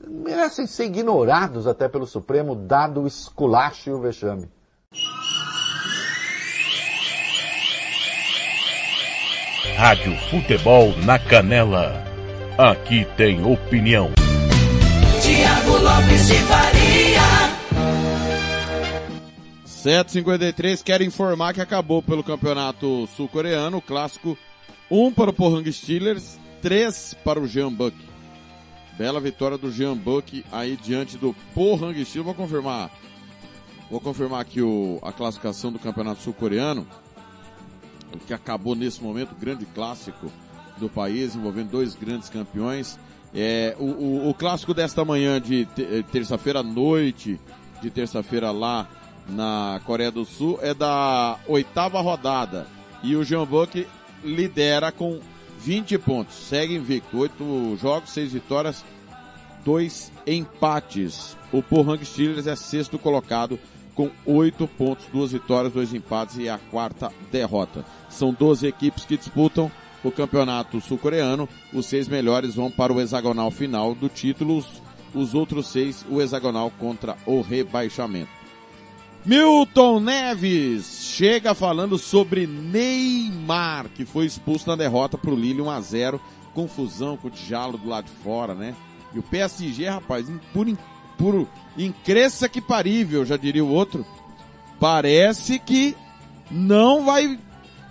Merecem 0.00 0.66
ser 0.66 0.86
ignorados 0.86 1.66
até 1.66 1.86
pelo 1.86 2.06
Supremo, 2.06 2.54
dado 2.54 3.02
o 3.02 3.06
esculacho 3.06 3.90
e 3.90 3.92
o 3.92 4.00
vexame. 4.00 4.50
Rádio 9.76 10.16
Futebol 10.30 10.96
na 11.04 11.18
Canela. 11.18 12.04
Aqui 12.56 13.06
tem 13.16 13.44
opinião. 13.44 14.10
Tiago 15.22 15.76
Lopes 15.78 16.26
de 16.26 16.34
Faria. 16.34 17.58
753 19.64 20.82
quero 20.82 21.04
informar 21.04 21.54
que 21.54 21.60
acabou 21.60 22.02
pelo 22.02 22.24
campeonato 22.24 23.08
sul-coreano, 23.16 23.78
o 23.78 23.82
clássico 23.82 24.36
um 24.90 25.12
para 25.12 25.30
o 25.30 25.32
Pohang 25.32 25.70
Steelers, 25.72 26.38
três 26.60 27.14
para 27.24 27.40
o 27.40 27.46
Jean 27.46 27.72
Buck. 27.72 27.96
Bela 28.96 29.20
vitória 29.20 29.56
do 29.56 29.70
Jean 29.70 29.96
Buck 29.96 30.44
aí 30.50 30.76
diante 30.76 31.16
do 31.16 31.34
Pohang 31.54 31.94
Steelers. 32.04 32.26
Vou 32.26 32.34
confirmar. 32.34 32.90
Vou 33.90 34.00
confirmar 34.00 34.40
aqui 34.40 34.60
o, 34.60 34.98
a 35.02 35.12
classificação 35.12 35.72
do 35.72 35.78
Campeonato 35.78 36.20
Sul-Coreano, 36.20 36.86
que 38.26 38.32
acabou 38.32 38.74
nesse 38.74 39.02
momento, 39.02 39.34
grande 39.38 39.66
clássico 39.66 40.30
do 40.78 40.88
país, 40.88 41.34
envolvendo 41.34 41.70
dois 41.70 41.94
grandes 41.94 42.28
campeões. 42.28 42.98
É, 43.34 43.76
o, 43.78 43.84
o, 43.84 44.30
o 44.30 44.34
clássico 44.34 44.72
desta 44.72 45.04
manhã 45.04 45.40
de 45.40 45.66
terça-feira 46.10 46.60
à 46.60 46.62
noite, 46.62 47.38
de 47.82 47.90
terça-feira 47.90 48.50
lá 48.50 48.88
na 49.28 49.80
Coreia 49.84 50.10
do 50.10 50.24
Sul, 50.24 50.58
é 50.62 50.72
da 50.72 51.38
oitava 51.46 52.00
rodada. 52.00 52.66
E 53.02 53.14
o 53.14 53.24
Jean 53.24 53.44
Buck 53.44 53.86
lidera 54.24 54.90
com 54.90 55.20
20 55.60 55.98
pontos. 55.98 56.34
Segue 56.34 56.74
invicto. 56.74 57.18
8 57.18 57.76
jogos, 57.80 58.10
6 58.10 58.32
vitórias, 58.32 58.84
2 59.64 60.12
empates. 60.26 61.36
O 61.52 61.62
Pohang 61.62 62.04
Steelers 62.04 62.46
é 62.46 62.56
sexto 62.56 62.98
colocado 62.98 63.58
com 63.98 64.12
8 64.24 64.68
pontos, 64.68 65.06
2 65.12 65.32
vitórias, 65.32 65.72
2 65.72 65.92
empates 65.92 66.36
e 66.38 66.48
a 66.48 66.56
quarta 66.56 67.10
derrota. 67.32 67.84
São 68.08 68.32
12 68.32 68.64
equipes 68.64 69.04
que 69.04 69.16
disputam 69.16 69.68
o 70.04 70.12
campeonato 70.12 70.80
sul-coreano. 70.80 71.48
Os 71.72 71.86
seis 71.86 72.06
melhores 72.06 72.54
vão 72.54 72.70
para 72.70 72.92
o 72.92 73.00
hexagonal 73.00 73.50
final 73.50 73.96
do 73.96 74.08
título. 74.08 74.64
Os 75.12 75.34
outros 75.34 75.66
seis, 75.66 76.06
o 76.08 76.22
hexagonal 76.22 76.70
contra 76.78 77.16
o 77.26 77.40
rebaixamento. 77.40 78.30
Milton 79.26 79.98
Neves 79.98 81.10
chega 81.16 81.52
falando 81.52 81.98
sobre 81.98 82.46
Neymar, 82.46 83.88
que 83.96 84.04
foi 84.04 84.26
expulso 84.26 84.68
na 84.68 84.76
derrota 84.76 85.18
para 85.18 85.32
o 85.32 85.36
Lille 85.36 85.60
1 85.60 85.70
a 85.70 85.80
0 85.80 86.20
confusão 86.54 87.16
com 87.16 87.26
o 87.26 87.30
Tijalo 87.32 87.76
do 87.76 87.88
lado 87.88 88.04
de 88.04 88.12
fora, 88.22 88.54
né? 88.54 88.76
E 89.12 89.18
o 89.18 89.24
PSG, 89.24 89.88
rapaz, 89.88 90.30
por, 90.52 90.66
por 91.18 91.48
incresça 91.86 92.48
que 92.48 92.60
parível, 92.60 93.24
já 93.24 93.36
diria 93.36 93.64
o 93.64 93.70
outro, 93.70 94.04
parece 94.80 95.58
que 95.58 95.96
não 96.50 97.04
vai, 97.04 97.38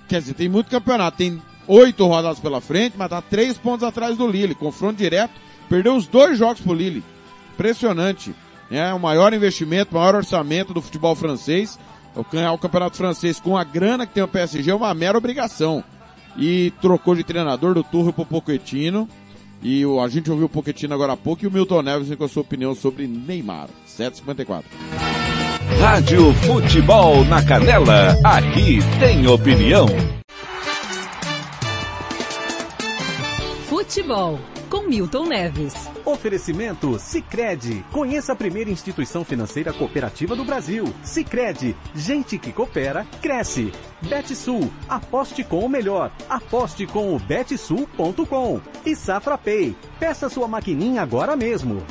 quer 0.07 0.19
dizer, 0.19 0.33
tem 0.33 0.49
muito 0.49 0.69
campeonato, 0.69 1.17
tem 1.17 1.41
oito 1.67 2.05
rodadas 2.05 2.39
pela 2.39 2.61
frente, 2.61 2.95
mas 2.97 3.09
tá 3.09 3.21
três 3.21 3.57
pontos 3.57 3.83
atrás 3.83 4.17
do 4.17 4.27
Lille, 4.27 4.55
confronto 4.55 4.97
direto, 4.97 5.33
perdeu 5.69 5.95
os 5.95 6.07
dois 6.07 6.38
jogos 6.38 6.61
pro 6.61 6.73
Lille, 6.73 7.03
impressionante. 7.53 8.33
É 8.69 8.93
o 8.93 8.99
maior 8.99 9.33
investimento, 9.33 9.95
maior 9.95 10.15
orçamento 10.15 10.73
do 10.73 10.81
futebol 10.81 11.15
francês. 11.15 11.79
O 12.15 12.57
campeonato 12.57 12.97
francês 12.97 13.39
com 13.39 13.55
a 13.55 13.63
grana 13.63 14.05
que 14.05 14.13
tem 14.13 14.23
o 14.23 14.27
PSG 14.27 14.71
é 14.71 14.75
uma 14.75 14.93
mera 14.93 15.17
obrigação. 15.17 15.83
E 16.35 16.71
trocou 16.81 17.15
de 17.15 17.23
treinador 17.23 17.73
do 17.73 17.83
Turro 17.83 18.11
pro 18.11 18.25
Pochettino. 18.25 19.07
E 19.62 19.86
o, 19.86 19.99
a 19.99 20.08
gente 20.08 20.30
ouviu 20.30 20.45
o 20.45 20.49
Pochettino 20.49 20.93
agora 20.93 21.14
há 21.14 21.18
pouco 21.18 21.43
e 21.43 21.47
o 21.47 21.51
Milton 21.51 21.82
Neves 21.82 22.16
com 22.16 22.24
a 22.24 22.28
sua 22.28 22.41
opinião 22.41 22.76
sobre 22.76 23.08
Neymar. 23.08 23.70
754. 23.86 24.70
Rádio 25.80 26.34
Futebol 26.34 27.26
na 27.26 27.43
Canela. 27.43 28.16
Aqui 28.24 28.80
tem 28.99 29.28
opinião. 29.28 29.88
Futebol 33.68 34.39
com 34.78 34.88
Milton 34.88 35.25
Neves. 35.25 35.73
Oferecimento 36.05 36.99
Sicredi. 36.99 37.84
Conheça 37.91 38.34
a 38.34 38.36
primeira 38.36 38.69
instituição 38.69 39.25
financeira 39.25 39.73
cooperativa 39.73 40.36
do 40.36 40.45
Brasil. 40.45 40.86
Sicredi. 41.03 41.75
Gente 41.95 42.38
que 42.38 42.51
coopera 42.51 43.05
cresce. 43.19 43.71
Betsul. 44.03 44.71
Aposte 44.88 45.43
com 45.43 45.65
o 45.65 45.69
melhor. 45.69 46.11
Aposte 46.30 46.86
com 46.86 47.15
o 47.15 47.19
betsul.com. 47.19 48.61
E 48.86 48.95
Safra 48.95 49.38
Pay. 49.38 49.75
Peça 49.99 50.30
sua 50.30 50.47
maquininha 50.47 51.01
agora 51.01 51.36
mesmo. 51.36 51.84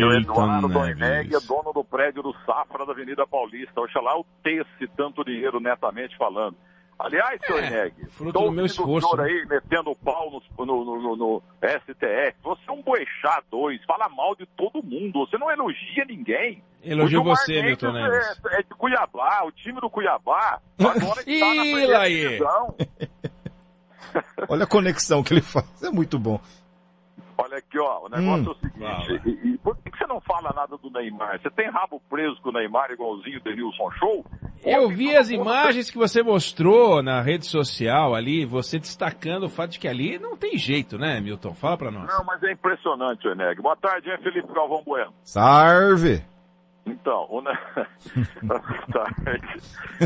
Eu, 0.00 0.12
Eduardo 0.12 0.68
Doineg, 0.68 1.34
é 1.34 1.40
dono 1.40 1.72
do 1.72 1.84
prédio 1.84 2.22
do 2.22 2.32
Safra 2.46 2.84
da 2.86 2.92
Avenida 2.92 3.26
Paulista. 3.26 3.80
Oxalá 3.80 4.12
eu 4.12 4.24
tesse 4.42 4.86
tanto 4.96 5.24
dinheiro 5.24 5.60
netamente 5.60 6.16
falando. 6.16 6.56
Aliás, 6.96 7.40
senhor 7.44 7.60
É, 7.64 7.70
Neg, 7.70 8.06
fruto 8.10 8.38
do 8.40 8.52
meu 8.52 8.64
esforço, 8.66 9.08
senhor 9.08 9.24
né? 9.26 9.32
aí 9.32 9.46
metendo 9.48 9.90
o 9.90 9.96
pau 9.96 10.30
no, 10.30 10.64
no, 10.64 10.84
no- 11.02 11.16
no 11.16 11.42
STF. 11.60 12.36
Você 12.44 12.62
é 12.68 12.72
um 12.72 12.82
boixá 12.82 13.42
dois, 13.50 13.82
fala 13.84 14.08
mal 14.08 14.36
de 14.36 14.46
todo 14.56 14.80
mundo, 14.80 15.26
você 15.26 15.36
não 15.36 15.50
elogia 15.50 16.04
ninguém. 16.06 16.62
Elogio 16.84 17.20
O 17.20 17.24
você, 17.24 17.60
Milton 17.62 17.90
Neves. 17.90 18.40
É, 18.52 18.60
é 18.60 18.62
de 18.62 18.68
Cuiabá, 18.78 19.42
o 19.44 19.50
time 19.50 19.80
do 19.80 19.90
Cuiabá. 19.90 20.60
Agora 20.78 21.24
que 21.24 21.40
tá 21.40 21.46
na 21.54 21.62
primeira 21.62 22.08
divisão. 22.08 22.74
Olha 24.48 24.62
a 24.64 24.66
conexão 24.68 25.22
que 25.24 25.34
ele 25.34 25.40
faz, 25.40 25.82
é 25.82 25.90
muito 25.90 26.16
bom. 26.18 26.40
Olha 27.36 27.58
aqui, 27.58 27.78
ó, 27.78 28.06
o 28.06 28.08
negócio 28.08 28.50
Hum. 28.52 28.84
é 28.84 28.96
o 28.96 29.00
seguinte. 29.04 29.28
E, 29.44 29.48
e 29.54 29.58
por 29.58 29.76
que 29.76 29.90
você 29.96 30.06
não 30.06 30.20
fala 30.20 30.52
nada 30.54 30.76
do 30.76 30.90
Neymar? 30.90 31.40
Você 31.40 31.50
tem 31.50 31.68
rabo 31.70 32.00
preso 32.08 32.40
com 32.42 32.50
o 32.50 32.52
Neymar 32.52 32.90
igualzinho 32.90 33.38
o 33.38 33.42
Denilson 33.42 33.90
Show? 33.98 34.24
Eu 34.64 34.88
vi 34.88 35.14
as 35.14 35.28
imagens 35.30 35.90
que 35.90 35.98
você 35.98 36.22
mostrou 36.22 37.02
na 37.02 37.20
rede 37.20 37.44
social 37.46 38.14
ali, 38.14 38.46
você 38.46 38.78
destacando 38.78 39.44
o 39.44 39.48
fato 39.50 39.72
de 39.72 39.78
que 39.78 39.86
ali 39.88 40.18
não 40.18 40.36
tem 40.36 40.56
jeito, 40.56 40.96
né, 40.96 41.20
Milton? 41.20 41.52
Fala 41.54 41.76
pra 41.76 41.90
nós. 41.90 42.06
Não, 42.06 42.24
mas 42.24 42.42
é 42.44 42.52
impressionante, 42.52 43.26
Eneg. 43.28 43.60
Boa 43.60 43.76
tarde, 43.76 44.08
hein, 44.10 44.16
Felipe 44.22 44.52
Galvão 44.54 44.82
Bueno. 44.84 45.12
Sarve! 45.22 46.22
Então, 46.86 47.26
o, 47.30 47.40
ne... 47.40 47.50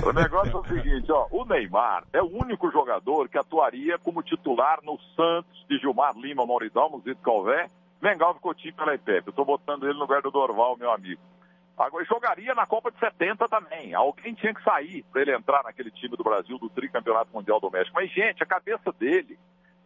o 0.05 0.12
negócio 0.12 0.53
é 0.53 0.61
o 0.61 0.66
seguinte, 0.66 1.11
ó, 1.11 1.26
o 1.31 1.45
Neymar 1.45 2.05
é 2.12 2.22
o 2.22 2.26
único 2.26 2.70
jogador 2.70 3.29
que 3.29 3.37
atuaria 3.37 3.99
como 3.99 4.22
titular 4.22 4.79
no 4.85 4.97
Santos 5.16 5.66
de 5.68 5.76
Gilmar 5.79 6.16
Lima, 6.16 6.47
Mauridão, 6.47 7.03
Zito 7.05 7.20
Calvé, 7.20 7.66
Mengalvo 8.01 8.41
Coutinho 8.41 8.74
pela 8.74 8.95
IPEP. 8.95 9.26
Eu 9.26 9.33
tô 9.33 9.45
botando 9.45 9.85
ele 9.85 9.95
no 9.95 10.01
lugar 10.01 10.22
do 10.22 10.31
Dorval, 10.31 10.76
meu 10.76 10.93
amigo. 10.93 11.20
Agora, 11.76 12.05
jogaria 12.05 12.55
na 12.55 12.66
Copa 12.66 12.91
de 12.91 12.99
70 12.99 13.49
também. 13.49 13.95
Alguém 13.95 14.35
tinha 14.35 14.53
que 14.53 14.62
sair 14.64 15.05
para 15.12 15.22
ele 15.22 15.35
entrar 15.35 15.62
naquele 15.62 15.93
time 15.93 16.16
do 16.16 16.24
Brasil 16.24 16.59
do 16.59 16.68
tricampeonato 16.68 17.31
mundial 17.33 17.61
do 17.61 17.70
México. 17.70 17.95
Mas, 17.95 18.11
gente, 18.11 18.43
a 18.43 18.47
cabeça 18.47 18.93
dele, 18.93 19.39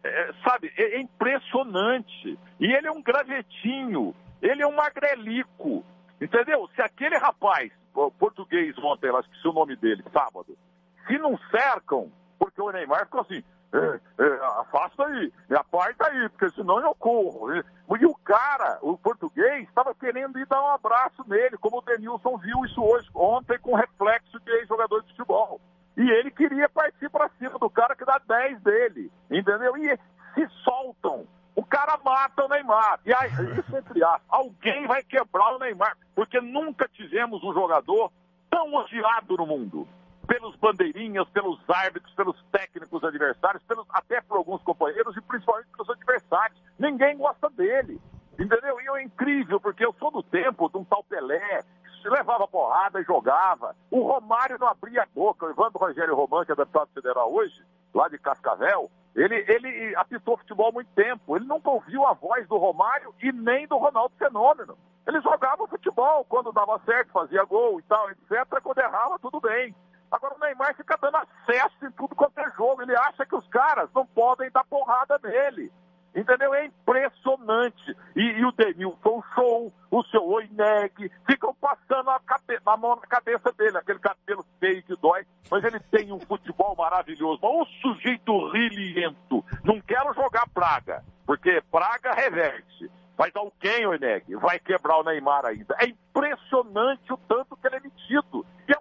é, 0.03 0.33
sabe, 0.43 0.73
é, 0.75 0.95
é 0.95 0.99
impressionante. 0.99 2.37
E 2.59 2.65
ele 2.65 2.87
é 2.87 2.91
um 2.91 3.01
gravetinho, 3.01 4.15
ele 4.41 4.63
é 4.63 4.67
um 4.67 4.75
magrelico. 4.75 5.85
Entendeu? 6.23 6.69
Se 6.73 6.81
aquele 6.81 7.17
rapaz, 7.17 7.69
português 8.17 8.77
ontem, 8.77 9.07
eu 9.07 9.19
esqueci 9.19 9.45
o 9.45 9.51
nome 9.51 9.75
dele, 9.75 10.05
sábado, 10.13 10.57
se 11.05 11.17
não 11.17 11.37
cercam, 11.51 12.09
porque 12.39 12.61
o 12.61 12.71
Neymar 12.71 13.05
ficou 13.05 13.19
assim, 13.19 13.43
é, 13.73 14.23
é, 14.23 14.45
afasta 14.61 15.05
aí, 15.05 15.33
me 15.49 15.57
aparta 15.57 16.07
aí, 16.07 16.29
porque 16.29 16.49
senão 16.51 16.79
eu 16.79 16.95
corro. 16.95 17.53
E, 17.53 17.61
e 17.99 18.05
o 18.05 18.15
cara, 18.23 18.79
o 18.81 18.97
português, 18.97 19.67
estava 19.67 19.93
querendo 19.93 20.39
ir 20.39 20.45
dar 20.45 20.63
um 20.63 20.67
abraço 20.67 21.27
nele, 21.27 21.57
como 21.57 21.79
o 21.79 21.81
Denilson 21.81 22.37
viu 22.37 22.63
isso 22.63 22.81
hoje, 22.81 23.09
ontem, 23.13 23.59
com 23.59 23.75
reflexo 23.75 24.39
de 24.39 24.51
ex-jogador 24.59 25.01
de 25.01 25.09
futebol. 25.09 25.59
E 25.97 26.09
ele 26.09 26.31
queria 26.31 26.69
partir 26.69 27.09
para 27.09 27.29
cima 27.37 27.59
do 27.59 27.69
cara 27.69 27.97
que 27.97 28.05
dá 28.05 28.17
10 28.25 28.61
dele, 28.61 29.11
entendeu? 29.29 29.75
E 29.75 29.99
se 30.35 30.47
soltam. 30.63 31.27
O 31.55 31.63
cara 31.63 31.97
mata 32.03 32.45
o 32.45 32.47
Neymar. 32.47 32.99
E 33.05 33.13
aí, 33.13 33.29
isso 33.59 33.77
entre 33.77 34.03
aspas, 34.03 34.21
alguém 34.27 34.87
vai 34.87 35.03
quebrar 35.03 35.55
o 35.55 35.59
Neymar, 35.59 35.97
porque 36.15 36.41
nunca 36.41 36.87
tivemos 36.87 37.43
um 37.43 37.53
jogador 37.53 38.11
tão 38.49 38.73
odiado 38.73 39.37
no 39.37 39.45
mundo. 39.45 39.87
Pelos 40.27 40.55
bandeirinhas, 40.55 41.27
pelos 41.29 41.59
árbitros, 41.69 42.13
pelos 42.15 42.41
técnicos 42.51 43.03
adversários, 43.03 43.61
pelos, 43.63 43.85
até 43.89 44.21
por 44.21 44.37
alguns 44.37 44.61
companheiros 44.63 45.15
e 45.17 45.21
principalmente 45.21 45.67
pelos 45.75 45.89
adversários. 45.89 46.59
Ninguém 46.79 47.17
gosta 47.17 47.49
dele. 47.49 47.99
Entendeu? 48.39 48.79
E 48.81 48.99
é 48.99 49.03
incrível, 49.03 49.59
porque 49.59 49.85
eu 49.85 49.93
sou 49.99 50.09
do 50.09 50.23
tempo 50.23 50.69
de 50.69 50.77
um 50.77 50.83
tal 50.83 51.03
Pelé, 51.03 51.63
levava 52.09 52.47
porrada 52.47 52.99
e 52.99 53.03
jogava. 53.03 53.75
O 53.91 54.01
Romário 54.01 54.57
não 54.59 54.67
abria 54.67 55.03
a 55.03 55.07
boca. 55.13 55.45
O 55.45 55.49
Evandro 55.49 55.79
Rogério 55.79 56.15
Román, 56.15 56.45
que 56.45 56.51
é 56.51 56.55
deputado 56.55 56.89
federal 56.93 57.31
hoje, 57.31 57.63
lá 57.93 58.07
de 58.07 58.17
Cascavel, 58.17 58.89
ele, 59.15 59.35
ele 59.47 59.95
apitou 59.95 60.37
futebol 60.37 60.69
há 60.69 60.71
muito 60.71 60.91
tempo. 60.95 61.35
Ele 61.35 61.45
nunca 61.45 61.69
ouviu 61.69 62.05
a 62.05 62.13
voz 62.13 62.47
do 62.47 62.57
Romário 62.57 63.13
e 63.21 63.31
nem 63.31 63.67
do 63.67 63.77
Ronaldo 63.77 64.13
Fenômeno. 64.17 64.77
Ele 65.05 65.21
jogava 65.21 65.67
futebol 65.67 66.25
quando 66.25 66.51
dava 66.51 66.79
certo, 66.85 67.11
fazia 67.11 67.43
gol 67.43 67.79
e 67.79 67.83
tal, 67.83 68.09
etc. 68.09 68.61
Quando 68.61 68.79
errava, 68.79 69.19
tudo 69.19 69.39
bem. 69.39 69.75
Agora 70.11 70.35
o 70.35 70.39
Neymar 70.39 70.75
fica 70.75 70.97
dando 71.01 71.17
acesso 71.17 71.85
em 71.85 71.91
tudo 71.91 72.15
quanto 72.15 72.37
é 72.39 72.49
jogo. 72.51 72.81
Ele 72.81 72.95
acha 72.95 73.25
que 73.25 73.35
os 73.35 73.47
caras 73.47 73.89
não 73.93 74.05
podem 74.05 74.49
dar 74.51 74.63
porrada 74.63 75.19
nele. 75.23 75.71
Entendeu? 76.15 76.53
É 76.53 76.65
impressionante. 76.65 77.95
E, 78.15 78.21
e 78.21 78.45
o 78.45 78.51
Denilson 78.51 79.23
Show, 79.33 79.73
o 79.89 80.03
seu 80.03 80.23
Oineg, 80.25 81.11
ficam 81.25 81.53
passando 81.55 82.09
a, 82.09 82.19
cabe 82.19 82.59
a 82.63 82.77
mão 82.77 82.95
na 82.95 83.07
cabeça 83.07 83.51
dele, 83.53 83.77
aquele 83.77 83.99
cabelo 83.99 84.45
feio 84.59 84.83
que 84.83 84.95
dói, 84.97 85.25
mas 85.49 85.63
ele 85.63 85.79
tem 85.79 86.11
um 86.11 86.19
futebol 86.19 86.75
maravilhoso. 86.75 87.39
Um 87.43 87.65
sujeito 87.81 88.49
rilhento. 88.49 89.43
Não 89.63 89.81
quero 89.81 90.13
jogar 90.13 90.47
praga, 90.49 91.03
porque 91.25 91.61
praga 91.71 92.13
reverte. 92.13 92.91
Mas 93.17 93.35
alguém, 93.35 93.85
Oineg, 93.85 94.35
vai 94.35 94.59
quebrar 94.59 94.97
o 94.97 95.03
Neymar 95.03 95.45
ainda. 95.45 95.75
É 95.79 95.85
impressionante 95.85 97.13
o 97.13 97.17
tanto 97.17 97.55
que 97.55 97.67
ele 97.67 97.75
é 97.75 97.79
metido. 97.79 98.45
E 98.67 98.72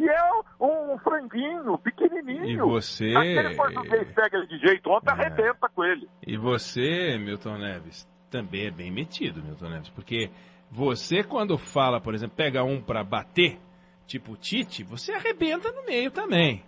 e 0.00 0.08
é 0.08 0.32
um 0.58 0.98
franguinho 0.98 1.76
pequenininho. 1.76 2.46
E 2.46 2.56
você. 2.56 3.14
Aquele 3.14 3.54
português 3.54 4.08
pega 4.12 4.38
ele 4.38 4.46
de 4.46 4.58
jeito 4.58 4.88
ontem, 4.90 5.10
é. 5.10 5.12
arrebenta 5.12 5.68
com 5.68 5.84
ele. 5.84 6.08
E 6.26 6.38
você, 6.38 7.18
Milton 7.18 7.58
Neves, 7.58 8.08
também 8.30 8.66
é 8.66 8.70
bem 8.70 8.90
metido, 8.90 9.42
Milton 9.42 9.68
Neves, 9.68 9.90
porque 9.90 10.30
você, 10.70 11.22
quando 11.22 11.58
fala, 11.58 12.00
por 12.00 12.14
exemplo, 12.14 12.34
pega 12.34 12.64
um 12.64 12.80
para 12.80 13.04
bater, 13.04 13.58
tipo 14.06 14.36
Tite, 14.36 14.82
você 14.82 15.12
arrebenta 15.12 15.70
no 15.70 15.84
meio 15.84 16.10
também. 16.10 16.64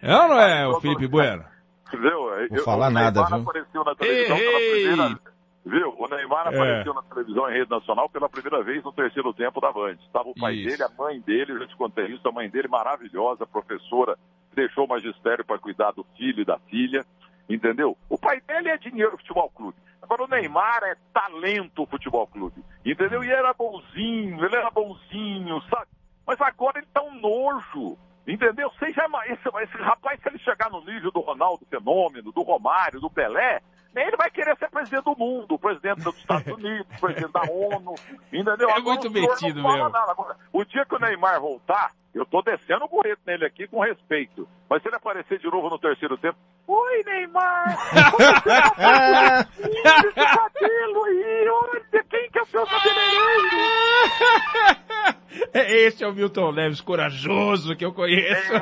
é 0.00 0.14
ou 0.14 0.28
não 0.28 0.40
é, 0.40 0.68
o 0.68 0.80
Felipe 0.80 1.08
Bueno? 1.08 1.44
Viu? 1.90 2.48
Vou 2.50 2.64
falar 2.64 2.90
nada, 2.90 3.24
viu? 3.24 3.38
apareceu 3.38 3.82
na 3.82 3.94
televisão 3.96 4.36
Ei, 4.36 4.44
pela 4.44 4.58
primeira 4.58 5.20
Viu? 5.64 5.94
O 5.98 6.08
Neymar 6.08 6.46
É. 6.46 6.48
apareceu 6.56 6.94
na 6.94 7.02
televisão 7.02 7.50
em 7.50 7.54
rede 7.54 7.70
nacional 7.70 8.08
pela 8.08 8.28
primeira 8.28 8.62
vez 8.62 8.82
no 8.82 8.92
terceiro 8.92 9.32
tempo 9.34 9.60
da 9.60 9.70
Band. 9.72 9.96
Estava 10.06 10.28
o 10.28 10.34
pai 10.34 10.54
Isso. 10.54 10.68
dele, 10.70 10.82
a 10.82 10.88
mãe 11.02 11.20
dele, 11.20 11.52
eu 11.52 11.58
já 11.60 11.66
te 11.66 11.76
contei 11.76 12.06
isso, 12.06 12.26
a 12.26 12.32
mãe 12.32 12.48
dele 12.48 12.68
maravilhosa, 12.68 13.46
professora, 13.46 14.16
deixou 14.54 14.86
o 14.86 14.88
magistério 14.88 15.44
para 15.44 15.58
cuidar 15.58 15.90
do 15.92 16.04
filho 16.16 16.40
e 16.40 16.44
da 16.44 16.58
filha, 16.60 17.04
entendeu? 17.48 17.96
O 18.08 18.18
pai 18.18 18.40
dele 18.40 18.70
é 18.70 18.78
dinheiro 18.78 19.16
futebol 19.18 19.50
clube. 19.50 19.76
Agora 20.00 20.24
o 20.24 20.28
Neymar 20.28 20.82
é 20.84 20.96
talento 21.12 21.84
futebol 21.86 22.26
clube, 22.26 22.64
entendeu? 22.84 23.22
E 23.22 23.30
era 23.30 23.52
bonzinho, 23.52 24.42
ele 24.44 24.56
era 24.56 24.70
bonzinho, 24.70 25.60
sabe? 25.68 25.88
Mas 26.26 26.40
agora 26.40 26.78
ele 26.78 26.88
tá 26.92 27.02
um 27.02 27.20
nojo. 27.20 27.98
Entendeu? 28.26 28.70
Seja 28.78 29.06
esse, 29.24 29.48
esse 29.62 29.76
rapaz, 29.82 30.20
se 30.20 30.28
ele 30.28 30.38
chegar 30.40 30.68
no 30.70 30.84
nível 30.84 31.10
do 31.10 31.20
Ronaldo 31.20 31.64
Fenômeno, 31.64 32.30
do 32.30 32.42
Romário, 32.42 33.00
do 33.00 33.08
Pelé, 33.08 33.62
ele 33.94 34.16
vai 34.16 34.30
querer 34.30 34.56
ser 34.56 34.70
presidente 34.70 35.04
do 35.04 35.16
mundo, 35.16 35.58
presidente 35.58 36.02
dos 36.02 36.16
Estados 36.16 36.46
Unidos, 36.52 36.86
presidente 37.00 37.32
da 37.32 37.42
ONU, 37.50 37.94
entendeu? 38.32 38.68
É 38.68 38.72
Agora 38.72 38.82
muito 38.82 39.10
metido 39.10 39.62
mesmo. 39.62 39.96
Agora, 39.96 40.36
o 40.52 40.64
dia 40.64 40.84
que 40.84 40.94
o 40.94 40.98
Neymar 40.98 41.40
voltar, 41.40 41.92
eu 42.14 42.24
tô 42.26 42.42
descendo 42.42 42.84
o 42.84 42.88
burrito 42.88 43.20
nele 43.26 43.46
aqui 43.46 43.66
com 43.66 43.80
respeito. 43.80 44.48
Mas 44.68 44.82
se 44.82 44.88
ele 44.88 44.96
aparecer 44.96 45.38
de 45.38 45.50
novo 45.50 45.70
no 45.70 45.78
terceiro 45.78 46.16
tempo, 46.18 46.38
Oi, 46.66 47.02
Neymar! 47.04 47.64
Esse 49.58 50.12
cabelo 50.12 51.04
aí, 51.04 51.48
olha, 51.48 52.04
quem 52.10 52.30
que 52.30 52.38
é 52.38 52.42
o 52.42 52.46
seu 52.46 52.66
cabeleireiro? 52.66 53.56
Esse 55.54 56.04
é 56.04 56.08
o 56.08 56.12
Milton 56.12 56.52
Neves 56.52 56.80
corajoso 56.80 57.74
que 57.74 57.84
eu 57.84 57.92
conheço. 57.94 58.52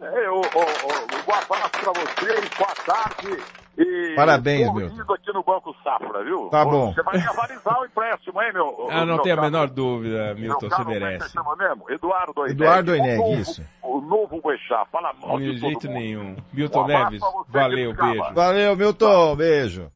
É, 0.00 0.30
o, 0.30 0.36
o, 0.36 0.40
o, 0.40 0.42
um 0.42 1.34
abraço 1.34 1.70
pra 1.72 1.92
vocês, 1.92 2.48
boa 2.56 2.74
tarde. 2.86 3.65
E 3.78 4.14
Parabéns, 4.16 4.66
ido 4.68 5.12
aqui 5.12 5.32
no 5.34 5.42
Banco 5.42 5.74
Safra, 5.84 6.24
viu? 6.24 6.48
Tá 6.48 6.64
bom. 6.64 6.92
Você 6.94 7.02
vai 7.02 7.18
me 7.18 7.26
avalizar 7.28 7.78
o 7.80 7.84
empréstimo, 7.84 8.40
hein, 8.42 8.52
meu? 8.54 8.88
Ah, 8.90 9.00
não 9.04 9.14
meu 9.16 9.18
tem 9.22 9.32
a 9.32 9.36
menor 9.40 9.68
dúvida, 9.68 10.34
meu 10.34 10.36
Milton, 10.36 10.68
você 10.70 10.80
é 10.80 10.84
merece. 10.84 11.24
você 11.28 11.32
chama 11.32 11.56
mesmo? 11.56 11.84
Eduardo 11.90 12.32
Oineg. 12.40 12.52
Eduardo 12.62 12.90
O 12.90 12.94
Oineg, 12.94 13.18
novo- 13.18 13.34
isso. 13.40 13.62
O 13.82 14.00
novo 14.00 14.40
Boechat, 14.40 14.88
fala 14.90 15.12
mal 15.20 15.38
De 15.38 15.44
de 15.54 15.60
todo 15.60 15.68
jeito 15.70 15.86
mundo. 15.88 15.98
nenhum. 15.98 16.36
Milton 16.54 16.82
Um 16.82 16.86
Neves, 16.86 17.20
valeu, 17.48 17.92
beijo. 17.94 18.34
Valeu, 18.34 18.76
Milton. 18.76 19.36
Beijo. 19.36 19.92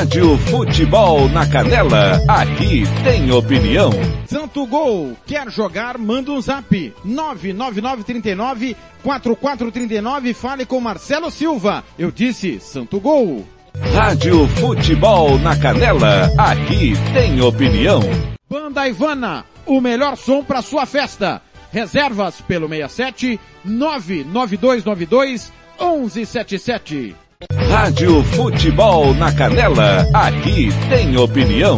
Rádio 0.00 0.38
Futebol 0.38 1.28
na 1.28 1.46
Canela, 1.46 2.20
aqui 2.28 2.84
tem 3.02 3.30
opinião. 3.32 3.90
Santo 4.26 4.66
Gol, 4.66 5.16
quer 5.26 5.50
jogar? 5.50 5.98
Manda 5.98 6.30
um 6.30 6.40
zap. 6.40 6.94
99939 7.04 8.76
4439, 9.02 10.32
fale 10.32 10.64
com 10.64 10.80
Marcelo 10.80 11.30
Silva. 11.30 11.84
Eu 11.98 12.10
disse 12.10 12.60
Santo 12.60 13.00
Gol. 13.00 13.44
Rádio 13.92 14.46
Futebol 14.48 15.38
na 15.38 15.56
Canela, 15.56 16.30
aqui 16.38 16.92
tem 17.12 17.40
opinião. 17.42 18.00
Banda 18.48 18.88
Ivana, 18.88 19.44
o 19.66 19.80
melhor 19.80 20.16
som 20.16 20.42
para 20.42 20.62
sua 20.62 20.86
festa. 20.86 21.42
Reservas 21.72 22.40
pelo 22.40 22.68
67 22.68 23.40
99292 23.64 25.52
1177. 25.78 27.16
Rádio 27.48 28.22
Futebol 28.22 29.14
na 29.14 29.32
Canela, 29.32 30.06
aqui 30.12 30.68
tem 30.90 31.16
opinião. 31.16 31.76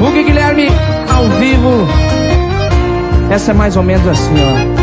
Hugo 0.00 0.24
Guilherme 0.24 0.68
ao 1.12 1.24
vivo. 1.40 1.88
Essa 3.28 3.50
é 3.50 3.54
mais 3.54 3.76
ou 3.76 3.82
menos 3.82 4.06
assim, 4.06 4.34
ó. 4.34 4.78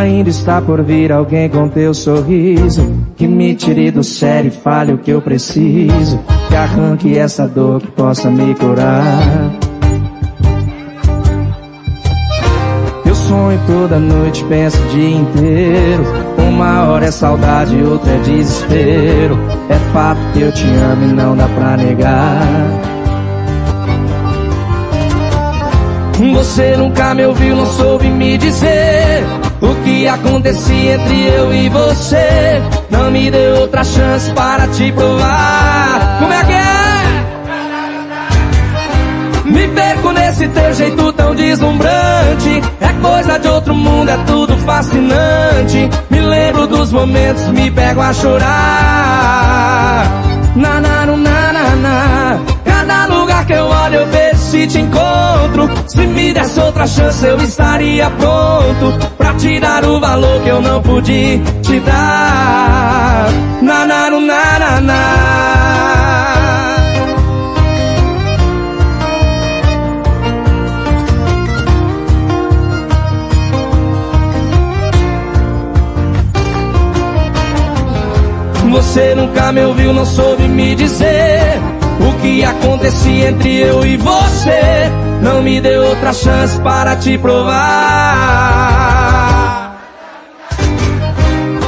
Ainda 0.00 0.30
está 0.30 0.62
por 0.62 0.80
vir 0.84 1.10
alguém 1.10 1.48
com 1.48 1.68
teu 1.68 1.94
sorriso 1.94 2.92
Que 3.16 3.28
me 3.28 3.54
tire 3.54 3.92
do 3.92 4.02
sério 4.02 4.48
e 4.48 4.50
fale 4.50 4.92
o 4.92 4.98
que 4.98 5.12
eu 5.12 5.22
preciso 5.22 6.18
Que 6.48 6.56
arranque 6.56 7.16
essa 7.16 7.46
dor 7.46 7.80
que 7.80 7.86
possa 7.92 8.28
me 8.28 8.56
curar 8.56 9.67
sonho 13.28 13.60
toda 13.66 13.98
noite, 13.98 14.42
penso 14.44 14.82
o 14.82 14.88
dia 14.88 15.10
inteiro. 15.10 16.04
Uma 16.38 16.84
hora 16.84 17.06
é 17.06 17.10
saudade, 17.10 17.76
outra 17.82 18.10
é 18.10 18.18
desespero. 18.18 19.38
É 19.68 19.78
fato 19.92 20.20
que 20.32 20.40
eu 20.40 20.50
te 20.52 20.66
amo 20.66 21.04
e 21.04 21.12
não 21.12 21.36
dá 21.36 21.46
pra 21.48 21.76
negar. 21.76 22.40
Você 26.34 26.76
nunca 26.76 27.14
me 27.14 27.26
ouviu, 27.26 27.54
não 27.54 27.64
soube 27.64 28.08
me 28.08 28.36
dizer 28.36 29.24
O 29.60 29.72
que 29.84 30.08
acontecia 30.08 30.94
entre 30.94 31.28
eu 31.28 31.54
e 31.54 31.68
você. 31.68 32.60
Não 32.90 33.10
me 33.10 33.30
deu 33.30 33.60
outra 33.60 33.84
chance 33.84 34.30
para 34.32 34.66
te 34.68 34.90
provar. 34.90 36.18
Como 36.18 36.32
é? 36.32 36.47
Me 39.58 39.66
perco 39.66 40.12
nesse 40.12 40.46
teu 40.46 40.72
jeito 40.72 41.12
tão 41.14 41.34
deslumbrante. 41.34 42.62
É 42.80 42.92
coisa 43.02 43.40
de 43.40 43.48
outro 43.48 43.74
mundo, 43.74 44.08
é 44.08 44.16
tudo 44.18 44.56
fascinante. 44.58 45.90
Me 46.08 46.20
lembro 46.20 46.68
dos 46.68 46.92
momentos, 46.92 47.48
me 47.48 47.68
pego 47.68 48.00
a 48.00 48.12
chorar. 48.12 48.46
Na 50.54 50.80
na 50.80 51.06
na 51.06 51.52
na 51.52 51.76
na. 51.76 52.38
Cada 52.64 53.06
lugar 53.06 53.44
que 53.46 53.52
eu 53.52 53.64
olho 53.64 53.96
eu 53.96 54.06
vejo 54.06 54.38
se 54.38 54.64
te 54.68 54.78
encontro. 54.78 55.68
Se 55.88 56.06
me 56.06 56.32
desse 56.32 56.60
outra 56.60 56.86
chance 56.86 57.26
eu 57.26 57.38
estaria 57.38 58.08
pronto 58.10 59.08
Pra 59.16 59.34
te 59.34 59.58
dar 59.58 59.84
o 59.84 59.98
valor 59.98 60.40
que 60.42 60.50
eu 60.50 60.62
não 60.62 60.80
pude 60.82 61.40
te 61.62 61.80
dar. 61.80 63.26
Na 63.60 63.84
na 63.84 64.08
na 64.08 64.58
na 64.58 64.80
na 64.80 65.47
Você 78.78 79.12
nunca 79.12 79.50
me 79.50 79.60
ouviu, 79.64 79.92
não 79.92 80.06
soube 80.06 80.46
me 80.46 80.76
dizer 80.76 81.60
o 82.00 82.12
que 82.22 82.44
acontecia 82.44 83.30
entre 83.30 83.56
eu 83.58 83.84
e 83.84 83.96
você. 83.96 84.88
Não 85.20 85.42
me 85.42 85.60
deu 85.60 85.82
outra 85.82 86.12
chance 86.12 86.56
para 86.60 86.94
te 86.94 87.18
provar. 87.18 87.58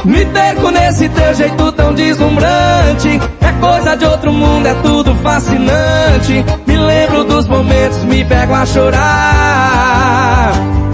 Me 0.05 0.25
perco 0.25 0.71
nesse 0.71 1.09
teu 1.09 1.33
jeito 1.33 1.69
tão 1.73 1.93
deslumbrante. 1.93 3.19
É 3.41 3.51
coisa 3.59 3.97
de 3.97 4.05
outro 4.05 4.31
mundo, 4.31 4.67
é 4.67 4.73
tudo 4.75 5.13
fascinante. 5.15 6.45
Me 6.65 6.77
lembro 6.77 7.25
dos 7.25 7.45
momentos, 7.45 8.05
me 8.05 8.23
pego 8.23 8.53
a 8.53 8.65
chorar. 8.65 10.53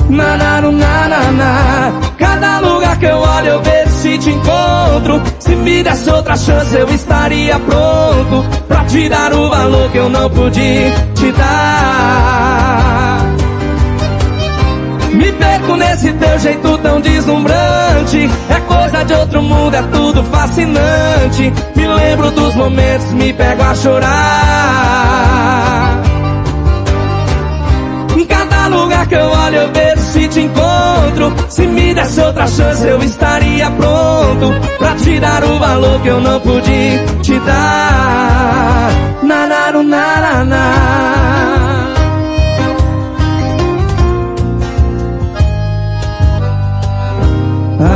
Na 0.10 0.36
na 0.36 0.62
na 0.62 1.08
na 1.10 1.32
na. 1.32 1.94
Cada 2.18 2.60
lugar 2.62 2.98
que 2.98 3.06
eu 3.06 3.20
olho 3.20 3.48
eu 3.50 3.62
vejo 3.62 3.77
te 4.18 4.30
encontro. 4.30 5.22
Se 5.40 5.56
me 5.56 5.84
desse 5.84 6.10
outra 6.10 6.36
chance 6.36 6.76
eu 6.76 6.88
estaria 6.90 7.60
pronto 7.60 8.46
pra 8.68 8.84
te 8.86 9.08
dar 9.10 9.34
o 9.34 9.50
valor 9.50 9.92
que 9.92 9.98
eu 9.98 10.10
não 10.10 10.30
pude 10.30 10.92
te 11.16 11.32
dar. 11.32 12.98
Me 15.14 15.32
perco 15.32 15.76
nesse 15.76 16.14
teu 16.14 16.40
jeito 16.40 16.78
tão 16.78 17.02
deslumbrante. 17.02 18.30
É 18.50 18.60
coisa 18.62 19.04
de 19.04 19.14
outro 19.14 19.42
mundo, 19.42 19.76
é 19.76 19.82
tudo 19.84 20.24
fascinante. 20.26 21.54
Me 21.76 21.88
lembro 21.88 22.32
dos 22.32 22.56
momentos, 22.56 23.12
me 23.14 23.34
pego 23.34 23.64
a 23.64 23.76
chorar. 23.76 24.18
Em 28.16 28.26
cada 28.26 28.68
lugar 28.68 29.08
que 29.08 29.16
eu 29.16 29.30
olho 29.30 29.56
eu 29.56 29.72
vejo 29.72 29.87
te 30.38 30.42
encontro. 30.42 31.34
Se 31.50 31.66
me 31.66 31.94
desse 31.94 32.22
outra 32.22 32.48
chance 32.48 32.86
eu 32.88 33.02
estaria 33.02 33.72
pronto 33.72 34.54
Pra 34.78 34.96
te 34.96 35.20
dar 35.20 35.44
o 35.44 35.58
valor 35.58 36.00
que 36.02 36.08
eu 36.10 36.22
não 36.22 36.40
pude 36.40 37.00
te 37.24 37.40
dar. 37.40 38.92
Na 39.24 39.48
na 39.48 39.72
na 39.72 40.22
na 40.22 40.44
na 40.46 41.88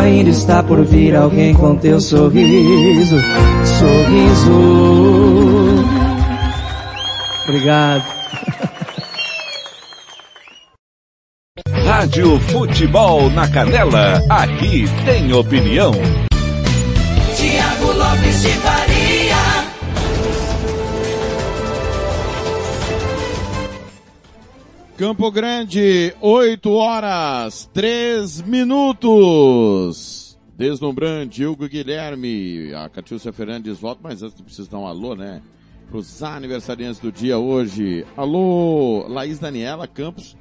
Ainda 0.02 0.30
está 0.30 0.64
por 0.64 0.84
vir 0.84 1.16
alguém 1.16 1.54
com 1.54 1.76
teu 1.76 2.00
sorriso 2.00 3.18
Sorriso. 3.66 4.52
Obrigado 7.48 8.11
Rádio 12.02 12.40
Futebol 12.40 13.30
na 13.30 13.48
Canela, 13.48 14.24
aqui 14.28 14.86
tem 15.06 15.32
opinião. 15.34 15.92
Tiago 17.38 17.92
Lopes 17.94 18.42
de 18.42 18.50
Faria. 18.54 19.36
Campo 24.98 25.30
Grande, 25.30 26.12
8 26.20 26.72
horas, 26.72 27.70
3 27.72 28.42
minutos. 28.48 30.40
Deslumbrante, 30.58 31.46
Hugo 31.46 31.68
Guilherme, 31.70 32.74
a 32.74 32.90
Catiúcia 32.90 33.32
Fernandes 33.32 33.78
volta, 33.78 34.02
mas 34.02 34.24
antes 34.24 34.42
preciso 34.42 34.72
dar 34.72 34.80
um 34.80 34.88
alô, 34.88 35.16
né? 35.16 35.40
Para 35.88 36.00
os 36.00 36.24
aniversariantes 36.24 37.00
do 37.00 37.12
dia 37.12 37.38
hoje. 37.38 38.04
Alô, 38.18 39.06
Laís 39.08 39.38
Daniela 39.38 39.86
Campos, 39.86 40.36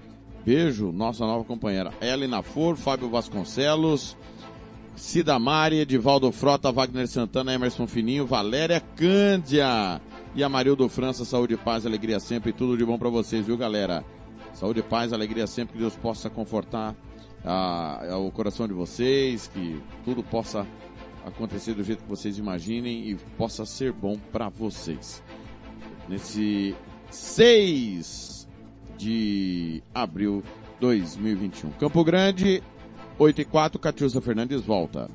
beijo, 0.44 0.92
nossa 0.92 1.24
nova 1.26 1.44
companheira. 1.44 1.92
Ellen 2.00 2.28
Nafor, 2.28 2.76
Fábio 2.76 3.08
Vasconcelos, 3.08 4.16
Cida 4.96 5.38
Mari, 5.38 5.78
Edivaldo 5.80 6.30
Frota, 6.32 6.70
Wagner 6.70 7.08
Santana, 7.08 7.54
Emerson 7.54 7.86
Fininho, 7.86 8.26
Valéria 8.26 8.80
Cândia 8.80 10.00
e 10.34 10.44
a 10.44 10.48
Marildo 10.48 10.88
França, 10.88 11.24
saúde, 11.24 11.56
paz, 11.56 11.86
alegria 11.86 12.20
sempre, 12.20 12.52
tudo 12.52 12.76
de 12.76 12.84
bom 12.84 12.98
para 12.98 13.08
vocês, 13.08 13.46
viu 13.46 13.56
galera? 13.56 14.04
Saúde, 14.52 14.82
paz, 14.82 15.12
alegria 15.12 15.46
sempre, 15.46 15.74
que 15.74 15.78
Deus 15.78 15.96
possa 15.96 16.28
confortar 16.28 16.94
ah, 17.44 18.16
o 18.18 18.30
coração 18.30 18.66
de 18.68 18.74
vocês, 18.74 19.48
que 19.48 19.80
tudo 20.04 20.22
possa 20.22 20.66
acontecer 21.24 21.74
do 21.74 21.82
jeito 21.82 22.02
que 22.02 22.08
vocês 22.08 22.38
imaginem 22.38 23.10
e 23.10 23.14
possa 23.36 23.64
ser 23.64 23.92
bom 23.92 24.18
para 24.32 24.48
vocês. 24.48 25.22
Nesse 26.08 26.74
6 27.10 28.39
de 29.00 29.82
abril 29.94 30.42
2021. 30.78 31.70
Campo 31.78 32.04
Grande, 32.04 32.62
8 33.18 33.40
e 33.40 33.44
4, 33.44 33.78
Catiúcia 33.78 34.20
Fernandes 34.20 34.62
volta. 34.62 35.08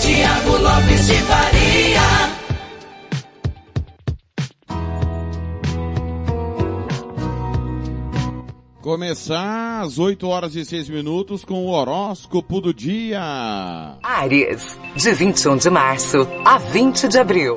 Tiago 0.00 0.56
Lopes 0.56 1.06
de 1.06 1.14
Faria. 1.14 1.95
Começar 8.86 9.80
às 9.80 9.98
8 9.98 10.28
horas 10.28 10.54
e 10.54 10.64
6 10.64 10.88
minutos 10.90 11.44
com 11.44 11.66
o 11.66 11.70
horóscopo 11.70 12.60
do 12.60 12.72
dia. 12.72 13.20
Áries, 14.00 14.78
de 14.94 15.12
21 15.12 15.56
de 15.56 15.68
março 15.68 16.18
a 16.44 16.56
20 16.56 17.08
de 17.08 17.18
abril. 17.18 17.56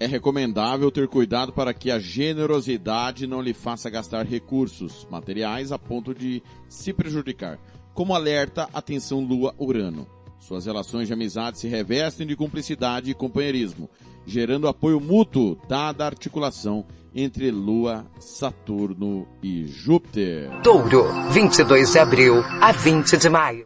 É 0.00 0.06
recomendável 0.06 0.90
ter 0.90 1.06
cuidado 1.06 1.52
para 1.52 1.72
que 1.72 1.88
a 1.88 2.00
generosidade 2.00 3.28
não 3.28 3.40
lhe 3.40 3.54
faça 3.54 3.88
gastar 3.88 4.26
recursos 4.26 5.06
materiais 5.08 5.70
a 5.70 5.78
ponto 5.78 6.12
de 6.12 6.42
se 6.68 6.92
prejudicar. 6.92 7.56
Como 7.94 8.12
alerta, 8.12 8.68
atenção 8.74 9.20
Lua-Urano. 9.20 10.04
Suas 10.40 10.66
relações 10.66 11.06
de 11.06 11.14
amizade 11.14 11.60
se 11.60 11.68
revestem 11.68 12.26
de 12.26 12.34
cumplicidade 12.34 13.08
e 13.08 13.14
companheirismo, 13.14 13.88
gerando 14.26 14.66
apoio 14.66 15.00
mútuo, 15.00 15.56
dada 15.68 16.02
a 16.02 16.08
articulação 16.08 16.84
entre 17.14 17.50
Lua, 17.50 18.06
Saturno 18.18 19.26
e 19.42 19.64
Júpiter. 19.66 20.50
Touro, 20.62 21.04
22 21.30 21.92
de 21.92 21.98
abril 21.98 22.34
a 22.60 22.72
20 22.72 23.16
de 23.16 23.28
maio. 23.28 23.64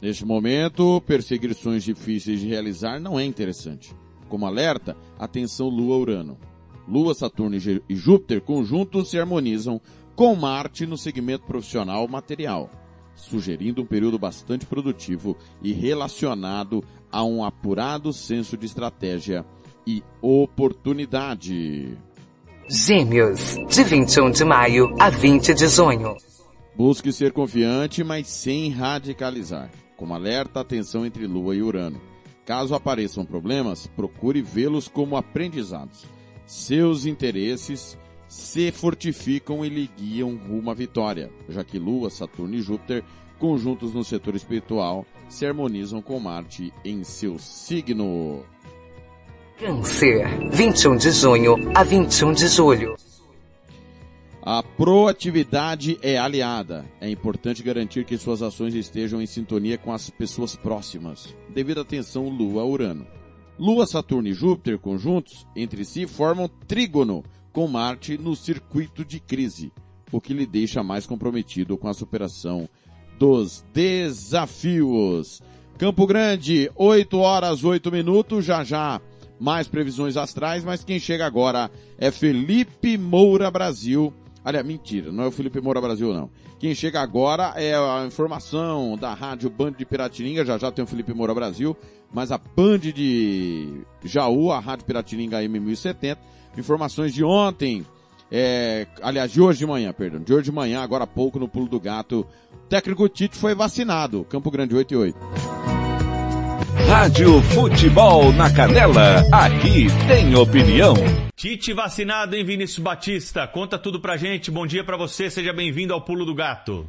Neste 0.00 0.24
momento, 0.24 1.00
perseguições 1.06 1.82
difíceis 1.82 2.40
de 2.40 2.48
realizar 2.48 3.00
não 3.00 3.18
é 3.18 3.24
interessante. 3.24 3.94
Como 4.28 4.46
alerta, 4.46 4.96
atenção 5.18 5.68
Lua-Urano. 5.68 6.38
Lua, 6.86 7.14
Saturno 7.14 7.56
e 7.56 7.94
Júpiter 7.94 8.40
conjuntos 8.40 9.10
se 9.10 9.18
harmonizam 9.18 9.80
com 10.14 10.34
Marte 10.34 10.86
no 10.86 10.96
segmento 10.96 11.44
profissional 11.44 12.06
material, 12.08 12.70
sugerindo 13.14 13.82
um 13.82 13.86
período 13.86 14.18
bastante 14.18 14.64
produtivo 14.66 15.36
e 15.62 15.72
relacionado 15.72 16.82
a 17.10 17.24
um 17.24 17.44
apurado 17.44 18.12
senso 18.12 18.56
de 18.56 18.66
estratégia 18.66 19.44
e 19.86 20.02
oportunidade. 20.20 21.96
Gêmeos, 22.68 23.56
de 23.68 23.84
21 23.84 24.32
de 24.32 24.44
maio 24.44 24.92
a 24.98 25.08
20 25.08 25.54
de 25.54 25.68
junho. 25.68 26.16
Busque 26.74 27.12
ser 27.12 27.30
confiante, 27.30 28.02
mas 28.02 28.26
sem 28.26 28.70
radicalizar. 28.70 29.70
Como 29.96 30.12
alerta, 30.12 30.60
atenção 30.60 31.06
entre 31.06 31.28
Lua 31.28 31.54
e 31.54 31.62
Urano. 31.62 32.00
Caso 32.44 32.74
apareçam 32.74 33.24
problemas, 33.24 33.86
procure 33.86 34.42
vê-los 34.42 34.88
como 34.88 35.16
aprendizados. 35.16 36.04
Seus 36.44 37.06
interesses 37.06 37.96
se 38.26 38.72
fortificam 38.72 39.64
e 39.64 39.68
lhe 39.68 39.88
guiam 39.96 40.34
rumo 40.34 40.68
à 40.68 40.74
vitória, 40.74 41.30
já 41.48 41.62
que 41.62 41.78
Lua, 41.78 42.10
Saturno 42.10 42.56
e 42.56 42.60
Júpiter, 42.62 43.04
conjuntos 43.38 43.94
no 43.94 44.02
setor 44.02 44.34
espiritual, 44.34 45.06
se 45.28 45.46
harmonizam 45.46 46.02
com 46.02 46.18
Marte 46.18 46.72
em 46.84 47.04
seu 47.04 47.38
signo. 47.38 48.44
Câncer, 49.58 50.50
21 50.50 50.98
de 50.98 51.10
junho 51.12 51.56
a 51.74 51.82
21 51.82 52.34
de 52.34 52.46
julho. 52.46 52.94
A 54.42 54.62
proatividade 54.62 55.98
é 56.02 56.18
aliada. 56.18 56.84
É 57.00 57.08
importante 57.08 57.62
garantir 57.62 58.04
que 58.04 58.18
suas 58.18 58.42
ações 58.42 58.74
estejam 58.74 59.20
em 59.22 59.24
sintonia 59.24 59.78
com 59.78 59.94
as 59.94 60.10
pessoas 60.10 60.54
próximas, 60.54 61.34
devido 61.54 61.80
à 61.80 61.84
tensão 61.86 62.28
Lua-Urano. 62.28 63.06
Lua, 63.58 63.86
Saturno 63.86 64.28
e 64.28 64.34
Júpiter 64.34 64.78
conjuntos 64.78 65.46
entre 65.56 65.86
si 65.86 66.06
formam 66.06 66.50
trígono 66.68 67.24
com 67.50 67.66
Marte 67.66 68.18
no 68.18 68.36
circuito 68.36 69.06
de 69.06 69.18
crise, 69.18 69.72
o 70.12 70.20
que 70.20 70.34
lhe 70.34 70.44
deixa 70.44 70.82
mais 70.82 71.06
comprometido 71.06 71.78
com 71.78 71.88
a 71.88 71.94
superação 71.94 72.68
dos 73.18 73.64
desafios. 73.72 75.40
Campo 75.78 76.06
Grande, 76.06 76.70
8 76.74 77.18
horas 77.18 77.64
8 77.64 77.90
minutos, 77.90 78.44
já 78.44 78.62
já 78.62 79.00
mais 79.38 79.68
previsões 79.68 80.16
astrais, 80.16 80.64
mas 80.64 80.84
quem 80.84 80.98
chega 80.98 81.26
agora 81.26 81.70
é 81.98 82.10
Felipe 82.10 82.96
Moura 82.96 83.50
Brasil. 83.50 84.12
Aliás, 84.44 84.64
mentira, 84.64 85.10
não 85.10 85.24
é 85.24 85.26
o 85.26 85.32
Felipe 85.32 85.60
Moura 85.60 85.80
Brasil 85.80 86.12
não. 86.12 86.30
Quem 86.58 86.74
chega 86.74 87.00
agora 87.00 87.52
é 87.56 87.74
a 87.74 88.04
informação 88.06 88.96
da 88.96 89.12
Rádio 89.12 89.50
Band 89.50 89.72
de 89.72 89.84
Piratininga, 89.84 90.44
já 90.44 90.56
já 90.56 90.70
tem 90.70 90.84
o 90.84 90.88
Felipe 90.88 91.12
Moura 91.12 91.34
Brasil, 91.34 91.76
mas 92.12 92.32
a 92.32 92.38
Band 92.38 92.78
de 92.78 93.82
Jaú, 94.04 94.52
a 94.52 94.60
Rádio 94.60 94.86
Piratininga 94.86 95.42
M1070, 95.42 96.16
informações 96.56 97.12
de 97.12 97.22
ontem, 97.22 97.84
é, 98.30 98.86
aliás, 99.02 99.30
de 99.30 99.40
hoje 99.40 99.58
de 99.58 99.66
manhã, 99.66 99.92
perdão, 99.92 100.20
de 100.20 100.32
hoje 100.32 100.44
de 100.44 100.52
manhã, 100.52 100.80
agora 100.80 101.04
há 101.04 101.06
pouco 101.06 101.38
no 101.38 101.48
Pulo 101.48 101.68
do 101.68 101.78
Gato, 101.78 102.26
o 102.54 102.68
técnico 102.68 103.08
Tite 103.08 103.36
foi 103.36 103.54
vacinado, 103.54 104.24
Campo 104.24 104.50
Grande 104.50 104.74
8 104.74 104.94
e 104.94 104.96
8. 104.96 105.75
Rádio 106.84 107.40
Futebol 107.54 108.32
na 108.32 108.52
Canela, 108.52 109.22
aqui 109.32 109.86
tem 110.06 110.34
opinião. 110.36 110.94
Tite 111.34 111.72
vacinado 111.72 112.36
em 112.36 112.44
Vinícius 112.44 112.78
Batista. 112.78 113.46
Conta 113.48 113.78
tudo 113.78 114.00
pra 114.00 114.16
gente. 114.16 114.50
Bom 114.50 114.66
dia 114.66 114.84
pra 114.84 114.96
você. 114.96 115.30
Seja 115.30 115.52
bem-vindo 115.52 115.94
ao 115.94 116.04
Pulo 116.04 116.24
do 116.24 116.34
Gato. 116.34 116.88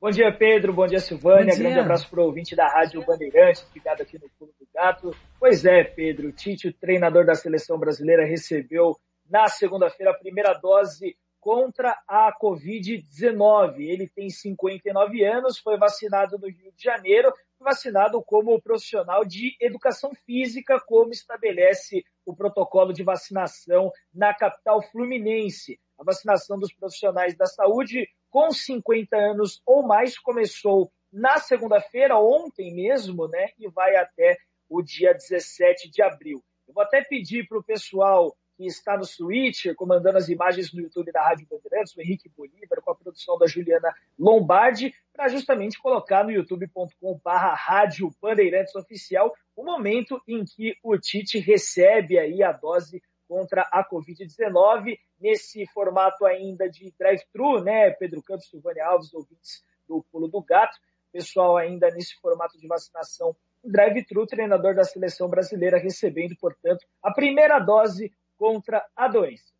Bom 0.00 0.10
dia, 0.10 0.32
Pedro. 0.32 0.72
Bom 0.72 0.86
dia, 0.86 0.98
Silvânia. 0.98 1.46
Bom 1.46 1.54
dia. 1.54 1.64
Grande 1.64 1.78
abraço 1.80 2.08
pro 2.10 2.24
ouvinte 2.24 2.56
da 2.56 2.66
Rádio 2.66 3.04
Bandeirantes, 3.04 3.66
ligado 3.74 4.02
aqui 4.02 4.18
no 4.18 4.28
Pulo 4.38 4.50
do 4.58 4.66
Gato. 4.74 5.14
Pois 5.38 5.64
é, 5.64 5.84
Pedro. 5.84 6.32
Tite, 6.32 6.68
o 6.68 6.72
treinador 6.72 7.24
da 7.24 7.34
seleção 7.34 7.78
brasileira, 7.78 8.24
recebeu 8.24 8.96
na 9.28 9.46
segunda-feira 9.46 10.10
a 10.10 10.18
primeira 10.18 10.54
dose 10.54 11.16
contra 11.40 11.96
a 12.06 12.32
Covid-19. 12.40 13.80
Ele 13.80 14.08
tem 14.08 14.28
59 14.28 15.24
anos, 15.24 15.58
foi 15.58 15.78
vacinado 15.78 16.38
no 16.38 16.46
Rio 16.46 16.72
de 16.76 16.84
Janeiro, 16.84 17.32
vacinado 17.64 18.22
como 18.22 18.60
profissional 18.60 19.24
de 19.24 19.56
educação 19.60 20.12
física, 20.26 20.80
como 20.80 21.10
estabelece 21.10 22.04
o 22.24 22.34
protocolo 22.34 22.92
de 22.92 23.02
vacinação 23.02 23.92
na 24.12 24.34
capital 24.34 24.82
fluminense. 24.82 25.78
A 25.98 26.04
vacinação 26.04 26.58
dos 26.58 26.72
profissionais 26.72 27.36
da 27.36 27.46
saúde 27.46 28.08
com 28.30 28.50
50 28.50 29.16
anos 29.16 29.60
ou 29.66 29.86
mais 29.86 30.18
começou 30.18 30.90
na 31.12 31.38
segunda-feira, 31.38 32.18
ontem 32.18 32.72
mesmo, 32.74 33.28
né, 33.28 33.48
e 33.58 33.68
vai 33.68 33.96
até 33.96 34.36
o 34.68 34.80
dia 34.80 35.12
17 35.12 35.90
de 35.90 36.02
abril. 36.02 36.42
Eu 36.66 36.74
vou 36.74 36.84
até 36.84 37.02
pedir 37.02 37.46
para 37.48 37.58
o 37.58 37.64
pessoal 37.64 38.34
que 38.60 38.66
está 38.66 38.94
no 38.94 39.06
Switcher, 39.06 39.74
comandando 39.74 40.18
as 40.18 40.28
imagens 40.28 40.70
no 40.70 40.82
YouTube 40.82 41.10
da 41.10 41.22
Rádio 41.22 41.46
Bandeirantes, 41.50 41.96
o 41.96 42.00
Henrique 42.02 42.28
Bolívar, 42.28 42.82
com 42.82 42.90
a 42.90 42.94
produção 42.94 43.38
da 43.38 43.46
Juliana 43.46 43.90
Lombardi, 44.18 44.94
para 45.14 45.28
justamente 45.28 45.80
colocar 45.80 46.24
no 46.24 46.30
youtube.com.br 46.30 47.20
Rádio 47.24 48.14
Bandeirantes 48.20 48.74
Oficial 48.74 49.32
o 49.56 49.64
momento 49.64 50.20
em 50.28 50.44
que 50.44 50.76
o 50.82 50.98
Tite 50.98 51.38
recebe 51.38 52.18
aí 52.18 52.42
a 52.42 52.52
dose 52.52 53.02
contra 53.26 53.62
a 53.72 53.82
Covid-19, 53.82 54.98
nesse 55.18 55.64
formato 55.68 56.26
ainda 56.26 56.68
de 56.68 56.92
drive-thru, 56.98 57.64
né, 57.64 57.90
Pedro 57.92 58.22
Campos, 58.22 58.50
Silvânia 58.50 58.84
Alves, 58.84 59.14
ouvintes 59.14 59.64
do 59.88 60.04
Pulo 60.12 60.28
do 60.28 60.42
Gato, 60.42 60.76
pessoal 61.10 61.56
ainda 61.56 61.88
nesse 61.90 62.14
formato 62.20 62.58
de 62.58 62.68
vacinação 62.68 63.34
drive-thru, 63.64 64.26
treinador 64.26 64.74
da 64.74 64.84
seleção 64.84 65.28
brasileira 65.28 65.78
recebendo, 65.78 66.36
portanto, 66.36 66.84
a 67.02 67.12
primeira 67.12 67.58
dose 67.58 68.12
contra 68.40 68.82
a 68.96 69.06
doença. 69.06 69.52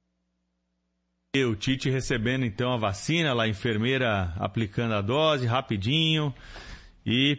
E 1.36 1.44
o 1.44 1.54
Tite 1.54 1.90
recebendo 1.90 2.46
então 2.46 2.72
a 2.72 2.78
vacina, 2.78 3.34
lá 3.34 3.44
a 3.44 3.48
enfermeira 3.48 4.32
aplicando 4.38 4.94
a 4.94 5.02
dose 5.02 5.46
rapidinho 5.46 6.34
e 7.04 7.38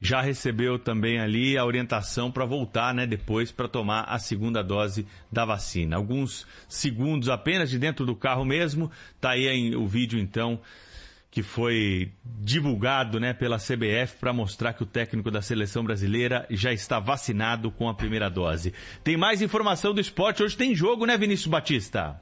já 0.00 0.20
recebeu 0.20 0.76
também 0.76 1.20
ali 1.20 1.56
a 1.56 1.64
orientação 1.64 2.30
para 2.32 2.44
voltar, 2.44 2.92
né, 2.92 3.06
depois 3.06 3.52
para 3.52 3.68
tomar 3.68 4.02
a 4.02 4.18
segunda 4.18 4.62
dose 4.62 5.06
da 5.30 5.44
vacina. 5.44 5.96
Alguns 5.96 6.46
segundos 6.68 7.28
apenas 7.28 7.70
de 7.70 7.78
dentro 7.78 8.04
do 8.04 8.16
carro 8.16 8.44
mesmo, 8.44 8.90
tá 9.20 9.30
aí 9.30 9.74
o 9.74 9.86
vídeo 9.86 10.18
então 10.18 10.60
que 11.36 11.42
foi 11.42 12.10
divulgado 12.24 13.20
né, 13.20 13.34
pela 13.34 13.58
CBF 13.58 14.16
para 14.18 14.32
mostrar 14.32 14.72
que 14.72 14.82
o 14.82 14.86
técnico 14.86 15.30
da 15.30 15.42
seleção 15.42 15.84
brasileira 15.84 16.46
já 16.48 16.72
está 16.72 16.98
vacinado 16.98 17.70
com 17.70 17.90
a 17.90 17.94
primeira 17.94 18.30
dose. 18.30 18.72
Tem 19.04 19.18
mais 19.18 19.42
informação 19.42 19.92
do 19.92 20.00
esporte. 20.00 20.42
Hoje 20.42 20.56
tem 20.56 20.74
jogo, 20.74 21.04
né, 21.04 21.14
Vinícius 21.18 21.48
Batista? 21.48 22.18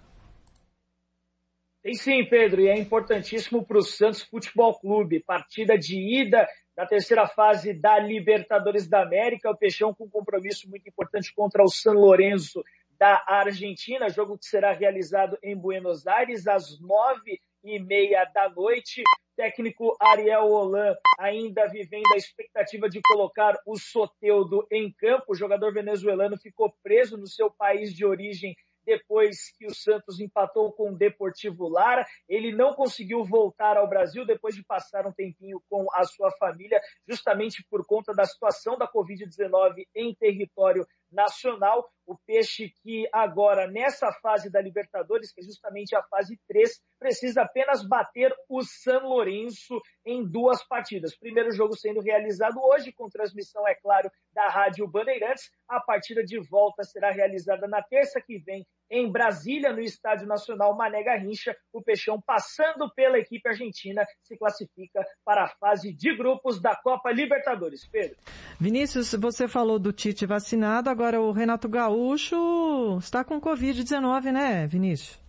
Tem 1.81 1.95
sim, 1.95 2.24
Pedro, 2.24 2.62
e 2.62 2.66
é 2.66 2.77
importantíssimo 2.77 3.65
para 3.65 3.78
o 3.78 3.82
Santos 3.82 4.23
Futebol 4.23 4.77
Clube. 4.81 5.20
Partida 5.20 5.78
de 5.78 5.97
ida 5.97 6.45
da 6.77 6.85
terceira 6.85 7.28
fase 7.28 7.73
da 7.73 8.01
Libertadores 8.01 8.89
da 8.89 9.01
América. 9.01 9.49
O 9.49 9.57
Peixão 9.57 9.95
com 9.95 10.07
um 10.07 10.11
compromisso 10.11 10.69
muito 10.69 10.89
importante 10.89 11.32
contra 11.32 11.62
o 11.62 11.69
San 11.69 11.93
Lorenzo 11.93 12.65
da 12.99 13.23
Argentina. 13.28 14.09
Jogo 14.09 14.36
que 14.36 14.47
será 14.47 14.73
realizado 14.73 15.39
em 15.41 15.57
Buenos 15.57 16.05
Aires 16.05 16.49
às 16.49 16.81
nove 16.81 17.41
e 17.65 17.78
meia 17.78 18.24
da 18.35 18.49
noite. 18.51 19.03
técnico 19.35 19.97
Ariel 19.99 20.47
Holan 20.47 20.95
ainda 21.19 21.66
vivendo 21.66 22.12
a 22.12 22.16
expectativa 22.16 22.89
de 22.89 23.01
colocar 23.01 23.59
o 23.66 23.77
Soteudo 23.77 24.65
em 24.70 24.93
campo. 24.93 25.32
O 25.32 25.35
jogador 25.35 25.73
venezuelano 25.73 26.36
ficou 26.39 26.73
preso 26.82 27.16
no 27.16 27.27
seu 27.27 27.51
país 27.51 27.93
de 27.93 28.05
origem 28.05 28.55
depois 28.85 29.51
que 29.57 29.66
o 29.66 29.74
Santos 29.74 30.20
empatou 30.20 30.73
com 30.73 30.91
o 30.91 30.97
Deportivo 30.97 31.69
Lara. 31.69 32.07
Ele 32.28 32.55
não 32.55 32.74
conseguiu 32.74 33.24
voltar 33.24 33.77
ao 33.77 33.89
Brasil 33.89 34.24
depois 34.27 34.55
de 34.55 34.62
passar 34.62 35.07
um 35.07 35.12
tempinho 35.12 35.61
com 35.69 35.86
a 35.95 36.05
sua 36.05 36.31
família, 36.32 36.81
justamente 37.09 37.65
por 37.70 37.85
conta 37.86 38.12
da 38.12 38.24
situação 38.24 38.77
da 38.77 38.86
Covid-19 38.86 39.86
em 39.95 40.15
território 40.15 40.86
nacional. 41.15 41.89
O 42.07 42.16
Peixe 42.27 42.70
que 42.82 43.09
agora, 43.12 43.66
nessa 43.66 44.12
fase 44.20 44.51
da 44.51 44.61
Libertadores, 44.61 45.32
que 45.32 45.41
é 45.41 45.45
justamente 45.45 45.97
a 45.97 46.03
fase 46.03 46.39
3, 46.47 46.82
precisa 46.99 47.43
apenas 47.43 47.86
bater 47.86 48.35
o 48.49 48.62
San 48.62 48.99
Lourenço 48.99 49.81
em 50.05 50.23
duas 50.23 50.62
partidas. 50.66 51.16
Primeiro 51.16 51.51
jogo 51.53 51.74
sendo 51.74 52.01
realizado 52.01 52.61
hoje, 52.61 52.93
com 52.93 53.09
transmissão, 53.09 53.66
é 53.66 53.74
claro, 53.74 54.11
da 54.35 54.49
Rádio 54.49 54.86
Bandeirantes. 54.86 55.51
A 55.66 55.81
partida 55.81 56.23
de 56.23 56.39
volta 56.47 56.82
será 56.82 57.11
realizada 57.11 57.66
na 57.66 57.82
terça 57.82 58.20
que 58.20 58.39
vem 58.39 58.66
em 58.90 59.11
Brasília, 59.11 59.73
no 59.73 59.81
Estádio 59.81 60.27
Nacional 60.27 60.77
Mané 60.77 61.02
Garrincha. 61.02 61.56
O 61.73 61.82
Peixão, 61.82 62.20
passando 62.20 62.90
pela 62.94 63.19
equipe 63.19 63.48
argentina, 63.48 64.05
se 64.23 64.36
classifica 64.36 65.05
para 65.24 65.44
a 65.44 65.48
fase 65.48 65.93
de 65.93 66.16
grupos 66.16 66.61
da 66.61 66.77
Copa 66.77 67.11
Libertadores. 67.11 67.86
Pedro. 67.86 68.16
Vinícius, 68.61 69.15
você 69.15 69.48
falou 69.48 69.78
do 69.78 69.93
Tite 69.93 70.27
vacinado, 70.27 70.90
agora 70.90 71.20
o 71.20 71.32
Renato 71.32 71.69
Gaúcho 71.69 72.98
está 72.98 73.24
com 73.24 73.40
Covid-19, 73.40 74.32
né, 74.32 74.66
Vinícius? 74.66 75.24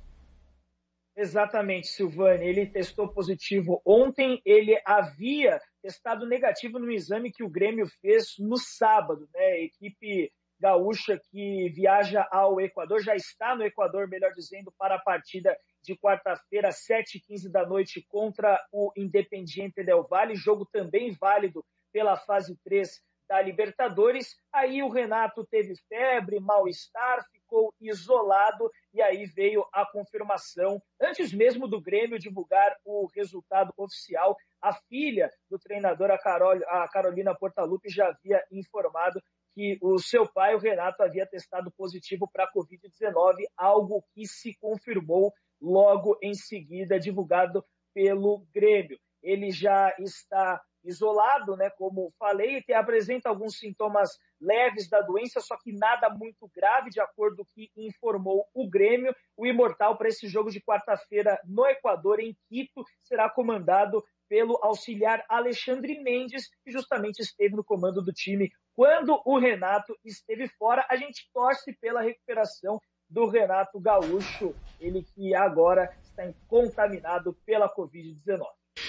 Exatamente, 1.17 1.87
Silvane. 1.87 2.45
Ele 2.45 2.65
testou 2.65 3.07
positivo 3.07 3.81
ontem. 3.85 4.41
Ele 4.43 4.79
havia 4.85 5.61
testado 5.81 6.27
negativo 6.27 6.77
no 6.77 6.91
exame 6.91 7.31
que 7.31 7.43
o 7.43 7.49
Grêmio 7.49 7.87
fez 8.01 8.35
no 8.37 8.57
sábado. 8.57 9.27
Né? 9.33 9.41
A 9.41 9.59
equipe 9.61 10.31
gaúcha 10.65 11.21
que 11.29 11.69
viaja 11.69 12.27
ao 12.31 12.59
Equador, 12.59 12.99
já 13.03 13.15
está 13.15 13.55
no 13.55 13.63
Equador, 13.63 14.07
melhor 14.07 14.33
dizendo, 14.33 14.73
para 14.75 14.95
a 14.95 14.99
partida 14.99 15.55
de 15.83 15.95
quarta-feira, 15.95 16.69
7h15 16.69 17.51
da 17.51 17.63
noite, 17.63 18.03
contra 18.09 18.59
o 18.71 18.91
Independiente 18.97 19.83
Del 19.83 20.07
Valle, 20.09 20.33
jogo 20.33 20.65
também 20.65 21.15
válido 21.21 21.63
pela 21.93 22.17
fase 22.17 22.57
3 22.63 22.99
da 23.29 23.39
Libertadores. 23.43 24.39
Aí 24.51 24.81
o 24.81 24.89
Renato 24.89 25.45
teve 25.45 25.75
febre, 25.87 26.39
mal-estar, 26.39 27.23
ficou 27.31 27.71
isolado 27.79 28.71
e 28.91 29.03
aí 29.03 29.27
veio 29.27 29.63
a 29.71 29.85
confirmação, 29.85 30.81
antes 30.99 31.31
mesmo 31.31 31.67
do 31.67 31.79
Grêmio 31.79 32.17
divulgar 32.17 32.75
o 32.83 33.05
resultado 33.13 33.71
oficial. 33.77 34.35
A 34.59 34.73
filha 34.73 35.29
do 35.47 35.59
treinador, 35.59 36.09
a, 36.09 36.17
Carol, 36.17 36.59
a 36.69 36.87
Carolina 36.87 37.35
Portalupi, 37.35 37.87
já 37.87 38.07
havia 38.07 38.43
informado 38.51 39.21
que 39.55 39.79
o 39.81 39.97
seu 39.97 40.27
pai, 40.27 40.53
o 40.53 40.59
Renato, 40.59 41.01
havia 41.01 41.25
testado 41.25 41.71
positivo 41.71 42.29
para 42.31 42.43
a 42.43 42.51
Covid-19, 42.51 43.45
algo 43.55 44.03
que 44.13 44.27
se 44.27 44.53
confirmou 44.59 45.33
logo 45.61 46.17
em 46.21 46.33
seguida, 46.33 46.99
divulgado 46.99 47.65
pelo 47.93 48.45
Grêmio. 48.53 48.99
Ele 49.23 49.49
já 49.49 49.95
está 49.97 50.61
isolado, 50.83 51.55
né, 51.55 51.69
como 51.71 52.13
falei, 52.19 52.61
que 52.61 52.73
apresenta 52.73 53.29
alguns 53.29 53.57
sintomas 53.57 54.19
leves 54.39 54.87
da 54.87 55.01
doença, 55.01 55.39
só 55.39 55.57
que 55.57 55.71
nada 55.71 56.09
muito 56.09 56.47
grave, 56.53 56.91
de 56.91 56.99
acordo 56.99 57.37
com 57.37 57.43
o 57.43 57.45
que 57.47 57.71
informou 57.75 58.45
o 58.53 58.69
Grêmio. 58.69 59.15
O 59.35 59.47
Imortal 59.47 59.97
para 59.97 60.09
esse 60.09 60.27
jogo 60.27 60.51
de 60.51 60.61
quarta-feira 60.61 61.39
no 61.45 61.65
Equador, 61.65 62.19
em 62.19 62.35
Quito, 62.47 62.83
será 63.01 63.29
comandado 63.29 64.03
pelo 64.27 64.59
auxiliar 64.61 65.23
Alexandre 65.29 65.99
Mendes, 66.01 66.49
que 66.63 66.71
justamente 66.71 67.19
esteve 67.19 67.55
no 67.55 67.63
comando 67.63 68.01
do 68.01 68.11
time 68.11 68.51
quando 68.75 69.21
o 69.25 69.39
Renato 69.39 69.95
esteve 70.03 70.47
fora. 70.59 70.85
A 70.89 70.95
gente 70.95 71.29
torce 71.33 71.73
pela 71.79 72.01
recuperação 72.01 72.79
do 73.09 73.29
Renato 73.29 73.79
Gaúcho, 73.79 74.53
ele 74.79 75.03
que 75.15 75.33
agora 75.35 75.89
está 76.03 76.23
contaminado 76.47 77.35
pela 77.45 77.73
Covid-19. 77.73 78.41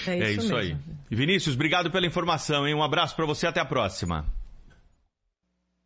É, 0.07 0.19
é 0.19 0.31
isso, 0.31 0.55
aí. 0.55 0.75
E 1.09 1.15
Vinícius, 1.15 1.55
obrigado 1.55 1.89
pela 1.89 2.05
informação, 2.05 2.67
hein? 2.67 2.75
Um 2.75 2.83
abraço 2.83 3.15
para 3.15 3.25
você, 3.25 3.47
até 3.47 3.59
a 3.59 3.65
próxima. 3.65 4.25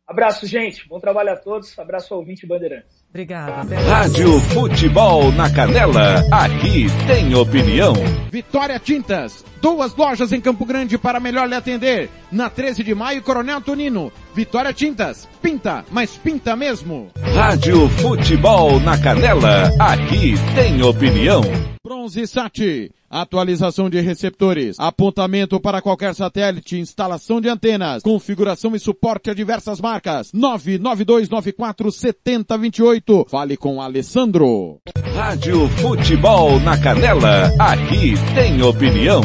Abraço, 0.06 0.46
gente. 0.46 0.86
Bom 0.88 0.98
trabalho 0.98 1.32
a 1.32 1.36
todos. 1.36 1.78
Abraço 1.78 2.12
ao 2.12 2.20
ouvinte 2.20 2.46
Bandeirantes. 2.46 3.01
Obrigada. 3.12 3.78
Rádio 3.78 4.40
Futebol 4.40 5.30
na 5.32 5.50
Canela. 5.50 6.24
Aqui 6.30 6.86
tem 7.06 7.34
opinião. 7.34 7.92
Vitória 8.30 8.78
Tintas. 8.78 9.44
Duas 9.60 9.94
lojas 9.94 10.32
em 10.32 10.40
Campo 10.40 10.64
Grande 10.64 10.96
para 10.96 11.20
melhor 11.20 11.46
lhe 11.46 11.54
atender. 11.54 12.08
Na 12.32 12.48
13 12.48 12.82
de 12.82 12.94
maio, 12.94 13.20
Coronel 13.20 13.60
Tonino. 13.60 14.10
Vitória 14.34 14.72
Tintas. 14.72 15.28
Pinta, 15.42 15.84
mas 15.90 16.16
pinta 16.16 16.56
mesmo. 16.56 17.10
Rádio 17.34 17.86
Futebol 18.00 18.80
na 18.80 18.96
Canela. 18.96 19.70
Aqui 19.78 20.32
tem 20.54 20.82
opinião. 20.82 21.42
Bronze 21.84 22.26
Sat. 22.26 22.90
Atualização 23.12 23.88
de 23.90 24.00
receptores, 24.00 24.80
apontamento 24.80 25.60
para 25.60 25.82
qualquer 25.82 26.14
satélite, 26.14 26.78
instalação 26.78 27.42
de 27.42 27.48
antenas, 27.50 28.02
configuração 28.02 28.74
e 28.74 28.78
suporte 28.78 29.28
a 29.28 29.34
diversas 29.34 29.82
marcas. 29.82 30.32
992947028. 30.32 33.28
Fale 33.28 33.58
com 33.58 33.82
Alessandro. 33.82 34.78
Rádio 35.14 35.68
Futebol 35.68 36.58
na 36.60 36.78
Canela. 36.78 37.52
Aqui 37.58 38.14
tem 38.34 38.62
opinião. 38.62 39.20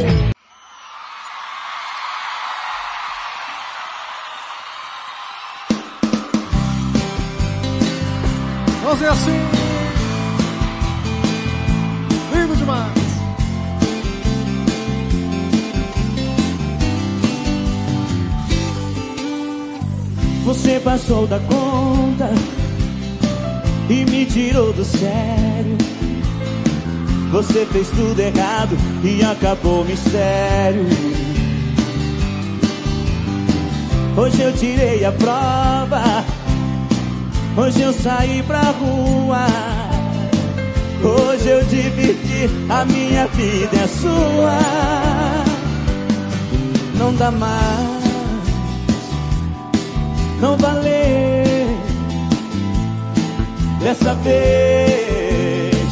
Vamos 8.83 8.99
ver 8.99 9.07
assim. 9.07 9.66
Você 20.77 20.83
passou 20.83 21.25
da 21.25 21.39
conta 21.39 22.29
e 23.89 24.05
me 24.05 24.27
tirou 24.27 24.71
do 24.71 24.85
sério. 24.85 25.75
Você 27.31 27.65
fez 27.65 27.89
tudo 27.89 28.19
errado 28.19 28.77
e 29.03 29.23
acabou 29.23 29.81
o 29.81 29.85
mistério. 29.85 30.85
Hoje 34.15 34.39
eu 34.39 34.53
tirei 34.53 35.03
a 35.03 35.11
prova. 35.13 36.23
Hoje 37.57 37.81
eu 37.81 37.91
saí 37.91 38.43
pra 38.43 38.61
rua. 38.61 39.47
Hoje 41.03 41.49
eu 41.49 41.63
dividi 41.63 42.51
a 42.69 42.85
minha 42.85 43.25
vida 43.29 43.77
é 43.77 43.87
sua. 43.87 44.59
Não 46.99 47.15
dá 47.15 47.31
mais 47.31 47.96
não 50.39 50.57
valer. 50.57 51.67
Dessa 53.79 54.13
vez 54.15 55.87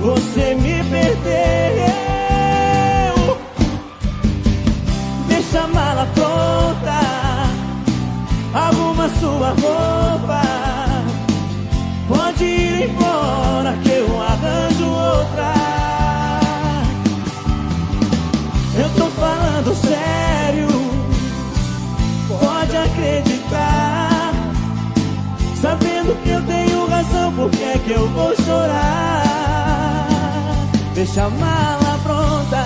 você 0.00 0.54
me 0.54 0.82
perdeu. 0.90 1.96
Deixa 5.28 5.60
a 5.62 5.68
mala 5.68 6.06
pronta, 6.14 7.00
arruma 8.54 9.08
sua 9.20 9.50
roupa. 9.50 10.42
Pode 12.08 12.44
ir 12.44 12.90
embora 12.90 13.76
que 13.82 13.90
eu 13.90 14.20
arranjo 14.20 14.88
outra. 14.88 15.54
Eu 18.78 18.88
tô 18.96 19.10
falando 19.10 19.74
sério, 19.74 20.68
pode 22.28 22.76
acreditar. 22.76 23.75
Por 27.46 27.56
que 27.56 27.62
é 27.62 27.78
que 27.78 27.92
eu 27.92 28.08
vou 28.08 28.34
chorar? 28.34 30.08
Deixa 30.94 31.26
a 31.26 31.30
mala 31.30 31.98
pronta. 32.02 32.64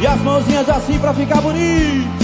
E 0.00 0.06
as 0.06 0.20
mãozinhas 0.22 0.68
assim 0.70 0.98
pra 0.98 1.12
ficar 1.12 1.42
bonito. 1.42 2.16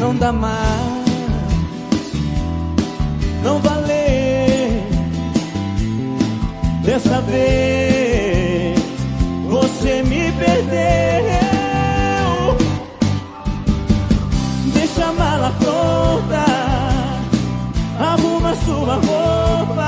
Não 0.00 0.16
dá 0.16 0.32
mais, 0.32 0.58
não 3.44 3.60
valer. 3.60 4.82
Dessa 6.82 7.20
vez 7.20 8.80
você 9.48 10.02
me 10.02 10.32
perdeu. 10.32 11.47
Deixa 15.48 15.56
a 15.56 15.56
mala 15.56 15.56
pronta, 15.58 16.44
arruma 17.98 18.54
sua 18.66 18.94
roupa. 18.96 19.86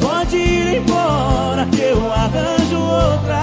Pode 0.00 0.36
ir 0.36 0.76
embora 0.76 1.66
que 1.66 1.80
eu 1.80 2.12
arranjo 2.12 2.78
outra. 2.78 3.42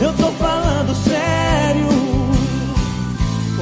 Eu 0.00 0.12
tô 0.14 0.30
falando 0.32 0.94
sério, 0.94 1.88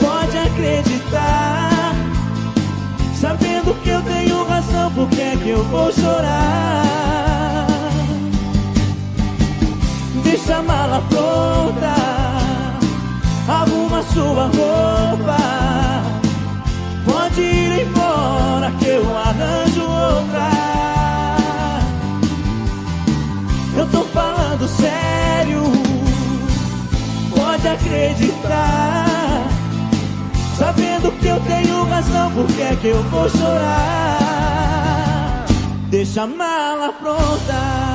pode 0.01 0.39
acreditar. 0.39 1.95
Sabendo 3.21 3.75
que 3.83 3.91
eu 3.91 4.03
tenho 4.03 4.45
razão, 4.45 4.91
por 4.93 5.09
que 5.09 5.21
é 5.21 5.37
que 5.37 5.51
eu 5.51 5.63
vou 5.65 5.93
chorar? 5.93 7.67
Deixa 10.25 10.57
a 10.57 10.63
mala 10.63 11.01
pronta, 11.09 12.22
arruma 13.49 14.03
sua 14.03 14.45
roupa. 14.45 15.37
Pode 17.05 17.41
ir 17.41 17.87
embora 17.87 18.71
que 18.79 18.87
eu 18.87 19.17
arranjo 19.17 19.83
outra. 19.83 20.51
Eu 23.77 23.87
tô 23.91 24.05
falando 24.05 24.69
sério, 24.69 25.63
pode 27.35 27.69
acreditar. 27.69 29.07
Sabendo 30.59 31.11
que 31.19 31.27
eu 31.27 31.41
tenho 31.41 31.85
razão, 31.85 32.31
por 32.33 32.47
que 32.47 32.63
é 32.63 32.77
que 32.77 32.89
eu 32.89 33.03
vou 33.05 33.29
chorar? 33.29 34.63
Deixa 35.89 36.23
a 36.23 36.27
mala 36.27 36.93
pronta. 36.93 37.92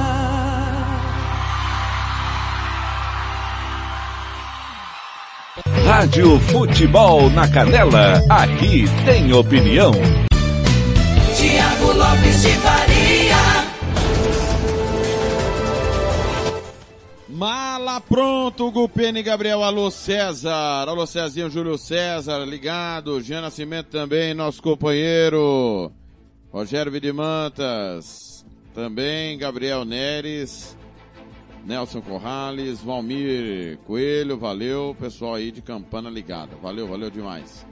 Rádio 5.87 6.37
Futebol 6.41 7.29
na 7.29 7.47
Canela, 7.47 8.21
aqui 8.29 8.83
tem 9.05 9.31
opinião. 9.31 9.93
Tiago 11.33 11.93
Lopes 11.93 12.41
de 12.41 12.49
Faria. 12.55 13.37
Mala 17.29 18.01
pronto, 18.01 18.69
Gupene 18.69 19.23
Gabriel, 19.23 19.63
alô 19.63 19.89
César, 19.89 20.89
alô 20.89 21.07
Cezinho, 21.07 21.49
Júlio 21.49 21.77
César, 21.77 22.39
ligado, 22.39 23.21
Jean 23.21 23.39
Nascimento 23.39 23.87
também, 23.87 24.33
nosso 24.33 24.61
companheiro, 24.61 25.89
Rogério 26.51 26.91
Vidimantas, 26.91 28.45
também, 28.75 29.37
Gabriel 29.37 29.85
Neres, 29.85 30.77
Nelson 31.67 31.99
Corrales, 31.99 32.79
Valmir 32.79 33.77
Coelho, 33.85 34.37
valeu, 34.37 34.95
pessoal 34.97 35.35
aí 35.35 35.51
de 35.51 35.61
Campana 35.61 36.09
ligada, 36.09 36.55
valeu, 36.63 36.87
valeu 36.87 37.09
demais. 37.09 37.65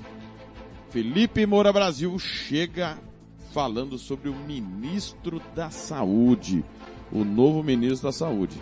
Felipe 0.90 1.46
Moura 1.46 1.72
Brasil 1.72 2.20
chega 2.20 2.98
falando 3.54 3.98
sobre 3.98 4.28
o 4.28 4.36
ministro 4.36 5.42
da 5.56 5.70
Saúde, 5.70 6.62
o 7.10 7.24
novo 7.24 7.64
ministro 7.64 8.10
da 8.10 8.12
Saúde. 8.12 8.62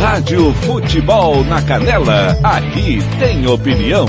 Rádio 0.00 0.52
Futebol 0.54 1.44
na 1.44 1.64
Canela, 1.64 2.30
aqui 2.42 2.98
tem 3.20 3.46
opinião. 3.46 4.06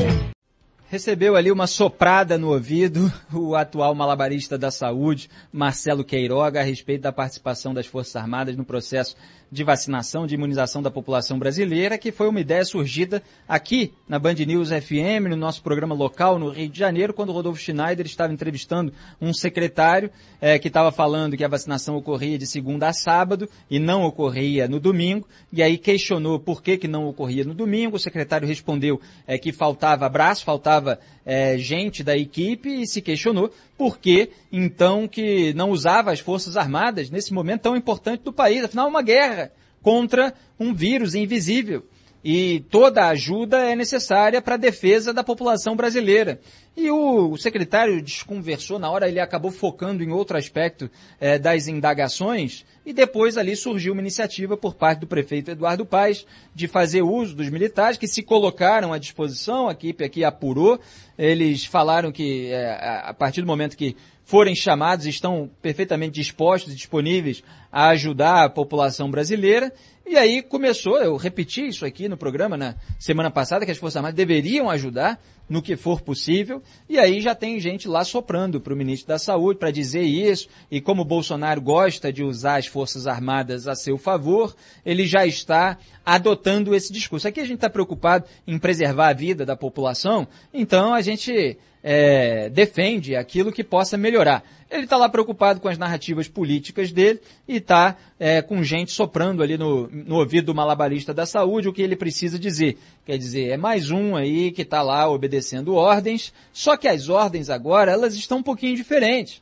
Recebeu 0.88 1.36
ali 1.36 1.52
uma 1.52 1.68
soprada 1.68 2.38
no 2.38 2.53
ouvido 2.53 3.12
o 3.34 3.53
atual 3.53 3.94
malabarista 3.94 4.57
da 4.57 4.72
saúde, 4.72 5.30
Marcelo 5.52 6.03
Queiroga, 6.03 6.62
a 6.62 6.64
respeito 6.64 7.02
da 7.02 7.12
participação 7.12 7.74
das 7.74 7.86
Forças 7.86 8.16
Armadas 8.16 8.56
no 8.56 8.64
processo 8.64 9.16
de 9.51 9.63
vacinação, 9.63 10.27
de 10.27 10.35
imunização 10.35 10.81
da 10.81 10.91
população 10.91 11.38
brasileira, 11.39 11.97
que 11.97 12.11
foi 12.11 12.27
uma 12.27 12.39
ideia 12.39 12.63
surgida 12.65 13.22
aqui 13.47 13.93
na 14.07 14.19
Band 14.19 14.34
News 14.34 14.69
FM, 14.69 15.30
no 15.30 15.35
nosso 15.35 15.61
programa 15.61 15.95
local 15.95 16.38
no 16.39 16.49
Rio 16.49 16.69
de 16.69 16.77
Janeiro, 16.77 17.13
quando 17.13 17.30
o 17.30 17.34
Rodolfo 17.34 17.59
Schneider 17.59 18.05
estava 18.05 18.34
entrevistando 18.34 18.93
um 19.22 19.34
secretário 19.34 20.09
eh, 20.41 20.59
que 20.59 20.67
estava 20.67 20.91
falando 20.91 21.38
que 21.38 21.43
a 21.43 21.47
vacinação 21.47 21.95
ocorria 21.95 22.38
de 22.38 22.47
segunda 22.47 22.88
a 22.88 22.93
sábado 22.93 23.49
e 23.69 23.80
não 23.80 24.03
ocorria 24.03 24.67
no 24.67 24.80
domingo, 24.80 25.27
e 25.51 25.61
aí 25.63 25.77
questionou 25.77 26.39
por 26.39 26.61
que, 26.61 26.77
que 26.77 26.88
não 26.88 27.07
ocorria 27.07 27.43
no 27.43 27.53
domingo, 27.53 27.95
o 27.95 27.99
secretário 27.99 28.47
respondeu 28.47 28.99
eh, 29.27 29.38
que 29.38 29.51
faltava 29.51 30.09
braço, 30.09 30.43
faltava 30.43 30.99
eh, 31.26 31.57
gente 31.57 32.03
da 32.03 32.15
equipe 32.15 32.69
e 32.69 32.88
se 32.88 33.02
questionou 33.02 33.52
por 33.77 33.97
que 33.97 34.30
então 34.52 35.07
que 35.07 35.53
não 35.53 35.72
usava 35.72 36.11
as 36.11 36.19
Forças 36.19 36.56
Armadas 36.56 37.10
nesse 37.10 37.34
momento 37.34 37.64
tão 37.64 37.76
importante 37.76 38.22
do 38.22 38.31
país, 38.31 38.64
afinal 38.64 38.88
uma 38.88 39.02
guerra 39.02 39.52
contra 39.81 40.34
um 40.60 40.73
vírus 40.73 41.15
invisível 41.15 41.84
e 42.27 42.65
toda 42.72 43.07
ajuda 43.10 43.60
é 43.60 43.76
necessária 43.76 44.41
para 44.41 44.56
a 44.56 44.57
defesa 44.57 45.14
da 45.14 45.23
população 45.23 45.76
brasileira. 45.76 46.39
E 46.76 46.89
o, 46.89 47.38
secretário 47.38 48.02
desconversou 48.02 48.80
na 48.80 48.89
hora, 48.89 49.07
ele 49.07 49.19
acabou 49.19 49.52
focando 49.52 50.03
em 50.03 50.11
outro 50.11 50.35
aspecto 50.35 50.89
eh, 51.22 51.38
das 51.38 51.68
indagações, 51.68 52.65
e 52.84 52.91
depois 52.91 53.38
ali 53.38 53.56
surgiu 53.56 53.93
uma 53.93 54.02
iniciativa 54.02 54.57
por 54.57 54.73
parte 54.73 55.02
do 55.02 55.07
prefeito 55.07 55.52
Eduardo 55.52 55.85
Paes 55.85 56.26
de 56.53 56.68
fazer 56.68 57.03
uso 57.03 57.35
dos 57.35 57.47
militares 57.47 57.95
que 57.95 58.07
se 58.07 58.23
colocaram 58.23 58.91
à 58.91 58.97
disposição, 58.97 59.69
a 59.69 59.73
equipe 59.73 60.03
aqui 60.03 60.23
apurou, 60.23 60.80
eles 61.19 61.64
falaram 61.64 62.11
que 62.11 62.47
eh, 62.47 63.03
a 63.03 63.14
partir 63.14 63.41
do 63.41 63.47
momento 63.47 63.77
que 63.77 63.95
forem 64.26 64.56
chamados, 64.56 65.06
estão 65.06 65.49
perfeitamente 65.61 66.14
dispostos 66.14 66.73
e 66.73 66.76
disponíveis 66.76 67.43
a 67.72 67.89
ajudar 67.89 68.43
a 68.43 68.49
população 68.49 69.10
brasileira. 69.10 69.72
E 70.07 70.15
aí 70.18 70.44
começou, 70.44 70.98
eu 70.99 71.18
repeti 71.18 71.68
isso 71.68 71.84
aqui 71.84 72.07
no 72.07 72.15
programa 72.15 72.56
na 72.56 72.76
semana 72.99 73.32
passada, 73.32 73.65
que 73.65 73.72
as 73.72 73.77
Forças 73.77 73.98
Armadas 73.98 74.15
deveriam 74.15 74.69
ajudar 74.69 75.19
no 75.49 75.64
que 75.64 75.76
for 75.76 75.99
possível. 76.02 76.61
E 76.88 76.99
aí 76.99 77.22
já 77.22 77.34
tem 77.34 77.60
gente 77.60 77.88
lá 77.88 78.03
soprando 78.03 78.61
para 78.61 78.72
o 78.72 78.77
ministro 78.77 79.07
da 79.07 79.18
Saúde 79.18 79.57
para 79.57 79.72
dizer 79.72 80.03
isso. 80.03 80.48
E 80.69 80.80
como 80.80 81.02
o 81.02 81.06
Bolsonaro 81.06 81.60
gosta 81.60 82.14
de 82.14 82.23
usar 82.23 82.57
as 82.57 82.68
Forças 82.68 83.07
Armadas 83.07 83.68
a 83.68 83.73
seu 83.73 83.98
favor, 83.98 84.56
ele 84.86 85.07
já 85.07 85.26
está 85.26 85.77
adotando 86.06 86.76
esse 86.76 86.94
discurso. 86.94 87.27
Aqui 87.27 87.40
a 87.40 87.45
gente 87.45 87.56
está 87.56 87.69
preocupado 87.69 88.26
em 88.45 88.60
preservar 88.60 89.10
a 89.10 89.14
vida 89.14 89.44
da 89.44 89.56
população, 89.56 90.27
então 90.53 90.94
a 90.94 91.02
gente 91.02 91.57
é, 91.88 92.49
defende 92.49 93.16
aquilo 93.16 93.52
que 93.52 93.64
possa 93.64 93.95
melhorar. 93.95 94.44
Ele 94.72 94.86
está 94.86 94.98
lá 94.98 95.07
preocupado 95.07 95.60
com 95.60 95.68
as 95.70 95.78
narrativas 95.78 96.28
políticas 96.28 96.91
dele 96.91 97.22
e 97.48 97.57
está 97.57 97.95
é, 98.20 98.41
com 98.41 98.64
gente 98.64 98.91
soprando 98.91 99.44
ali 99.44 99.56
no, 99.56 99.88
no 99.88 100.16
ouvido 100.16 100.48
do 100.48 100.56
malabarista 100.56 101.14
da 101.14 101.28
saúde 101.28 101.70
o 101.70 101.74
que 101.74 101.84
ele 101.84 101.95
precisa 101.95 102.40
dizer. 102.40 102.80
Quer 103.06 103.20
dizer, 103.20 103.52
é 103.52 103.57
mais 103.57 103.91
um 103.91 104.16
aí 104.16 104.52
que 104.52 104.64
está 104.64 104.82
lá 104.82 105.07
obedecendo 105.07 105.76
ordens, 105.76 106.34
só 106.52 106.76
que 106.76 106.88
as 106.88 107.07
ordens 107.07 107.52
agora, 107.52 107.91
elas 107.91 108.16
estão 108.16 108.40
um 108.40 108.44
pouquinho 108.44 108.76
diferentes. 108.76 109.40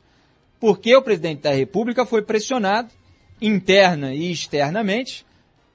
Porque 0.60 0.94
o 0.94 1.00
presidente 1.00 1.40
da 1.40 1.50
República 1.50 2.04
foi 2.04 2.20
pressionado, 2.20 2.90
interna 3.40 4.12
e 4.12 4.30
externamente, 4.30 5.24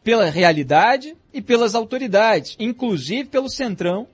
pela 0.03 0.29
realidade 0.29 1.17
e 1.33 1.41
pelas 1.41 1.73
autoridades, 1.73 2.55
inclusive 2.59 3.27
pelo 3.27 3.49
Centrão, 3.49 4.07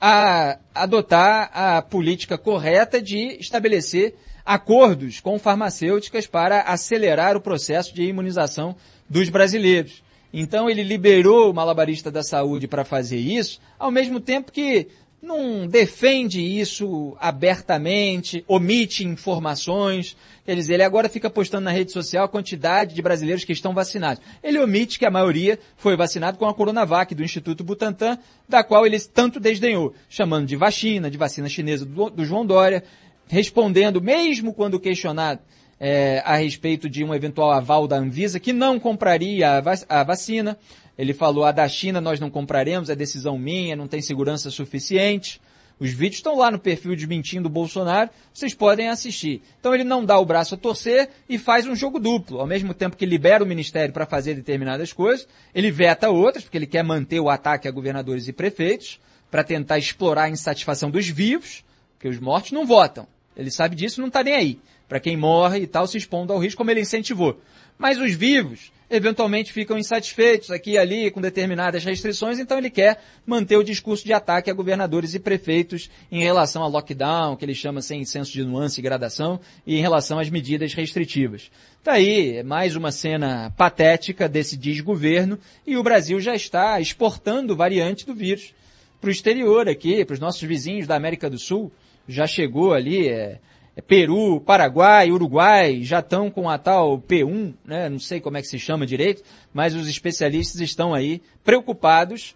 a 0.00 0.58
adotar 0.74 1.50
a 1.52 1.82
política 1.82 2.38
correta 2.38 3.02
de 3.02 3.36
estabelecer 3.38 4.14
acordos 4.44 5.20
com 5.20 5.38
farmacêuticas 5.38 6.26
para 6.26 6.62
acelerar 6.62 7.36
o 7.36 7.40
processo 7.40 7.94
de 7.94 8.02
imunização 8.02 8.74
dos 9.08 9.28
brasileiros. 9.28 10.02
Então 10.32 10.70
ele 10.70 10.82
liberou 10.82 11.50
o 11.50 11.54
malabarista 11.54 12.10
da 12.10 12.22
saúde 12.22 12.66
para 12.66 12.84
fazer 12.84 13.18
isso, 13.18 13.60
ao 13.78 13.90
mesmo 13.90 14.20
tempo 14.20 14.52
que 14.52 14.88
não 15.22 15.66
defende 15.66 16.40
isso 16.40 17.16
abertamente, 17.20 18.42
omite 18.48 19.04
informações. 19.04 20.16
Quer 20.46 20.54
dizer, 20.54 20.74
ele 20.74 20.82
agora 20.82 21.08
fica 21.08 21.28
postando 21.28 21.64
na 21.64 21.70
rede 21.70 21.92
social 21.92 22.24
a 22.24 22.28
quantidade 22.28 22.94
de 22.94 23.02
brasileiros 23.02 23.44
que 23.44 23.52
estão 23.52 23.74
vacinados. 23.74 24.22
Ele 24.42 24.58
omite 24.58 24.98
que 24.98 25.04
a 25.04 25.10
maioria 25.10 25.58
foi 25.76 25.94
vacinado 25.94 26.38
com 26.38 26.46
a 26.46 26.54
Coronavac 26.54 27.14
do 27.14 27.22
Instituto 27.22 27.62
Butantan, 27.62 28.18
da 28.48 28.64
qual 28.64 28.86
ele 28.86 28.98
tanto 28.98 29.38
desdenhou, 29.38 29.94
chamando 30.08 30.46
de 30.46 30.56
vacina, 30.56 31.10
de 31.10 31.18
vacina 31.18 31.48
chinesa 31.48 31.84
do, 31.84 32.08
do 32.08 32.24
João 32.24 32.46
Dória, 32.46 32.82
respondendo, 33.28 34.00
mesmo 34.00 34.54
quando 34.54 34.80
questionado 34.80 35.40
é, 35.78 36.22
a 36.24 36.36
respeito 36.36 36.88
de 36.88 37.04
um 37.04 37.14
eventual 37.14 37.50
aval 37.50 37.86
da 37.86 37.96
Anvisa, 37.96 38.40
que 38.40 38.52
não 38.52 38.80
compraria 38.80 39.56
a, 39.56 39.60
vac 39.60 39.84
a 39.88 40.02
vacina. 40.02 40.58
Ele 41.00 41.14
falou, 41.14 41.46
a 41.46 41.50
da 41.50 41.66
China 41.66 41.98
nós 41.98 42.20
não 42.20 42.28
compraremos, 42.28 42.90
é 42.90 42.94
decisão 42.94 43.38
minha, 43.38 43.74
não 43.74 43.88
tem 43.88 44.02
segurança 44.02 44.50
suficiente. 44.50 45.40
Os 45.78 45.92
vídeos 45.92 46.16
estão 46.16 46.36
lá 46.36 46.50
no 46.50 46.58
perfil 46.58 46.94
desmentindo 46.94 47.48
o 47.48 47.50
Bolsonaro, 47.50 48.10
vocês 48.34 48.52
podem 48.52 48.90
assistir. 48.90 49.40
Então 49.58 49.74
ele 49.74 49.82
não 49.82 50.04
dá 50.04 50.18
o 50.18 50.26
braço 50.26 50.54
a 50.54 50.58
torcer 50.58 51.08
e 51.26 51.38
faz 51.38 51.66
um 51.66 51.74
jogo 51.74 51.98
duplo. 51.98 52.38
Ao 52.38 52.46
mesmo 52.46 52.74
tempo 52.74 52.98
que 52.98 53.06
libera 53.06 53.42
o 53.42 53.46
ministério 53.46 53.94
para 53.94 54.04
fazer 54.04 54.34
determinadas 54.34 54.92
coisas, 54.92 55.26
ele 55.54 55.70
veta 55.70 56.10
outras, 56.10 56.44
porque 56.44 56.58
ele 56.58 56.66
quer 56.66 56.84
manter 56.84 57.18
o 57.18 57.30
ataque 57.30 57.66
a 57.66 57.70
governadores 57.70 58.28
e 58.28 58.32
prefeitos, 58.34 59.00
para 59.30 59.42
tentar 59.42 59.78
explorar 59.78 60.24
a 60.24 60.30
insatisfação 60.30 60.90
dos 60.90 61.08
vivos, 61.08 61.64
porque 61.94 62.08
os 62.08 62.18
mortos 62.18 62.52
não 62.52 62.66
votam. 62.66 63.06
Ele 63.34 63.50
sabe 63.50 63.74
disso, 63.74 64.02
não 64.02 64.08
está 64.08 64.22
nem 64.22 64.34
aí. 64.34 64.60
Para 64.86 65.00
quem 65.00 65.16
morre 65.16 65.60
e 65.60 65.66
tal, 65.66 65.86
se 65.86 65.96
expondo 65.96 66.30
ao 66.30 66.38
risco, 66.38 66.58
como 66.58 66.70
ele 66.70 66.82
incentivou. 66.82 67.40
Mas 67.78 67.98
os 67.98 68.12
vivos, 68.12 68.70
eventualmente 68.90 69.52
ficam 69.52 69.78
insatisfeitos 69.78 70.50
aqui 70.50 70.72
e 70.72 70.78
ali 70.78 71.10
com 71.10 71.20
determinadas 71.20 71.84
restrições, 71.84 72.38
então 72.38 72.58
ele 72.58 72.68
quer 72.68 73.00
manter 73.24 73.56
o 73.56 73.62
discurso 73.62 74.04
de 74.04 74.12
ataque 74.12 74.50
a 74.50 74.54
governadores 74.54 75.14
e 75.14 75.20
prefeitos 75.20 75.88
em 76.10 76.22
relação 76.22 76.62
ao 76.62 76.70
lockdown, 76.70 77.36
que 77.36 77.44
ele 77.44 77.54
chama 77.54 77.80
sem 77.80 78.04
senso 78.04 78.32
de 78.32 78.42
nuance 78.42 78.80
e 78.80 78.82
gradação, 78.82 79.38
e 79.66 79.76
em 79.76 79.80
relação 79.80 80.18
às 80.18 80.28
medidas 80.28 80.74
restritivas. 80.74 81.50
Tá 81.84 81.92
aí, 81.92 82.42
mais 82.42 82.74
uma 82.74 82.90
cena 82.90 83.52
patética 83.56 84.28
desse 84.28 84.56
desgoverno, 84.56 85.38
e 85.66 85.76
o 85.76 85.82
Brasil 85.82 86.20
já 86.20 86.34
está 86.34 86.80
exportando 86.80 87.56
variante 87.56 88.04
do 88.04 88.14
vírus 88.14 88.52
para 89.00 89.08
o 89.08 89.10
exterior 89.10 89.68
aqui, 89.68 90.04
para 90.04 90.14
os 90.14 90.20
nossos 90.20 90.42
vizinhos 90.42 90.86
da 90.86 90.96
América 90.96 91.30
do 91.30 91.38
Sul. 91.38 91.72
Já 92.06 92.26
chegou 92.26 92.74
ali, 92.74 93.08
é, 93.08 93.12
é 93.12 93.40
Peru, 93.86 94.40
Paraguai, 94.40 95.10
Uruguai, 95.10 95.82
já 95.82 96.00
estão 96.00 96.30
com 96.30 96.48
a 96.48 96.58
tal 96.58 96.98
P1, 96.98 97.54
né? 97.64 97.88
Não 97.88 97.98
sei 97.98 98.20
como 98.20 98.36
é 98.36 98.42
que 98.42 98.48
se 98.48 98.58
chama 98.58 98.86
direito, 98.86 99.22
mas 99.52 99.74
os 99.74 99.88
especialistas 99.88 100.60
estão 100.60 100.92
aí 100.92 101.22
preocupados 101.44 102.34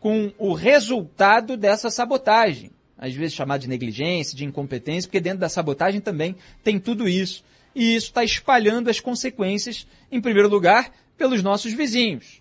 com 0.00 0.32
o 0.38 0.52
resultado 0.52 1.56
dessa 1.56 1.90
sabotagem. 1.90 2.70
Às 2.98 3.14
vezes 3.14 3.34
chamado 3.34 3.62
de 3.62 3.68
negligência, 3.68 4.36
de 4.36 4.44
incompetência, 4.44 5.08
porque 5.08 5.20
dentro 5.20 5.40
da 5.40 5.48
sabotagem 5.48 6.00
também 6.00 6.36
tem 6.62 6.78
tudo 6.78 7.08
isso. 7.08 7.44
E 7.74 7.94
isso 7.94 8.06
está 8.06 8.22
espalhando 8.22 8.88
as 8.88 9.00
consequências, 9.00 9.86
em 10.10 10.20
primeiro 10.20 10.48
lugar, 10.48 10.92
pelos 11.16 11.42
nossos 11.42 11.72
vizinhos. 11.72 12.40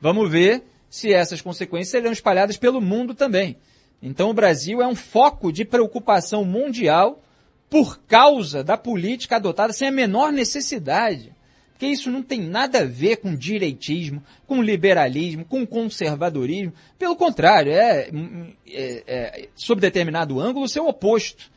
Vamos 0.00 0.30
ver 0.30 0.62
se 0.90 1.12
essas 1.12 1.40
consequências 1.40 1.90
serão 1.90 2.12
espalhadas 2.12 2.56
pelo 2.56 2.80
mundo 2.80 3.14
também. 3.14 3.56
Então 4.02 4.30
o 4.30 4.34
Brasil 4.34 4.82
é 4.82 4.86
um 4.86 4.94
foco 4.94 5.50
de 5.50 5.64
preocupação 5.64 6.44
mundial 6.44 7.22
por 7.68 7.98
causa 8.00 8.62
da 8.62 8.76
política 8.76 9.36
adotada 9.36 9.72
sem 9.72 9.88
a 9.88 9.92
menor 9.92 10.32
necessidade. 10.32 11.34
Porque 11.72 11.86
isso 11.86 12.10
não 12.10 12.22
tem 12.22 12.40
nada 12.40 12.80
a 12.80 12.84
ver 12.86 13.16
com 13.16 13.34
direitismo, 13.34 14.22
com 14.46 14.62
liberalismo, 14.62 15.44
com 15.44 15.66
conservadorismo. 15.66 16.72
Pelo 16.98 17.14
contrário, 17.16 17.70
é, 17.70 18.08
é, 18.66 19.04
é 19.06 19.48
sob 19.54 19.78
determinado 19.78 20.40
ângulo, 20.40 20.66
seu 20.68 20.88
oposto. 20.88 21.50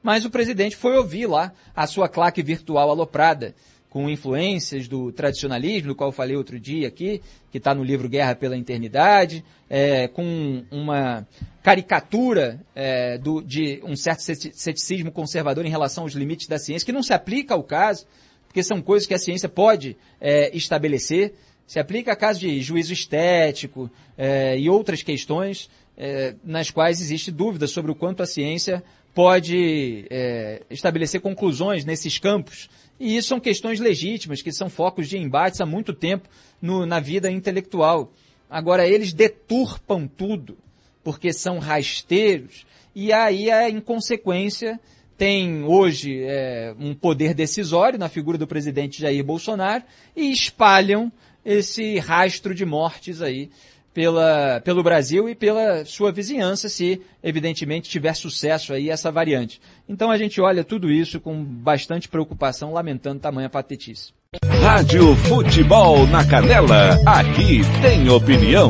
Mas 0.00 0.24
o 0.24 0.30
presidente 0.30 0.76
foi 0.76 0.96
ouvir 0.96 1.26
lá 1.26 1.52
a 1.74 1.84
sua 1.88 2.08
claque 2.08 2.44
virtual 2.44 2.90
aloprada 2.90 3.56
com 3.96 4.10
influências 4.10 4.86
do 4.86 5.10
tradicionalismo, 5.10 5.88
do 5.88 5.94
qual 5.94 6.10
eu 6.10 6.12
falei 6.12 6.36
outro 6.36 6.60
dia 6.60 6.86
aqui, 6.86 7.22
que 7.50 7.56
está 7.56 7.74
no 7.74 7.82
livro 7.82 8.10
Guerra 8.10 8.34
pela 8.34 8.54
Eternidade, 8.54 9.42
é, 9.70 10.06
com 10.06 10.62
uma 10.70 11.26
caricatura 11.62 12.60
é, 12.74 13.16
do, 13.16 13.40
de 13.40 13.80
um 13.82 13.96
certo 13.96 14.20
ceticismo 14.20 15.10
conservador 15.10 15.64
em 15.64 15.70
relação 15.70 16.04
aos 16.04 16.12
limites 16.12 16.46
da 16.46 16.58
ciência, 16.58 16.84
que 16.84 16.92
não 16.92 17.02
se 17.02 17.14
aplica 17.14 17.54
ao 17.54 17.62
caso, 17.62 18.06
porque 18.46 18.62
são 18.62 18.82
coisas 18.82 19.08
que 19.08 19.14
a 19.14 19.18
ciência 19.18 19.48
pode 19.48 19.96
é, 20.20 20.54
estabelecer, 20.54 21.32
se 21.66 21.78
aplica 21.78 22.12
a 22.12 22.16
casos 22.16 22.40
de 22.40 22.60
juízo 22.60 22.92
estético 22.92 23.90
é, 24.18 24.58
e 24.58 24.68
outras 24.68 25.02
questões 25.02 25.70
é, 25.96 26.34
nas 26.44 26.70
quais 26.70 27.00
existe 27.00 27.30
dúvida 27.30 27.66
sobre 27.66 27.90
o 27.90 27.94
quanto 27.94 28.22
a 28.22 28.26
ciência 28.26 28.84
pode 29.14 30.04
é, 30.10 30.60
estabelecer 30.68 31.22
conclusões 31.22 31.86
nesses 31.86 32.18
campos 32.18 32.68
e 32.98 33.16
isso 33.16 33.28
são 33.28 33.40
questões 33.40 33.78
legítimas, 33.80 34.42
que 34.42 34.52
são 34.52 34.68
focos 34.68 35.08
de 35.08 35.18
embates 35.18 35.60
há 35.60 35.66
muito 35.66 35.92
tempo 35.92 36.28
no, 36.60 36.86
na 36.86 36.98
vida 37.00 37.30
intelectual. 37.30 38.12
Agora, 38.48 38.86
eles 38.86 39.12
deturpam 39.12 40.06
tudo, 40.06 40.56
porque 41.04 41.32
são 41.32 41.58
rasteiros, 41.58 42.66
e 42.94 43.12
aí 43.12 43.50
a 43.50 43.68
inconsequência 43.68 44.80
tem 45.16 45.64
hoje 45.64 46.22
é, 46.22 46.74
um 46.78 46.94
poder 46.94 47.34
decisório 47.34 47.98
na 47.98 48.08
figura 48.08 48.36
do 48.36 48.46
presidente 48.46 49.00
Jair 49.00 49.24
Bolsonaro 49.24 49.82
e 50.14 50.30
espalham 50.30 51.10
esse 51.44 51.98
rastro 51.98 52.54
de 52.54 52.64
mortes 52.64 53.22
aí 53.22 53.50
pela, 53.96 54.60
pelo 54.60 54.82
Brasil 54.82 55.26
e 55.26 55.34
pela 55.34 55.82
sua 55.86 56.12
vizinhança, 56.12 56.68
se 56.68 57.00
evidentemente 57.22 57.88
tiver 57.88 58.12
sucesso 58.12 58.74
aí 58.74 58.90
essa 58.90 59.10
variante. 59.10 59.58
Então 59.88 60.10
a 60.10 60.18
gente 60.18 60.38
olha 60.38 60.62
tudo 60.62 60.90
isso 60.90 61.18
com 61.18 61.42
bastante 61.42 62.06
preocupação, 62.06 62.74
lamentando 62.74 63.20
tamanha 63.20 63.48
patetice. 63.48 64.12
Rádio 64.60 65.16
Futebol 65.16 66.06
na 66.08 66.22
Canela, 66.26 67.00
aqui 67.06 67.62
tem 67.80 68.06
opinião. 68.10 68.68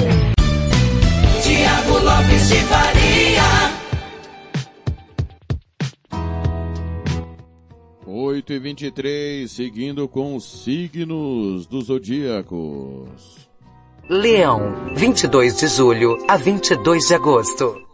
Tiago 1.43 1.99
Lopes 2.05 2.49
de 2.49 2.61
Faria. 2.61 3.43
8 8.07 8.53
e 8.53 8.59
23 8.61 9.51
seguindo 9.51 10.07
com 10.07 10.37
os 10.37 10.63
signos 10.63 11.67
dos 11.67 11.87
zodíacos. 11.87 13.46
Leão, 14.09 14.95
22 14.95 15.57
de 15.57 15.67
julho 15.67 16.17
a 16.29 16.37
22 16.37 17.09
de 17.09 17.15
agosto. 17.15 17.85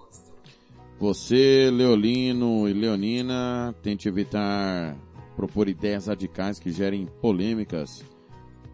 Você, 1.01 1.71
Leolino 1.73 2.69
e 2.69 2.75
Leonina, 2.75 3.75
tente 3.83 4.09
evitar 4.09 4.95
propor 5.35 5.71
ideias 5.71 6.09
radicais 6.09 6.59
que 6.59 6.71
gerem 6.71 7.09
polêmicas, 7.23 8.05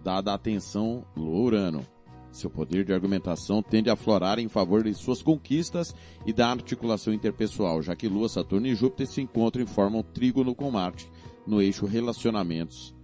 dada 0.02 0.32
a 0.32 0.34
atenção 0.34 1.04
Urano. 1.16 1.86
Seu 2.32 2.50
poder 2.50 2.84
de 2.84 2.92
argumentação 2.92 3.62
tende 3.62 3.88
a 3.88 3.92
aflorar 3.92 4.40
em 4.40 4.48
favor 4.48 4.82
de 4.82 4.92
suas 4.92 5.22
conquistas 5.22 5.94
e 6.26 6.32
da 6.32 6.50
articulação 6.50 7.14
interpessoal, 7.14 7.80
já 7.82 7.94
que 7.94 8.08
Lua, 8.08 8.28
Saturno 8.28 8.66
e 8.66 8.74
Júpiter 8.74 9.06
se 9.06 9.20
encontram 9.20 9.62
e 9.62 9.66
formam 9.68 10.02
trígono 10.02 10.56
com 10.56 10.72
Marte, 10.72 11.08
no 11.46 11.62
eixo 11.62 11.86
relacionamentos 11.86 12.97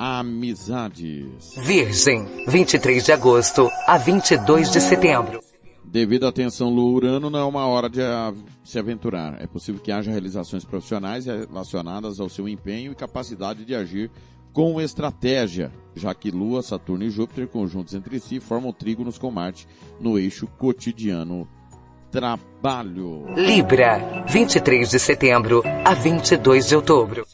amizades. 0.00 1.54
Virgem, 1.58 2.26
23 2.48 3.04
de 3.04 3.12
agosto 3.12 3.70
a 3.86 3.98
22 3.98 4.70
de 4.70 4.80
setembro. 4.80 5.40
Devido 5.84 6.26
à 6.26 6.32
tensão 6.32 6.70
Lua-Urano, 6.70 7.28
não 7.28 7.38
é 7.38 7.44
uma 7.44 7.66
hora 7.66 7.90
de 7.90 8.00
se 8.64 8.78
aventurar. 8.78 9.42
É 9.42 9.46
possível 9.46 9.78
que 9.78 9.92
haja 9.92 10.10
realizações 10.10 10.64
profissionais 10.64 11.26
relacionadas 11.26 12.18
ao 12.18 12.30
seu 12.30 12.48
empenho 12.48 12.92
e 12.92 12.94
capacidade 12.94 13.62
de 13.62 13.74
agir 13.74 14.10
com 14.54 14.80
estratégia, 14.80 15.70
já 15.94 16.14
que 16.14 16.30
Lua, 16.30 16.62
Saturno 16.62 17.04
e 17.04 17.10
Júpiter, 17.10 17.46
conjuntos 17.46 17.92
entre 17.92 18.18
si, 18.20 18.40
formam 18.40 18.72
trígonos 18.72 19.18
com 19.18 19.30
Marte 19.30 19.68
no 20.00 20.18
eixo 20.18 20.46
cotidiano 20.46 21.46
trabalho. 22.10 23.26
Libra, 23.36 24.24
23 24.26 24.88
de 24.88 24.98
setembro 24.98 25.62
a 25.84 25.92
22 25.92 26.68
de 26.68 26.74
outubro. 26.74 27.26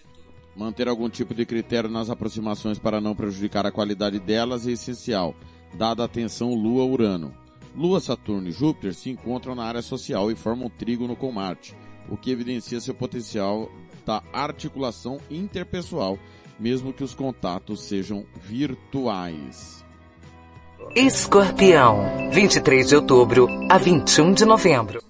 Manter 0.57 0.89
algum 0.89 1.09
tipo 1.09 1.35
de 1.35 1.45
critério 1.45 1.91
nas 1.91 2.09
aproximações 2.09 2.79
para 2.79 3.01
não 3.01 3.15
prejudicar 3.15 3.67
a 3.67 3.71
qualidade 3.71 4.19
delas 4.19 4.67
é 4.67 4.71
essencial, 4.71 5.35
dada 5.75 6.03
a 6.03 6.09
tensão 6.09 6.55
Lua-Urano. 6.55 7.35
Lua, 7.77 8.01
Saturno 8.01 8.49
e 8.49 8.53
Júpiter 8.53 8.95
se 8.95 9.11
encontram 9.11 9.55
na 9.55 9.65
área 9.65 9.83
social 9.83 10.31
e 10.31 10.35
formam 10.35 10.71
trígono 10.71 11.15
com 11.15 11.31
Marte, 11.31 11.77
o 12.09 12.17
que 12.17 12.31
evidencia 12.31 12.81
seu 12.81 12.95
potencial 12.95 13.71
da 14.07 14.23
articulação 14.33 15.21
interpessoal, 15.31 16.19
mesmo 16.59 16.91
que 16.91 17.05
os 17.05 17.15
contatos 17.15 17.83
sejam 17.83 18.25
virtuais. 18.43 19.85
Escorpião, 20.95 22.31
23 22.31 22.89
de 22.89 22.97
outubro 22.97 23.47
a 23.71 23.77
21 23.77 24.33
de 24.33 24.45
novembro. 24.47 25.06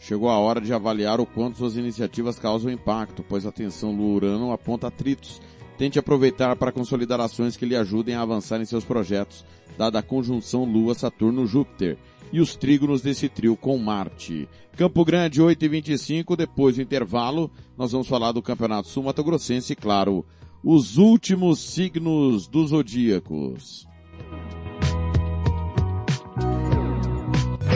Chegou 0.00 0.30
a 0.30 0.38
hora 0.38 0.62
de 0.62 0.72
avaliar 0.72 1.20
o 1.20 1.26
quanto 1.26 1.58
suas 1.58 1.76
iniciativas 1.76 2.38
causam 2.38 2.72
impacto, 2.72 3.22
pois 3.22 3.44
a 3.44 3.52
tensão 3.52 3.94
Lua-Urano 3.94 4.50
aponta 4.50 4.86
atritos. 4.86 5.42
Tente 5.76 5.98
aproveitar 5.98 6.56
para 6.56 6.72
consolidar 6.72 7.20
ações 7.20 7.54
que 7.54 7.66
lhe 7.66 7.76
ajudem 7.76 8.14
a 8.14 8.22
avançar 8.22 8.60
em 8.62 8.64
seus 8.64 8.82
projetos, 8.82 9.44
dada 9.76 9.98
a 9.98 10.02
conjunção 10.02 10.64
Lua-Saturno-Júpiter 10.64 11.98
e 12.32 12.40
os 12.40 12.56
trígonos 12.56 13.02
desse 13.02 13.28
trio 13.28 13.56
com 13.56 13.76
Marte. 13.76 14.48
Campo 14.74 15.04
Grande, 15.04 15.42
8 15.42 15.64
e 15.64 15.68
25 15.68 16.34
depois 16.34 16.76
do 16.76 16.82
intervalo, 16.82 17.50
nós 17.76 17.92
vamos 17.92 18.08
falar 18.08 18.32
do 18.32 18.42
Campeonato 18.42 18.88
Sul 18.88 19.02
Mato 19.02 19.22
Grossense 19.22 19.76
claro, 19.76 20.24
os 20.64 20.96
últimos 20.96 21.58
signos 21.58 22.46
dos 22.46 22.70
zodíacos. 22.70 23.86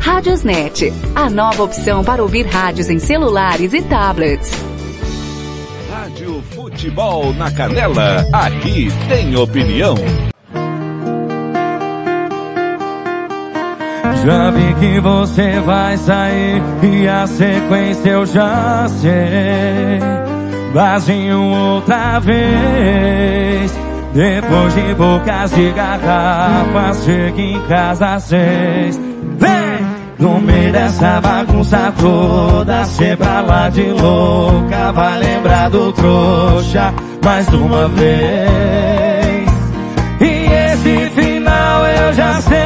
Radiosnet, 0.00 0.92
a 1.14 1.28
nova 1.28 1.62
opção 1.62 2.04
para 2.04 2.22
ouvir 2.22 2.46
rádios 2.46 2.88
em 2.88 2.98
celulares 2.98 3.72
e 3.72 3.82
tablets. 3.82 4.50
Rádio 5.90 6.42
Futebol 6.50 7.32
na 7.34 7.50
Canela, 7.50 8.24
aqui 8.32 8.88
tem 9.08 9.36
opinião. 9.36 9.96
Já 14.24 14.50
vi 14.50 14.74
que 14.80 15.00
você 15.00 15.60
vai 15.60 15.96
sair 15.96 16.60
e 16.82 17.06
a 17.06 17.26
sequência 17.26 18.10
eu 18.10 18.26
já 18.26 18.86
sei. 18.88 20.00
Vazinho 20.72 21.42
outra 21.74 22.18
vez. 22.18 23.72
Depois 24.12 24.74
de 24.74 24.94
bocas 24.94 25.50
de 25.52 25.70
garrafas, 25.72 27.04
chega 27.04 27.40
em 27.40 27.60
casa 27.68 28.14
às 28.14 28.24
seis. 28.24 29.00
Vem! 29.38 29.55
No 30.36 30.42
meio 30.42 30.70
dessa 30.70 31.18
bagunça 31.18 31.94
toda, 31.98 32.84
cê 32.84 33.16
pra 33.16 33.40
lá 33.40 33.70
de 33.70 33.84
louca, 33.84 34.92
vai 34.92 35.18
lembrar 35.18 35.70
do 35.70 35.90
trouxa 35.94 36.92
mais 37.24 37.48
uma 37.48 37.88
vez. 37.88 39.50
E 40.20 40.52
esse 40.52 41.10
final 41.10 41.86
eu 41.86 42.12
já 42.12 42.38
sei. 42.42 42.58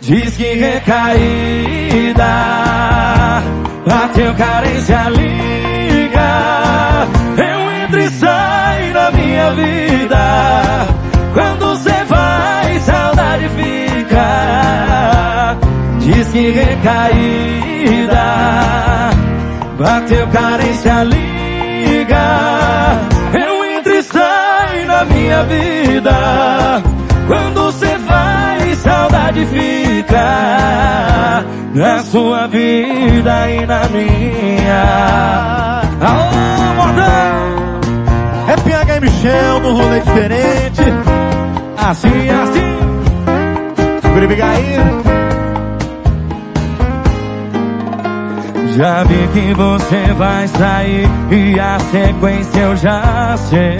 Diz 0.00 0.36
que 0.36 0.54
recaída, 0.54 2.24
bateu 3.86 4.34
carência, 4.34 5.08
liga. 5.10 6.30
Eu 7.36 7.84
entro 7.84 8.00
e 8.00 8.10
saio 8.10 8.92
da 8.92 9.12
minha 9.12 9.52
vida. 9.52 10.05
Que 16.24 16.50
recaída, 16.50 18.24
bateu 19.78 20.26
carência, 20.28 21.04
liga. 21.04 22.26
Eu 23.34 23.64
entro 23.64 23.92
e 23.92 24.02
saio 24.02 24.86
da 24.86 25.04
minha 25.04 25.44
vida. 25.44 26.82
Quando 27.26 27.72
cê 27.72 27.98
vai, 27.98 28.74
saudade 28.76 29.44
fica. 29.46 31.44
Na 31.74 32.02
sua 32.04 32.46
vida 32.46 33.50
e 33.50 33.66
na 33.66 33.88
minha. 33.88 35.82
Alô, 36.00 36.74
modão! 36.76 37.36
É 38.48 38.56
PH 38.56 38.96
e 38.96 39.00
Michel 39.00 39.60
no 39.60 39.74
rolê 39.74 40.00
diferente. 40.00 40.82
Assim, 41.76 42.30
assim. 42.30 42.76
Guribigaí. 44.14 44.76
Já 48.76 49.04
vi 49.04 49.26
que 49.28 49.54
você 49.54 50.12
vai 50.18 50.46
sair 50.48 51.08
e 51.30 51.58
a 51.58 51.78
sequência 51.78 52.60
eu 52.60 52.76
já 52.76 53.34
sei. 53.48 53.78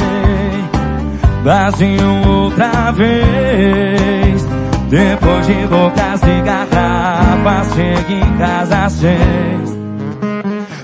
Vazinho 1.45 2.27
outra 2.27 2.93
vez. 2.93 4.47
Depois 4.89 5.47
de 5.47 5.67
bocas 5.67 6.23
e 6.23 6.41
garrafas, 6.41 7.75
chega 7.75 8.13
em 8.13 8.39
casa 8.39 8.85
às 8.87 8.93
seis. 8.95 9.77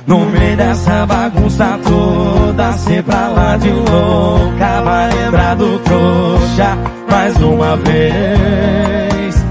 No 0.07 0.27
meio 0.27 0.57
dessa 0.59 1.07
bagunça 1.07 1.79
toda, 1.83 2.73
cê 2.73 3.03
pra 3.03 3.29
lá 3.29 3.57
de 3.57 3.71
louca, 3.71 4.83
vai 4.85 5.11
lembrar 5.11 5.57
do 5.57 5.79
trouxa 5.79 6.77
mais 7.11 7.35
uma 7.41 7.79
vez. 7.79 9.45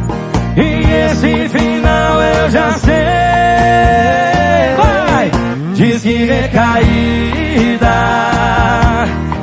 E 0.56 1.10
esse 1.10 1.50
final 1.50 2.22
eu 2.22 2.50
já 2.52 2.74
sei. 2.74 3.21
Que 6.12 6.26
recaída, 6.26 7.88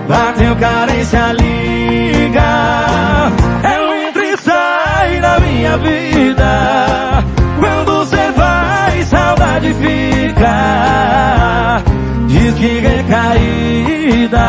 bateu 0.07 0.55
carência, 0.57 1.33
liga. 1.33 3.33
Eu 3.65 4.07
entro 4.07 4.23
e 4.23 4.37
saio 4.37 5.23
da 5.23 5.41
minha 5.41 5.79
vida. 5.79 7.25
Quando 7.59 8.05
cê 8.05 8.31
vai, 8.37 9.03
saudade 9.05 9.73
fica. 9.73 11.83
Diz 12.27 12.53
que 12.53 12.81
recaída, 12.81 14.47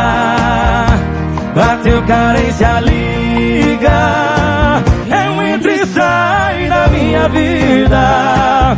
bateu 1.54 2.02
carência, 2.02 2.80
liga. 2.80 4.82
Eu 5.08 5.42
entro 5.42 5.70
e 5.70 5.86
saio 5.86 6.68
da 6.68 6.86
minha 6.88 7.26
vida. 7.30 8.76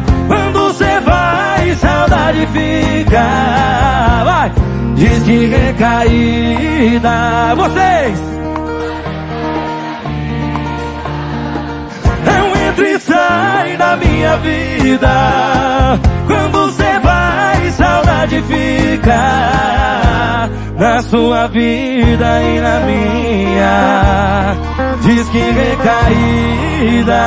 Saudade 1.77 2.47
fica. 2.49 3.23
Vai! 4.25 4.53
Diz 4.95 5.23
que 5.23 5.47
recaída. 5.47 7.55
Vocês! 7.57 8.21
Eu 12.27 12.57
entro 12.69 12.85
e 12.85 13.01
saio 13.01 13.79
da 13.79 13.97
minha 13.97 14.37
vida. 14.39 15.09
Quando 16.27 16.71
cê 16.73 16.99
vai, 17.03 17.71
saudade 17.71 18.43
fica. 18.43 19.23
Na 20.79 21.03
sua 21.03 21.47
vida 21.49 22.43
e 22.43 22.61
na 22.61 22.81
minha. 22.81 24.57
Diz 25.03 25.29
que 25.29 25.39
recaída. 25.39 27.23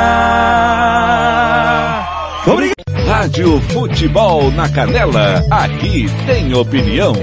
Obrigado. 2.48 2.76
Rádio 3.08 3.60
Futebol 3.62 4.52
na 4.52 4.70
Canela, 4.70 5.44
aqui 5.50 6.06
tem 6.28 6.54
opinião. 6.54 7.14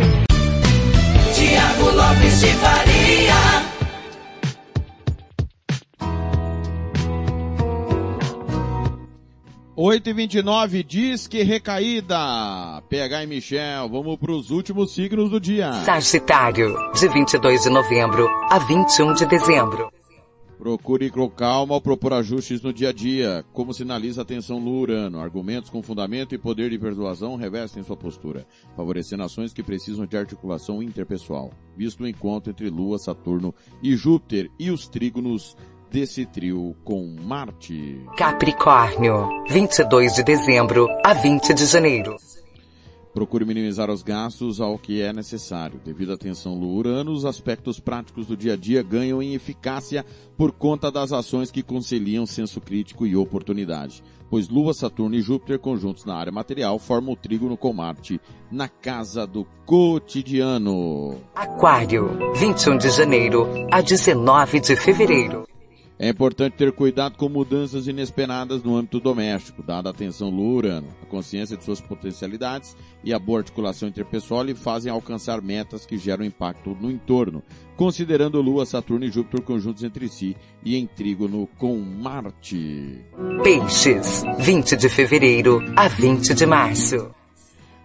Tiago 1.34 1.90
Lopes 1.90 2.40
de 2.40 2.46
Faria. 2.54 3.62
Oito 9.76 10.10
e 10.10 10.12
vinte 10.12 10.34
e 10.34 10.42
nove, 10.42 10.82
diz 10.82 11.26
que 11.26 11.42
recaída. 11.42 12.82
PH 12.88 13.24
e 13.24 13.26
Michel, 13.26 13.88
vamos 13.88 14.16
para 14.16 14.32
os 14.32 14.50
últimos 14.50 14.92
signos 14.92 15.30
do 15.30 15.40
dia. 15.40 15.72
Sagitário, 15.84 16.74
de 16.94 17.08
22 17.08 17.62
de 17.62 17.70
novembro 17.70 18.28
a 18.50 18.58
21 18.58 19.14
de 19.14 19.26
dezembro. 19.26 19.90
Procure 20.62 21.10
com 21.10 21.28
calma 21.28 21.74
ao 21.74 21.80
propor 21.80 22.12
ajustes 22.12 22.62
no 22.62 22.72
dia 22.72 22.90
a 22.90 22.92
dia, 22.92 23.44
como 23.52 23.74
sinaliza 23.74 24.22
a 24.22 24.24
tensão 24.24 24.60
Lua-Urano. 24.60 25.18
Argumentos 25.18 25.68
com 25.68 25.82
fundamento 25.82 26.36
e 26.36 26.38
poder 26.38 26.70
de 26.70 26.78
persuasão 26.78 27.34
revestem 27.34 27.82
sua 27.82 27.96
postura, 27.96 28.46
favorecendo 28.76 29.24
ações 29.24 29.52
que 29.52 29.60
precisam 29.60 30.06
de 30.06 30.16
articulação 30.16 30.80
interpessoal, 30.80 31.50
visto 31.76 32.04
o 32.04 32.06
encontro 32.06 32.52
entre 32.52 32.70
Lua, 32.70 32.96
Saturno 32.96 33.52
e 33.82 33.96
Júpiter 33.96 34.52
e 34.56 34.70
os 34.70 34.86
trígonos 34.86 35.56
desse 35.90 36.24
trio 36.26 36.76
com 36.84 37.12
Marte. 37.20 38.00
Capricórnio, 38.16 39.42
22 39.48 40.14
de 40.14 40.22
dezembro 40.22 40.86
a 41.04 41.12
20 41.12 41.54
de 41.54 41.66
janeiro. 41.66 42.14
Procure 43.12 43.44
minimizar 43.44 43.90
os 43.90 44.02
gastos 44.02 44.60
ao 44.60 44.78
que 44.78 45.02
é 45.02 45.12
necessário. 45.12 45.80
Devido 45.84 46.14
à 46.14 46.16
tensão 46.16 46.54
Lua-Urano, 46.54 47.12
os 47.12 47.26
aspectos 47.26 47.78
práticos 47.78 48.26
do 48.26 48.36
dia 48.36 48.54
a 48.54 48.56
dia 48.56 48.82
ganham 48.82 49.22
em 49.22 49.34
eficácia 49.34 50.04
por 50.36 50.50
conta 50.50 50.90
das 50.90 51.12
ações 51.12 51.50
que 51.50 51.62
conciliam 51.62 52.24
senso 52.24 52.60
crítico 52.60 53.06
e 53.06 53.14
oportunidade. 53.14 54.02
Pois 54.30 54.48
Lua, 54.48 54.72
Saturno 54.72 55.14
e 55.14 55.20
Júpiter 55.20 55.58
conjuntos 55.58 56.06
na 56.06 56.16
área 56.16 56.32
material 56.32 56.78
formam 56.78 57.12
o 57.12 57.16
trígono 57.16 57.54
com 57.54 57.70
Marte 57.70 58.18
na 58.50 58.66
casa 58.66 59.26
do 59.26 59.46
cotidiano. 59.66 61.20
Aquário, 61.34 62.18
21 62.36 62.78
de 62.78 62.88
janeiro 62.88 63.46
a 63.70 63.82
19 63.82 64.58
de 64.60 64.74
fevereiro. 64.74 65.51
É 66.02 66.08
importante 66.08 66.54
ter 66.54 66.72
cuidado 66.72 67.16
com 67.16 67.28
mudanças 67.28 67.86
inesperadas 67.86 68.60
no 68.60 68.76
âmbito 68.76 68.98
doméstico, 68.98 69.62
dada 69.62 69.88
a 69.88 69.92
atenção 69.92 70.30
Lua-Urano. 70.30 70.88
A 71.00 71.06
consciência 71.06 71.56
de 71.56 71.64
suas 71.64 71.80
potencialidades 71.80 72.76
e 73.04 73.14
a 73.14 73.20
boa 73.20 73.38
articulação 73.38 73.88
interpessoal 73.88 74.42
lhe 74.42 74.52
fazem 74.52 74.90
alcançar 74.90 75.40
metas 75.40 75.86
que 75.86 75.96
geram 75.96 76.24
impacto 76.24 76.70
no 76.80 76.90
entorno, 76.90 77.40
considerando 77.76 78.42
Lua, 78.42 78.66
Saturno 78.66 79.04
e 79.04 79.12
Júpiter 79.12 79.42
conjuntos 79.42 79.84
entre 79.84 80.08
si 80.08 80.36
e 80.64 80.74
em 80.74 80.88
trígono 80.88 81.48
com 81.56 81.78
Marte. 81.78 82.98
Peixes, 83.44 84.24
20 84.40 84.76
de 84.76 84.88
fevereiro 84.88 85.60
a 85.76 85.86
20 85.86 86.34
de 86.34 86.46
março. 86.46 87.14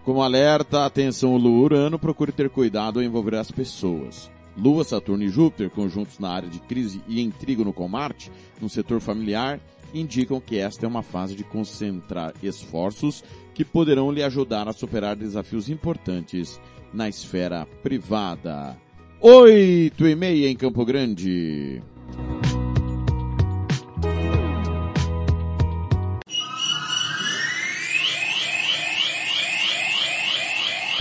Como 0.02 0.24
alerta, 0.24 0.84
atenção 0.84 1.36
Lua-Urano, 1.36 2.00
procure 2.00 2.32
ter 2.32 2.50
cuidado 2.50 2.98
ao 2.98 3.04
envolver 3.04 3.36
as 3.36 3.52
pessoas. 3.52 4.28
Lua, 4.58 4.82
Saturno 4.82 5.22
e 5.22 5.28
Júpiter, 5.28 5.70
conjuntos 5.70 6.18
na 6.18 6.30
área 6.30 6.48
de 6.48 6.58
crise 6.58 7.00
e 7.06 7.20
em 7.20 7.30
trígono 7.30 7.72
com 7.72 7.86
Marte, 7.88 8.30
no 8.60 8.68
setor 8.68 9.00
familiar, 9.00 9.60
indicam 9.94 10.40
que 10.40 10.58
esta 10.58 10.84
é 10.84 10.88
uma 10.88 11.02
fase 11.02 11.34
de 11.34 11.44
concentrar 11.44 12.34
esforços 12.42 13.22
que 13.54 13.64
poderão 13.64 14.10
lhe 14.10 14.22
ajudar 14.22 14.68
a 14.68 14.72
superar 14.72 15.16
desafios 15.16 15.68
importantes 15.68 16.60
na 16.92 17.08
esfera 17.08 17.66
privada. 17.82 18.76
Oito 19.20 20.06
e 20.06 20.14
meia 20.14 20.48
em 20.48 20.56
Campo 20.56 20.84
Grande. 20.84 21.82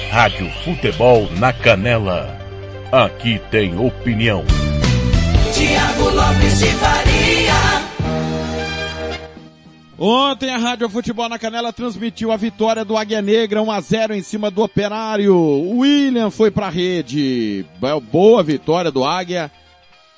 Rádio 0.09 0.49
Futebol 0.63 1.29
na 1.33 1.53
Canela. 1.53 2.36
Aqui 2.91 3.37
tem 3.51 3.77
opinião. 3.77 4.45
Tiago 5.53 6.09
Lopes 6.09 6.59
de 6.59 6.67
Faria. 6.67 7.53
Ontem 9.99 10.49
a 10.49 10.57
Rádio 10.57 10.87
Futebol 10.87 11.27
na 11.27 11.37
Canela 11.37 11.73
transmitiu 11.73 12.31
a 12.31 12.37
vitória 12.37 12.85
do 12.85 12.95
Águia 12.95 13.21
Negra 13.21 13.61
1 13.61 13.71
a 13.71 13.81
0 13.81 14.15
em 14.15 14.21
cima 14.21 14.49
do 14.49 14.63
Operário. 14.63 15.35
William 15.35 16.31
foi 16.31 16.49
para 16.49 16.67
a 16.67 16.69
rede. 16.69 17.65
Boa 18.09 18.41
vitória 18.41 18.89
do 18.89 19.03
Águia. 19.03 19.51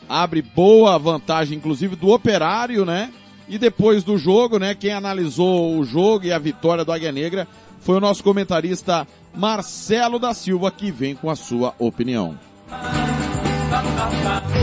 Abre 0.07 0.43
boa 0.43 0.99
vantagem 0.99 1.57
inclusive 1.57 1.95
do 1.95 2.09
Operário, 2.09 2.85
né? 2.85 3.11
E 3.47 3.57
depois 3.57 4.03
do 4.03 4.15
jogo, 4.15 4.59
né, 4.59 4.75
quem 4.75 4.91
analisou 4.91 5.75
o 5.75 5.83
jogo 5.83 6.27
e 6.27 6.31
a 6.31 6.37
vitória 6.37 6.85
do 6.85 6.91
Águia 6.91 7.11
Negra 7.11 7.47
foi 7.79 7.95
o 7.95 7.99
nosso 7.99 8.23
comentarista 8.23 9.07
Marcelo 9.35 10.19
da 10.19 10.35
Silva 10.35 10.69
que 10.69 10.91
vem 10.91 11.15
com 11.15 11.31
a 11.31 11.35
sua 11.35 11.73
opinião. 11.79 12.37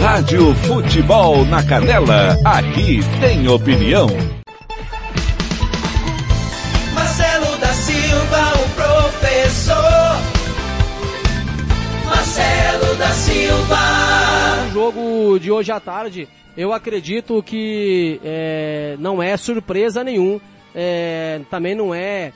Rádio 0.00 0.54
Futebol 0.54 1.44
na 1.46 1.62
Canela, 1.62 2.38
aqui 2.44 3.00
tem 3.20 3.48
opinião. 3.48 4.06
Marcelo 6.94 7.56
da 7.58 7.72
Silva, 7.72 8.52
o 8.54 8.68
professor. 8.74 9.74
Marcelo 12.04 12.94
da 12.96 13.08
Silva. 13.08 13.76
O 14.68 14.72
jogo 14.72 15.38
de 15.40 15.50
hoje 15.50 15.72
à 15.72 15.80
tarde, 15.80 16.28
eu 16.56 16.72
acredito 16.72 17.42
que 17.42 18.20
é, 18.24 18.96
não 19.00 19.20
é 19.20 19.36
surpresa 19.36 20.04
nenhum. 20.04 20.40
É, 20.74 21.40
também 21.50 21.74
não 21.74 21.92
é 21.92 22.32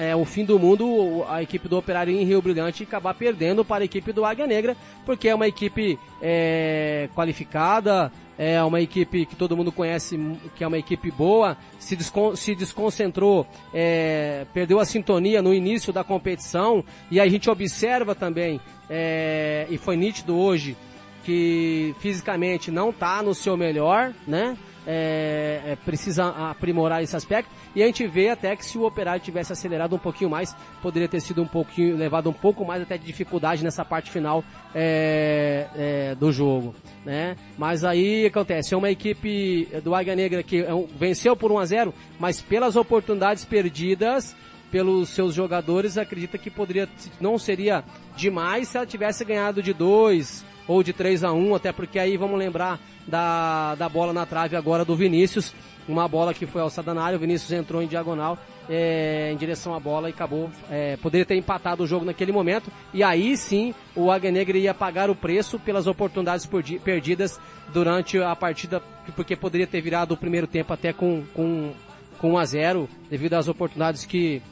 é 0.00 0.14
o 0.14 0.24
fim 0.24 0.44
do 0.44 0.58
mundo 0.58 1.24
a 1.28 1.42
equipe 1.42 1.68
do 1.68 1.78
Operário 1.78 2.14
em 2.14 2.24
Rio 2.24 2.42
Brilhante 2.42 2.82
acabar 2.82 3.14
perdendo 3.14 3.64
para 3.64 3.82
a 3.82 3.84
equipe 3.84 4.12
do 4.12 4.24
Águia 4.24 4.46
Negra, 4.46 4.76
porque 5.04 5.28
é 5.28 5.34
uma 5.34 5.48
equipe 5.48 5.98
é, 6.20 7.08
qualificada, 7.14 8.12
é 8.38 8.62
uma 8.62 8.80
equipe 8.80 9.24
que 9.24 9.36
todo 9.36 9.56
mundo 9.56 9.70
conhece, 9.72 10.18
que 10.56 10.64
é 10.64 10.66
uma 10.66 10.78
equipe 10.78 11.10
boa, 11.10 11.56
se, 11.78 11.96
descon 11.96 12.36
se 12.36 12.54
desconcentrou, 12.54 13.46
é, 13.72 14.46
perdeu 14.52 14.80
a 14.80 14.84
sintonia 14.84 15.40
no 15.40 15.54
início 15.54 15.92
da 15.92 16.04
competição, 16.04 16.84
e 17.10 17.20
a 17.20 17.28
gente 17.28 17.48
observa 17.48 18.14
também, 18.14 18.60
é, 18.90 19.66
e 19.70 19.78
foi 19.78 19.96
nítido 19.96 20.36
hoje, 20.36 20.76
que 21.24 21.94
fisicamente 22.00 22.70
não 22.70 22.90
está 22.90 23.22
no 23.22 23.34
seu 23.34 23.56
melhor, 23.56 24.12
né? 24.26 24.56
É, 24.86 25.60
é, 25.64 25.76
precisa 25.76 26.28
aprimorar 26.28 27.02
esse 27.02 27.16
aspecto. 27.16 27.50
E 27.74 27.82
a 27.82 27.86
gente 27.86 28.06
vê 28.06 28.28
até 28.28 28.54
que 28.56 28.64
se 28.64 28.78
o 28.78 28.84
operário 28.84 29.22
tivesse 29.22 29.52
acelerado 29.52 29.94
um 29.94 29.98
pouquinho 29.98 30.30
mais, 30.30 30.54
poderia 30.82 31.08
ter 31.08 31.20
sido 31.20 31.42
um 31.42 31.46
pouquinho, 31.46 31.96
levado 31.96 32.28
um 32.28 32.32
pouco 32.32 32.64
mais 32.64 32.82
até 32.82 32.96
de 32.96 33.04
dificuldade 33.04 33.64
nessa 33.64 33.84
parte 33.84 34.10
final 34.10 34.44
é, 34.74 35.66
é 35.74 36.14
do 36.14 36.32
jogo. 36.32 36.74
Né? 37.04 37.36
Mas 37.56 37.84
aí 37.84 38.26
acontece, 38.26 38.74
é 38.74 38.76
uma 38.76 38.90
equipe 38.90 39.68
do 39.82 39.94
Águia 39.94 40.14
Negra 40.14 40.42
que 40.42 40.60
é 40.60 40.72
venceu 40.96 41.36
por 41.36 41.50
1 41.50 41.58
a 41.58 41.64
0 41.64 41.94
mas 42.18 42.40
pelas 42.40 42.76
oportunidades 42.76 43.44
perdidas 43.44 44.36
pelos 44.70 45.10
seus 45.10 45.34
jogadores, 45.34 45.98
acredita 45.98 46.38
que 46.38 46.50
poderia, 46.50 46.88
não 47.20 47.38
seria 47.38 47.84
demais 48.16 48.68
se 48.68 48.78
ela 48.78 48.86
tivesse 48.86 49.22
ganhado 49.22 49.62
de 49.62 49.74
2 49.74 50.51
ou 50.66 50.82
de 50.82 50.92
3 50.92 51.24
a 51.24 51.32
1 51.32 51.54
até 51.54 51.72
porque 51.72 51.98
aí 51.98 52.16
vamos 52.16 52.38
lembrar 52.38 52.78
da, 53.06 53.74
da 53.74 53.88
bola 53.88 54.12
na 54.12 54.26
trave 54.26 54.56
agora 54.56 54.84
do 54.84 54.96
Vinícius. 54.96 55.54
Uma 55.88 56.06
bola 56.06 56.32
que 56.32 56.46
foi 56.46 56.62
alçada 56.62 56.94
na 56.94 57.02
área, 57.02 57.16
o 57.16 57.20
Vinícius 57.20 57.50
entrou 57.50 57.82
em 57.82 57.88
diagonal 57.88 58.38
é, 58.68 59.30
em 59.32 59.36
direção 59.36 59.74
à 59.74 59.80
bola 59.80 60.08
e 60.08 60.12
acabou. 60.12 60.50
É, 60.70 60.96
poderia 60.96 61.24
ter 61.24 61.36
empatado 61.36 61.82
o 61.82 61.86
jogo 61.86 62.04
naquele 62.04 62.32
momento. 62.32 62.70
E 62.92 63.02
aí 63.02 63.36
sim 63.36 63.74
o 63.94 64.10
Águia 64.10 64.30
Negra 64.30 64.56
ia 64.56 64.74
pagar 64.74 65.10
o 65.10 65.14
preço 65.14 65.58
pelas 65.58 65.86
oportunidades 65.86 66.48
perdidas 66.84 67.40
durante 67.72 68.18
a 68.18 68.34
partida, 68.36 68.82
porque 69.16 69.36
poderia 69.36 69.66
ter 69.66 69.80
virado 69.80 70.12
o 70.12 70.16
primeiro 70.16 70.46
tempo 70.46 70.72
até 70.72 70.92
com, 70.92 71.24
com, 71.34 71.72
com 72.18 72.32
1 72.32 72.38
a 72.38 72.44
0 72.44 72.88
devido 73.10 73.34
às 73.34 73.48
oportunidades 73.48 74.04
que, 74.04 74.42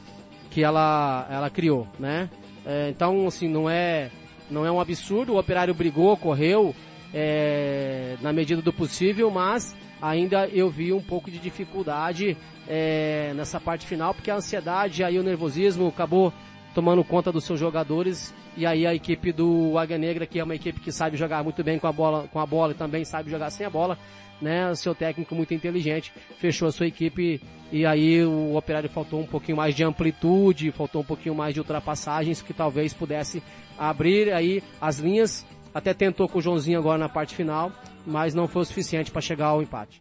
que 0.49 0.63
ela, 0.63 1.27
ela 1.29 1.49
criou, 1.49 1.87
né? 1.99 2.29
É, 2.65 2.89
então, 2.89 3.27
assim, 3.27 3.47
não 3.47 3.69
é, 3.69 4.11
não 4.51 4.65
é 4.65 4.71
um 4.71 4.79
absurdo. 4.79 5.33
O 5.33 5.39
Operário 5.39 5.73
brigou, 5.73 6.15
correu, 6.17 6.75
é, 7.13 8.15
na 8.21 8.31
medida 8.31 8.61
do 8.61 8.71
possível, 8.71 9.31
mas 9.31 9.75
ainda 10.01 10.47
eu 10.47 10.69
vi 10.69 10.93
um 10.93 11.01
pouco 11.01 11.31
de 11.31 11.39
dificuldade 11.39 12.37
é, 12.67 13.33
nessa 13.35 13.59
parte 13.59 13.85
final, 13.85 14.13
porque 14.13 14.31
a 14.31 14.35
ansiedade 14.35 15.03
e 15.03 15.19
o 15.19 15.23
nervosismo 15.23 15.87
acabou 15.87 16.33
tomando 16.73 17.03
conta 17.03 17.31
dos 17.31 17.43
seus 17.43 17.59
jogadores 17.59 18.33
e 18.55 18.65
aí 18.65 18.85
a 18.85 18.93
equipe 18.93 19.31
do 19.31 19.77
Águia 19.77 19.97
Negra, 19.97 20.25
que 20.25 20.39
é 20.39 20.43
uma 20.43 20.55
equipe 20.55 20.79
que 20.79 20.91
sabe 20.91 21.17
jogar 21.17 21.43
muito 21.43 21.63
bem 21.63 21.79
com 21.79 21.87
a 21.87 21.91
bola, 21.91 22.27
com 22.31 22.39
a 22.39 22.45
bola 22.45 22.71
e 22.71 22.75
também 22.75 23.05
sabe 23.05 23.29
jogar 23.29 23.49
sem 23.49 23.65
a 23.65 23.69
bola, 23.69 23.97
né? 24.41 24.73
Seu 24.75 24.95
técnico 24.95 25.35
muito 25.35 25.53
inteligente 25.53 26.13
fechou 26.37 26.67
a 26.67 26.71
sua 26.71 26.87
equipe 26.87 27.41
e 27.71 27.85
aí 27.85 28.23
o 28.23 28.55
Operário 28.55 28.89
faltou 28.89 29.21
um 29.21 29.25
pouquinho 29.25 29.57
mais 29.57 29.73
de 29.75 29.83
amplitude, 29.83 30.71
faltou 30.71 31.01
um 31.01 31.05
pouquinho 31.05 31.35
mais 31.35 31.53
de 31.53 31.59
ultrapassagens 31.59 32.41
que 32.41 32.53
talvez 32.53 32.93
pudesse 32.93 33.41
abrir 33.89 34.31
aí 34.31 34.61
as 34.79 34.99
linhas 34.99 35.43
até 35.73 35.93
tentou 35.93 36.29
com 36.29 36.37
o 36.37 36.41
Joãozinho 36.41 36.77
agora 36.77 36.97
na 36.97 37.09
parte 37.09 37.33
final, 37.33 37.71
mas 38.05 38.35
não 38.35 38.47
foi 38.47 38.61
o 38.61 38.65
suficiente 38.65 39.09
para 39.09 39.21
chegar 39.21 39.47
ao 39.47 39.61
empate. 39.61 39.99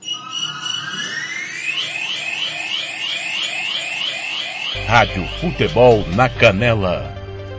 Rádio 4.87 5.25
Futebol 5.41 6.05
na 6.15 6.29
Canela. 6.29 7.15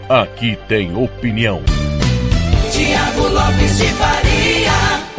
Aqui 0.09 0.57
tem 0.67 0.95
opinião. 0.95 1.63
Tiago 2.71 3.27
Lopes 3.27 3.77
de 3.77 3.87
Faria. 3.93 5.11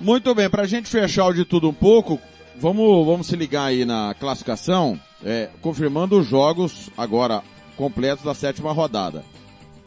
Muito 0.00 0.34
bem, 0.34 0.50
para 0.50 0.64
a 0.64 0.66
gente 0.66 0.90
fechar 0.90 1.26
o 1.26 1.32
de 1.32 1.44
tudo 1.46 1.68
um 1.70 1.72
pouco, 1.72 2.20
vamos, 2.56 3.06
vamos 3.06 3.26
se 3.26 3.36
ligar 3.36 3.66
aí 3.66 3.84
na 3.84 4.14
classificação 4.14 4.98
é, 5.24 5.48
confirmando 5.60 6.18
os 6.18 6.26
jogos 6.26 6.90
agora 6.96 7.42
completos 7.76 8.24
da 8.24 8.34
sétima 8.34 8.72
rodada. 8.72 9.24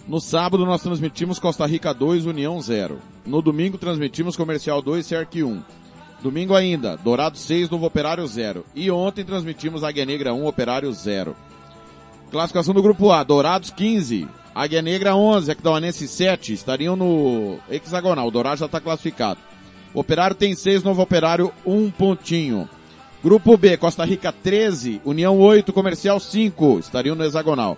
No 0.07 0.19
sábado 0.19 0.65
nós 0.65 0.81
transmitimos 0.81 1.39
Costa 1.39 1.65
Rica 1.65 1.93
2, 1.93 2.25
União 2.25 2.59
0. 2.61 2.99
No 3.25 3.41
domingo 3.41 3.77
transmitimos 3.77 4.35
Comercial 4.35 4.81
2, 4.81 5.05
Cerque 5.05 5.43
1. 5.43 5.61
Domingo 6.21 6.55
ainda, 6.55 6.97
Dourado 6.97 7.37
6, 7.37 7.69
Novo 7.69 7.85
Operário 7.85 8.25
0. 8.25 8.65
E 8.73 8.89
ontem 8.89 9.23
transmitimos 9.23 9.83
Águia 9.83 10.05
Negra 10.05 10.33
1, 10.33 10.47
Operário 10.47 10.91
0. 10.91 11.35
Classificação 12.31 12.73
do 12.73 12.81
grupo 12.81 13.11
A, 13.11 13.23
Dourados 13.23 13.69
15, 13.69 14.27
Águia 14.55 14.81
Negra 14.81 15.15
11, 15.15 15.51
Aquidauanense 15.51 16.07
7, 16.07 16.53
estariam 16.53 16.95
no 16.95 17.59
hexagonal, 17.69 18.27
o 18.27 18.31
Dourado 18.31 18.57
já 18.57 18.65
está 18.65 18.81
classificado. 18.81 19.39
Operário 19.99 20.35
tem 20.35 20.53
6, 20.53 20.83
Novo 20.83 21.01
Operário 21.01 21.51
1 21.65 21.89
pontinho. 21.89 22.69
Grupo 23.23 23.57
B, 23.57 23.77
Costa 23.77 24.05
Rica 24.05 24.31
13, 24.31 25.01
União 25.03 25.39
8, 25.39 25.73
Comercial 25.73 26.19
5, 26.19 26.77
estariam 26.77 27.15
no 27.15 27.25
hexagonal. 27.25 27.75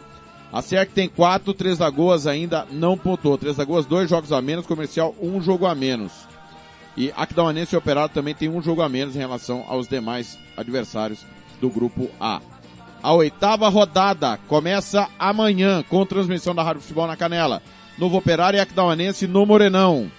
A 0.52 0.62
CERC 0.62 0.92
tem 0.92 1.08
4, 1.08 1.54
Três 1.54 1.80
Lagoas 1.80 2.28
ainda 2.28 2.68
não 2.72 2.98
pontuou. 2.98 3.38
Três 3.38 3.56
Lagoas, 3.56 3.86
dois 3.86 4.10
jogos 4.10 4.34
a 4.34 4.42
menos, 4.42 4.68
Comercial, 4.68 5.16
um 5.22 5.42
jogo 5.42 5.66
a 5.66 5.74
menos. 5.74 6.12
E 6.98 7.10
Aquidauanense 7.16 7.74
e 7.74 7.78
Operário 7.78 8.14
também 8.14 8.36
tem 8.36 8.50
um 8.50 8.62
jogo 8.62 8.82
a 8.82 8.90
menos 8.90 9.16
em 9.16 9.20
relação 9.20 9.64
aos 9.70 9.88
demais 9.88 10.38
adversários 10.58 11.26
do 11.62 11.70
Grupo 11.70 12.10
A. 12.20 12.42
A 13.02 13.14
oitava 13.14 13.70
rodada 13.70 14.38
começa 14.50 15.08
amanhã 15.18 15.86
com 15.88 16.06
transmissão 16.06 16.54
da 16.54 16.64
Rádio 16.64 16.82
Futebol 16.82 17.08
na 17.08 17.16
Canela. 17.16 17.62
Novo 17.98 18.18
Operário 18.18 18.58
e 18.58 18.60
Aquidauanense 18.60 19.26
no 19.26 19.46
Morenão. 19.46 20.12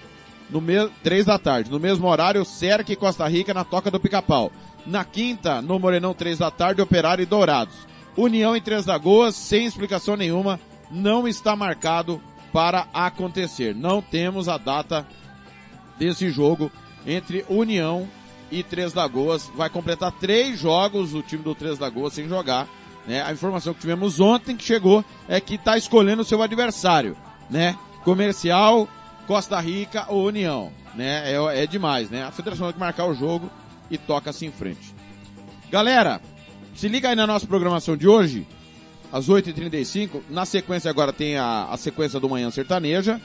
No 0.50 0.60
me... 0.60 0.88
três 1.02 1.26
da 1.26 1.38
tarde. 1.38 1.70
No 1.70 1.78
mesmo 1.78 2.08
horário, 2.08 2.44
CERC 2.44 2.92
e 2.92 2.96
Costa 2.96 3.26
Rica 3.28 3.54
na 3.54 3.64
Toca 3.64 3.90
do 3.90 4.00
Pica-Pau. 4.00 4.50
Na 4.86 5.04
quinta, 5.04 5.60
no 5.60 5.78
Morenão, 5.78 6.14
três 6.14 6.38
da 6.38 6.50
tarde, 6.50 6.80
Operário 6.80 7.22
e 7.22 7.26
Dourados. 7.26 7.86
União 8.16 8.56
em 8.56 8.60
Três 8.60 8.86
Lagoas, 8.86 9.34
sem 9.36 9.64
explicação 9.64 10.16
nenhuma, 10.16 10.58
não 10.90 11.28
está 11.28 11.54
marcado 11.54 12.20
para 12.52 12.86
acontecer. 12.92 13.74
Não 13.74 14.02
temos 14.02 14.48
a 14.48 14.58
data 14.58 15.06
desse 15.98 16.30
jogo 16.30 16.70
entre 17.06 17.44
União 17.48 18.08
e 18.50 18.62
Três 18.62 18.94
Lagoas. 18.94 19.50
Vai 19.54 19.70
completar 19.70 20.12
três 20.12 20.58
jogos 20.58 21.14
o 21.14 21.22
time 21.22 21.42
do 21.42 21.54
Três 21.54 21.78
Lagoas 21.78 22.14
sem 22.14 22.28
jogar. 22.28 22.66
Né? 23.06 23.22
A 23.22 23.32
informação 23.32 23.72
que 23.72 23.80
tivemos 23.80 24.20
ontem 24.20 24.56
que 24.56 24.64
chegou 24.64 25.04
é 25.28 25.40
que 25.40 25.54
está 25.54 25.78
escolhendo 25.78 26.22
o 26.22 26.24
seu 26.24 26.42
adversário, 26.42 27.16
né? 27.48 27.76
Comercial, 28.04 28.88
Costa 29.30 29.60
Rica 29.60 30.06
ou 30.08 30.26
União, 30.26 30.72
né? 30.92 31.32
É, 31.32 31.62
é 31.62 31.64
demais, 31.64 32.10
né? 32.10 32.24
A 32.24 32.32
federação 32.32 32.66
tem 32.66 32.72
que 32.72 32.80
marcar 32.80 33.06
o 33.06 33.14
jogo 33.14 33.48
e 33.88 33.96
toca-se 33.96 34.44
em 34.44 34.50
frente. 34.50 34.92
Galera, 35.70 36.20
se 36.74 36.88
liga 36.88 37.10
aí 37.10 37.14
na 37.14 37.28
nossa 37.28 37.46
programação 37.46 37.96
de 37.96 38.08
hoje, 38.08 38.44
às 39.12 39.28
8h35. 39.28 40.22
Na 40.28 40.44
sequência 40.44 40.90
agora 40.90 41.12
tem 41.12 41.36
a, 41.36 41.68
a 41.70 41.76
sequência 41.76 42.18
do 42.18 42.28
Manhã 42.28 42.50
Sertaneja. 42.50 43.20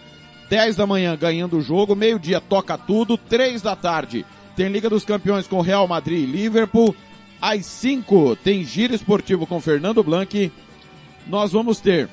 10 0.48 0.76
da 0.76 0.86
manhã 0.86 1.18
ganhando 1.18 1.58
o 1.58 1.62
jogo, 1.62 1.96
meio-dia 1.96 2.40
toca 2.40 2.78
tudo, 2.78 3.18
3 3.18 3.64
da 3.64 3.76
tarde 3.76 4.24
tem 4.56 4.70
Liga 4.70 4.88
dos 4.88 5.04
Campeões 5.04 5.48
com 5.48 5.60
Real 5.60 5.88
Madrid 5.88 6.20
e 6.20 6.32
Liverpool. 6.32 6.96
Às 7.42 7.66
5 7.66 8.36
tem 8.44 8.64
Giro 8.64 8.94
Esportivo 8.94 9.48
com 9.48 9.60
Fernando 9.60 10.04
Blanc. 10.04 10.52
Nós 11.26 11.52
vamos 11.52 11.80
ter 11.80 12.08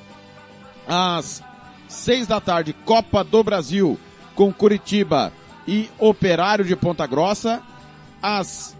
às 0.89 1.45
6 1.93 2.27
da 2.27 2.41
tarde 2.41 2.73
Copa 2.73 3.23
do 3.23 3.45
Brasil 3.45 3.99
com 4.35 4.53
Curitiba 4.53 5.33
e 5.69 5.89
Operário 5.99 6.65
de 6.65 6.75
Ponta 6.75 7.07
Grossa. 7.07 7.63
Às 8.21 8.77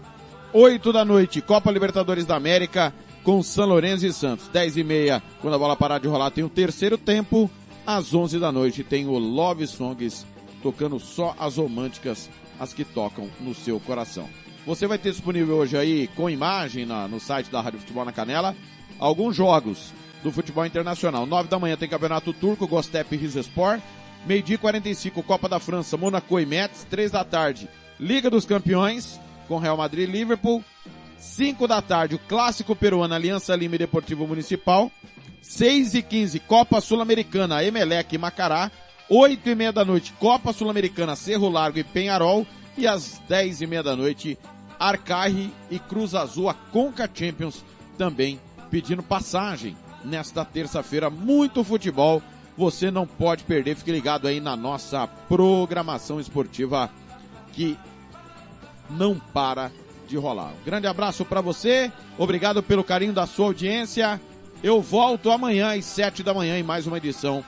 8 0.51 0.91
da 0.91 1.05
noite, 1.05 1.41
Copa 1.41 1.71
Libertadores 1.71 2.25
da 2.25 2.35
América 2.35 2.93
com 3.23 3.41
São 3.41 3.67
Lourenço 3.67 4.05
e 4.05 4.11
Santos. 4.11 4.47
10 4.47 4.77
e 4.77 4.83
meia, 4.83 5.23
quando 5.41 5.53
a 5.53 5.59
bola 5.59 5.75
parar 5.75 5.99
de 5.99 6.07
rolar, 6.07 6.31
tem 6.31 6.43
o 6.43 6.49
terceiro 6.49 6.97
tempo. 6.97 7.49
Às 7.85 8.13
11 8.13 8.39
da 8.39 8.51
noite 8.51 8.83
tem 8.83 9.05
o 9.05 9.17
Love 9.17 9.67
Songs 9.67 10.25
tocando 10.61 10.99
só 10.99 11.35
as 11.37 11.57
românticas, 11.57 12.29
as 12.59 12.73
que 12.73 12.83
tocam 12.83 13.29
no 13.39 13.53
seu 13.53 13.79
coração. 13.79 14.27
Você 14.65 14.87
vai 14.87 14.97
ter 14.97 15.11
disponível 15.11 15.57
hoje 15.57 15.77
aí, 15.77 16.07
com 16.15 16.29
imagem 16.29 16.85
na, 16.85 17.07
no 17.07 17.19
site 17.19 17.51
da 17.51 17.61
Rádio 17.61 17.79
Futebol 17.79 18.05
na 18.05 18.13
Canela, 18.13 18.55
alguns 18.97 19.35
jogos 19.35 19.93
do 20.23 20.31
futebol 20.31 20.65
internacional. 20.65 21.25
9 21.25 21.49
da 21.49 21.59
manhã 21.59 21.75
tem 21.75 21.89
Campeonato 21.89 22.33
Turco, 22.33 22.67
Gostep 22.67 23.13
e 23.13 23.17
Rizespor. 23.17 23.79
Meio-dia 24.25 24.55
e 24.55 24.57
45, 24.57 25.21
Copa 25.21 25.49
da 25.49 25.59
França, 25.59 25.97
Monaco 25.97 26.39
e 26.39 26.45
Metz. 26.45 26.87
3 26.89 27.11
da 27.11 27.23
tarde, 27.23 27.69
Liga 27.99 28.29
dos 28.29 28.45
Campeões, 28.45 29.19
com 29.47 29.57
Real 29.57 29.77
Madrid 29.77 30.07
e 30.07 30.11
Liverpool. 30.11 30.63
5 31.17 31.67
da 31.67 31.81
tarde, 31.81 32.15
o 32.15 32.19
clássico 32.19 32.75
peruano 32.75 33.13
Aliança 33.13 33.55
Lima 33.55 33.75
e 33.75 33.79
Deportivo 33.79 34.25
Municipal. 34.25 34.91
6 35.41 35.95
e 35.95 36.01
15, 36.01 36.39
Copa 36.39 36.79
Sul-Americana, 36.79 37.63
Emelec 37.63 38.15
e 38.15 38.17
Macará. 38.17 38.71
8 39.09 39.49
e 39.49 39.55
meia 39.55 39.71
da 39.73 39.83
noite, 39.83 40.13
Copa 40.13 40.53
Sul-Americana, 40.53 41.15
Cerro 41.15 41.49
Largo 41.49 41.79
e 41.79 41.83
Penharol. 41.83 42.47
E 42.77 42.87
às 42.87 43.21
10 43.27 43.63
e 43.63 43.67
meia 43.67 43.83
da 43.83 43.95
noite, 43.95 44.37
Arcarri 44.79 45.53
e 45.69 45.77
Cruz 45.77 46.15
Azul, 46.15 46.49
a 46.49 46.53
Conca 46.53 47.09
Champions, 47.13 47.63
também 47.97 48.39
pedindo 48.71 49.03
passagem 49.03 49.77
nesta 50.03 50.43
terça-feira. 50.45 51.09
Muito 51.09 51.63
futebol, 51.63 52.21
você 52.57 52.91
não 52.91 53.05
pode 53.05 53.43
perder. 53.43 53.75
Fique 53.75 53.91
ligado 53.91 54.27
aí 54.27 54.39
na 54.39 54.55
nossa 54.55 55.07
programação 55.07 56.19
esportiva 56.19 56.89
que 57.53 57.77
não 58.89 59.17
para 59.17 59.71
de 60.07 60.17
rolar. 60.17 60.51
Um 60.61 60.65
grande 60.65 60.87
abraço 60.87 61.25
para 61.25 61.41
você, 61.41 61.91
obrigado 62.17 62.61
pelo 62.61 62.83
carinho 62.83 63.13
da 63.13 63.25
sua 63.25 63.47
audiência. 63.47 64.19
Eu 64.63 64.81
volto 64.81 65.31
amanhã 65.31 65.77
às 65.77 65.85
7 65.85 66.23
da 66.23 66.33
manhã 66.33 66.57
em 66.57 66.63
mais 66.63 66.87
uma 66.87 66.97
edição 66.97 67.43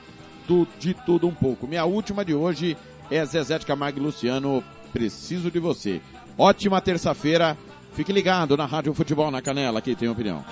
do 0.47 0.67
De 0.79 0.93
Tudo 0.93 1.27
Um 1.27 1.33
Pouco. 1.33 1.67
Minha 1.67 1.85
última 1.85 2.25
de 2.25 2.33
hoje 2.33 2.77
é 3.09 3.23
Zezé 3.25 3.59
de 3.59 3.65
Camargo 3.65 3.99
e 3.99 4.01
Luciano, 4.01 4.63
preciso 4.91 5.49
de 5.51 5.59
você. 5.59 6.01
Ótima 6.37 6.81
terça-feira, 6.81 7.57
fique 7.93 8.11
ligado 8.11 8.57
na 8.57 8.65
Rádio 8.65 8.93
Futebol 8.93 9.31
na 9.31 9.41
Canela, 9.41 9.79
aqui 9.79 9.95
tem 9.95 10.09
opinião. 10.09 10.43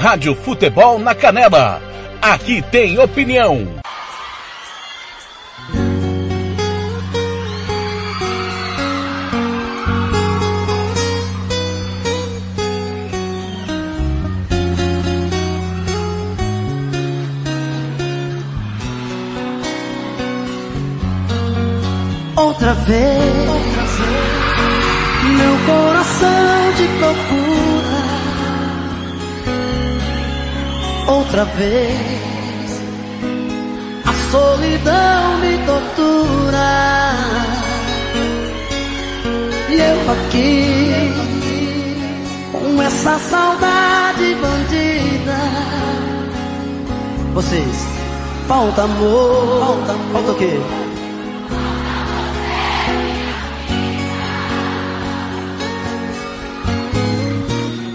Rádio 0.00 0.34
Futebol 0.34 0.98
na 0.98 1.14
Canela. 1.14 1.78
Aqui 2.22 2.62
tem 2.62 2.98
opinião. 2.98 3.68
Outra 22.34 22.72
vez, 22.72 23.28
meu 25.36 25.58
coração 25.66 26.72
te 26.74 26.88
procura. 26.98 27.79
Outra 31.10 31.44
vez, 31.44 32.82
a 34.06 34.12
solidão 34.30 35.38
me 35.40 35.58
tortura. 35.66 36.70
E 39.68 39.74
eu 39.74 40.12
aqui, 40.12 41.12
com 42.52 42.80
essa 42.80 43.18
saudade 43.18 44.36
bandida. 44.36 45.40
Vocês, 47.34 47.86
falta 48.46 48.82
amor, 48.82 49.58
falta, 49.60 49.92
amor. 49.92 50.12
falta 50.12 50.30
o 50.30 50.34
quê? 50.36 50.60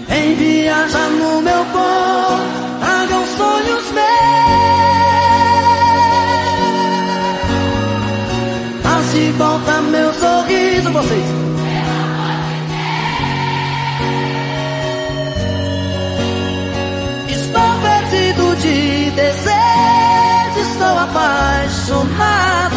Vem 0.08 0.34
viajar 0.34 1.08
no 1.10 1.40
meu 1.40 1.64
corpo, 1.66 2.55
sonhos 3.56 3.90
meus. 3.92 4.06
Traz 8.82 9.12
de 9.12 9.30
volta 9.32 9.80
meu 9.82 10.14
sorriso, 10.14 10.92
vocês. 10.92 11.24
Estou 17.28 17.70
perdido 17.82 18.56
de 18.56 19.10
desejo, 19.10 20.60
estou 20.60 20.98
apaixonado, 20.98 22.76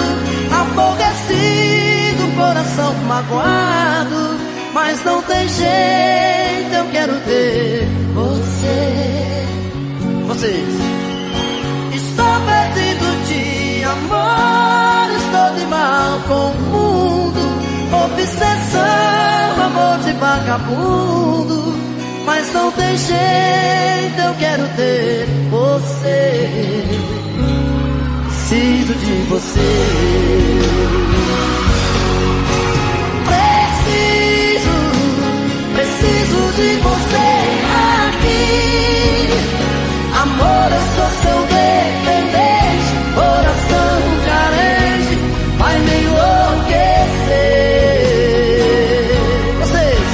aborrecido, 0.61 2.35
coração 2.37 2.93
magoado. 3.07 4.39
Mas 4.73 5.03
não 5.03 5.21
tem 5.23 5.49
jeito, 5.49 6.73
eu 6.73 6.85
quero 6.91 7.19
ter. 7.21 8.08
Vocês. 10.39 10.69
Estou 11.95 12.39
perdido 12.45 13.05
de 13.27 13.83
amor, 13.83 15.11
estou 15.17 15.59
de 15.59 15.65
mal 15.65 16.19
com 16.29 16.51
o 16.51 16.61
mundo. 16.61 17.41
Obsessão, 18.05 19.65
amor 19.65 19.99
de 19.99 20.13
vagabundo. 20.13 21.75
Mas 22.25 22.53
não 22.53 22.71
tem 22.71 22.97
jeito, 22.97 24.21
eu 24.21 24.33
quero 24.35 24.63
ter 24.77 25.27
você. 25.51 26.49
Preciso 28.29 28.93
de 28.93 29.13
você. 29.27 30.69
preciso 35.73 36.51
de 36.55 36.77
você 36.81 37.08
Amor, 40.69 40.75
eu 40.75 40.81
sou 40.95 41.09
seu 41.21 41.39
dependente, 41.47 42.91
coração 43.15 43.99
carente, 44.25 45.13
vai 45.57 45.75
me 45.79 45.95
enlouquecer. 46.03 46.37
Vocês, 49.59 50.07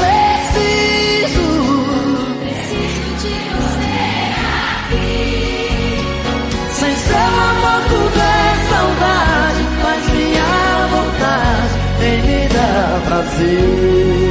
preciso, 0.00 1.46
preciso 2.40 3.04
de 3.20 3.36
você 3.54 4.00
aqui. 4.80 5.10
Sem 6.72 6.94
seu 6.96 7.16
amor 7.16 7.80
tudo 7.88 8.20
é 8.20 8.30
saudade, 8.70 9.62
mas 9.82 10.02
minha 10.12 10.52
vontade 10.90 11.74
vem 11.98 12.18
me 12.22 12.40
dar 12.48 13.00
prazer. 13.06 14.21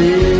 Dar 0.00 0.39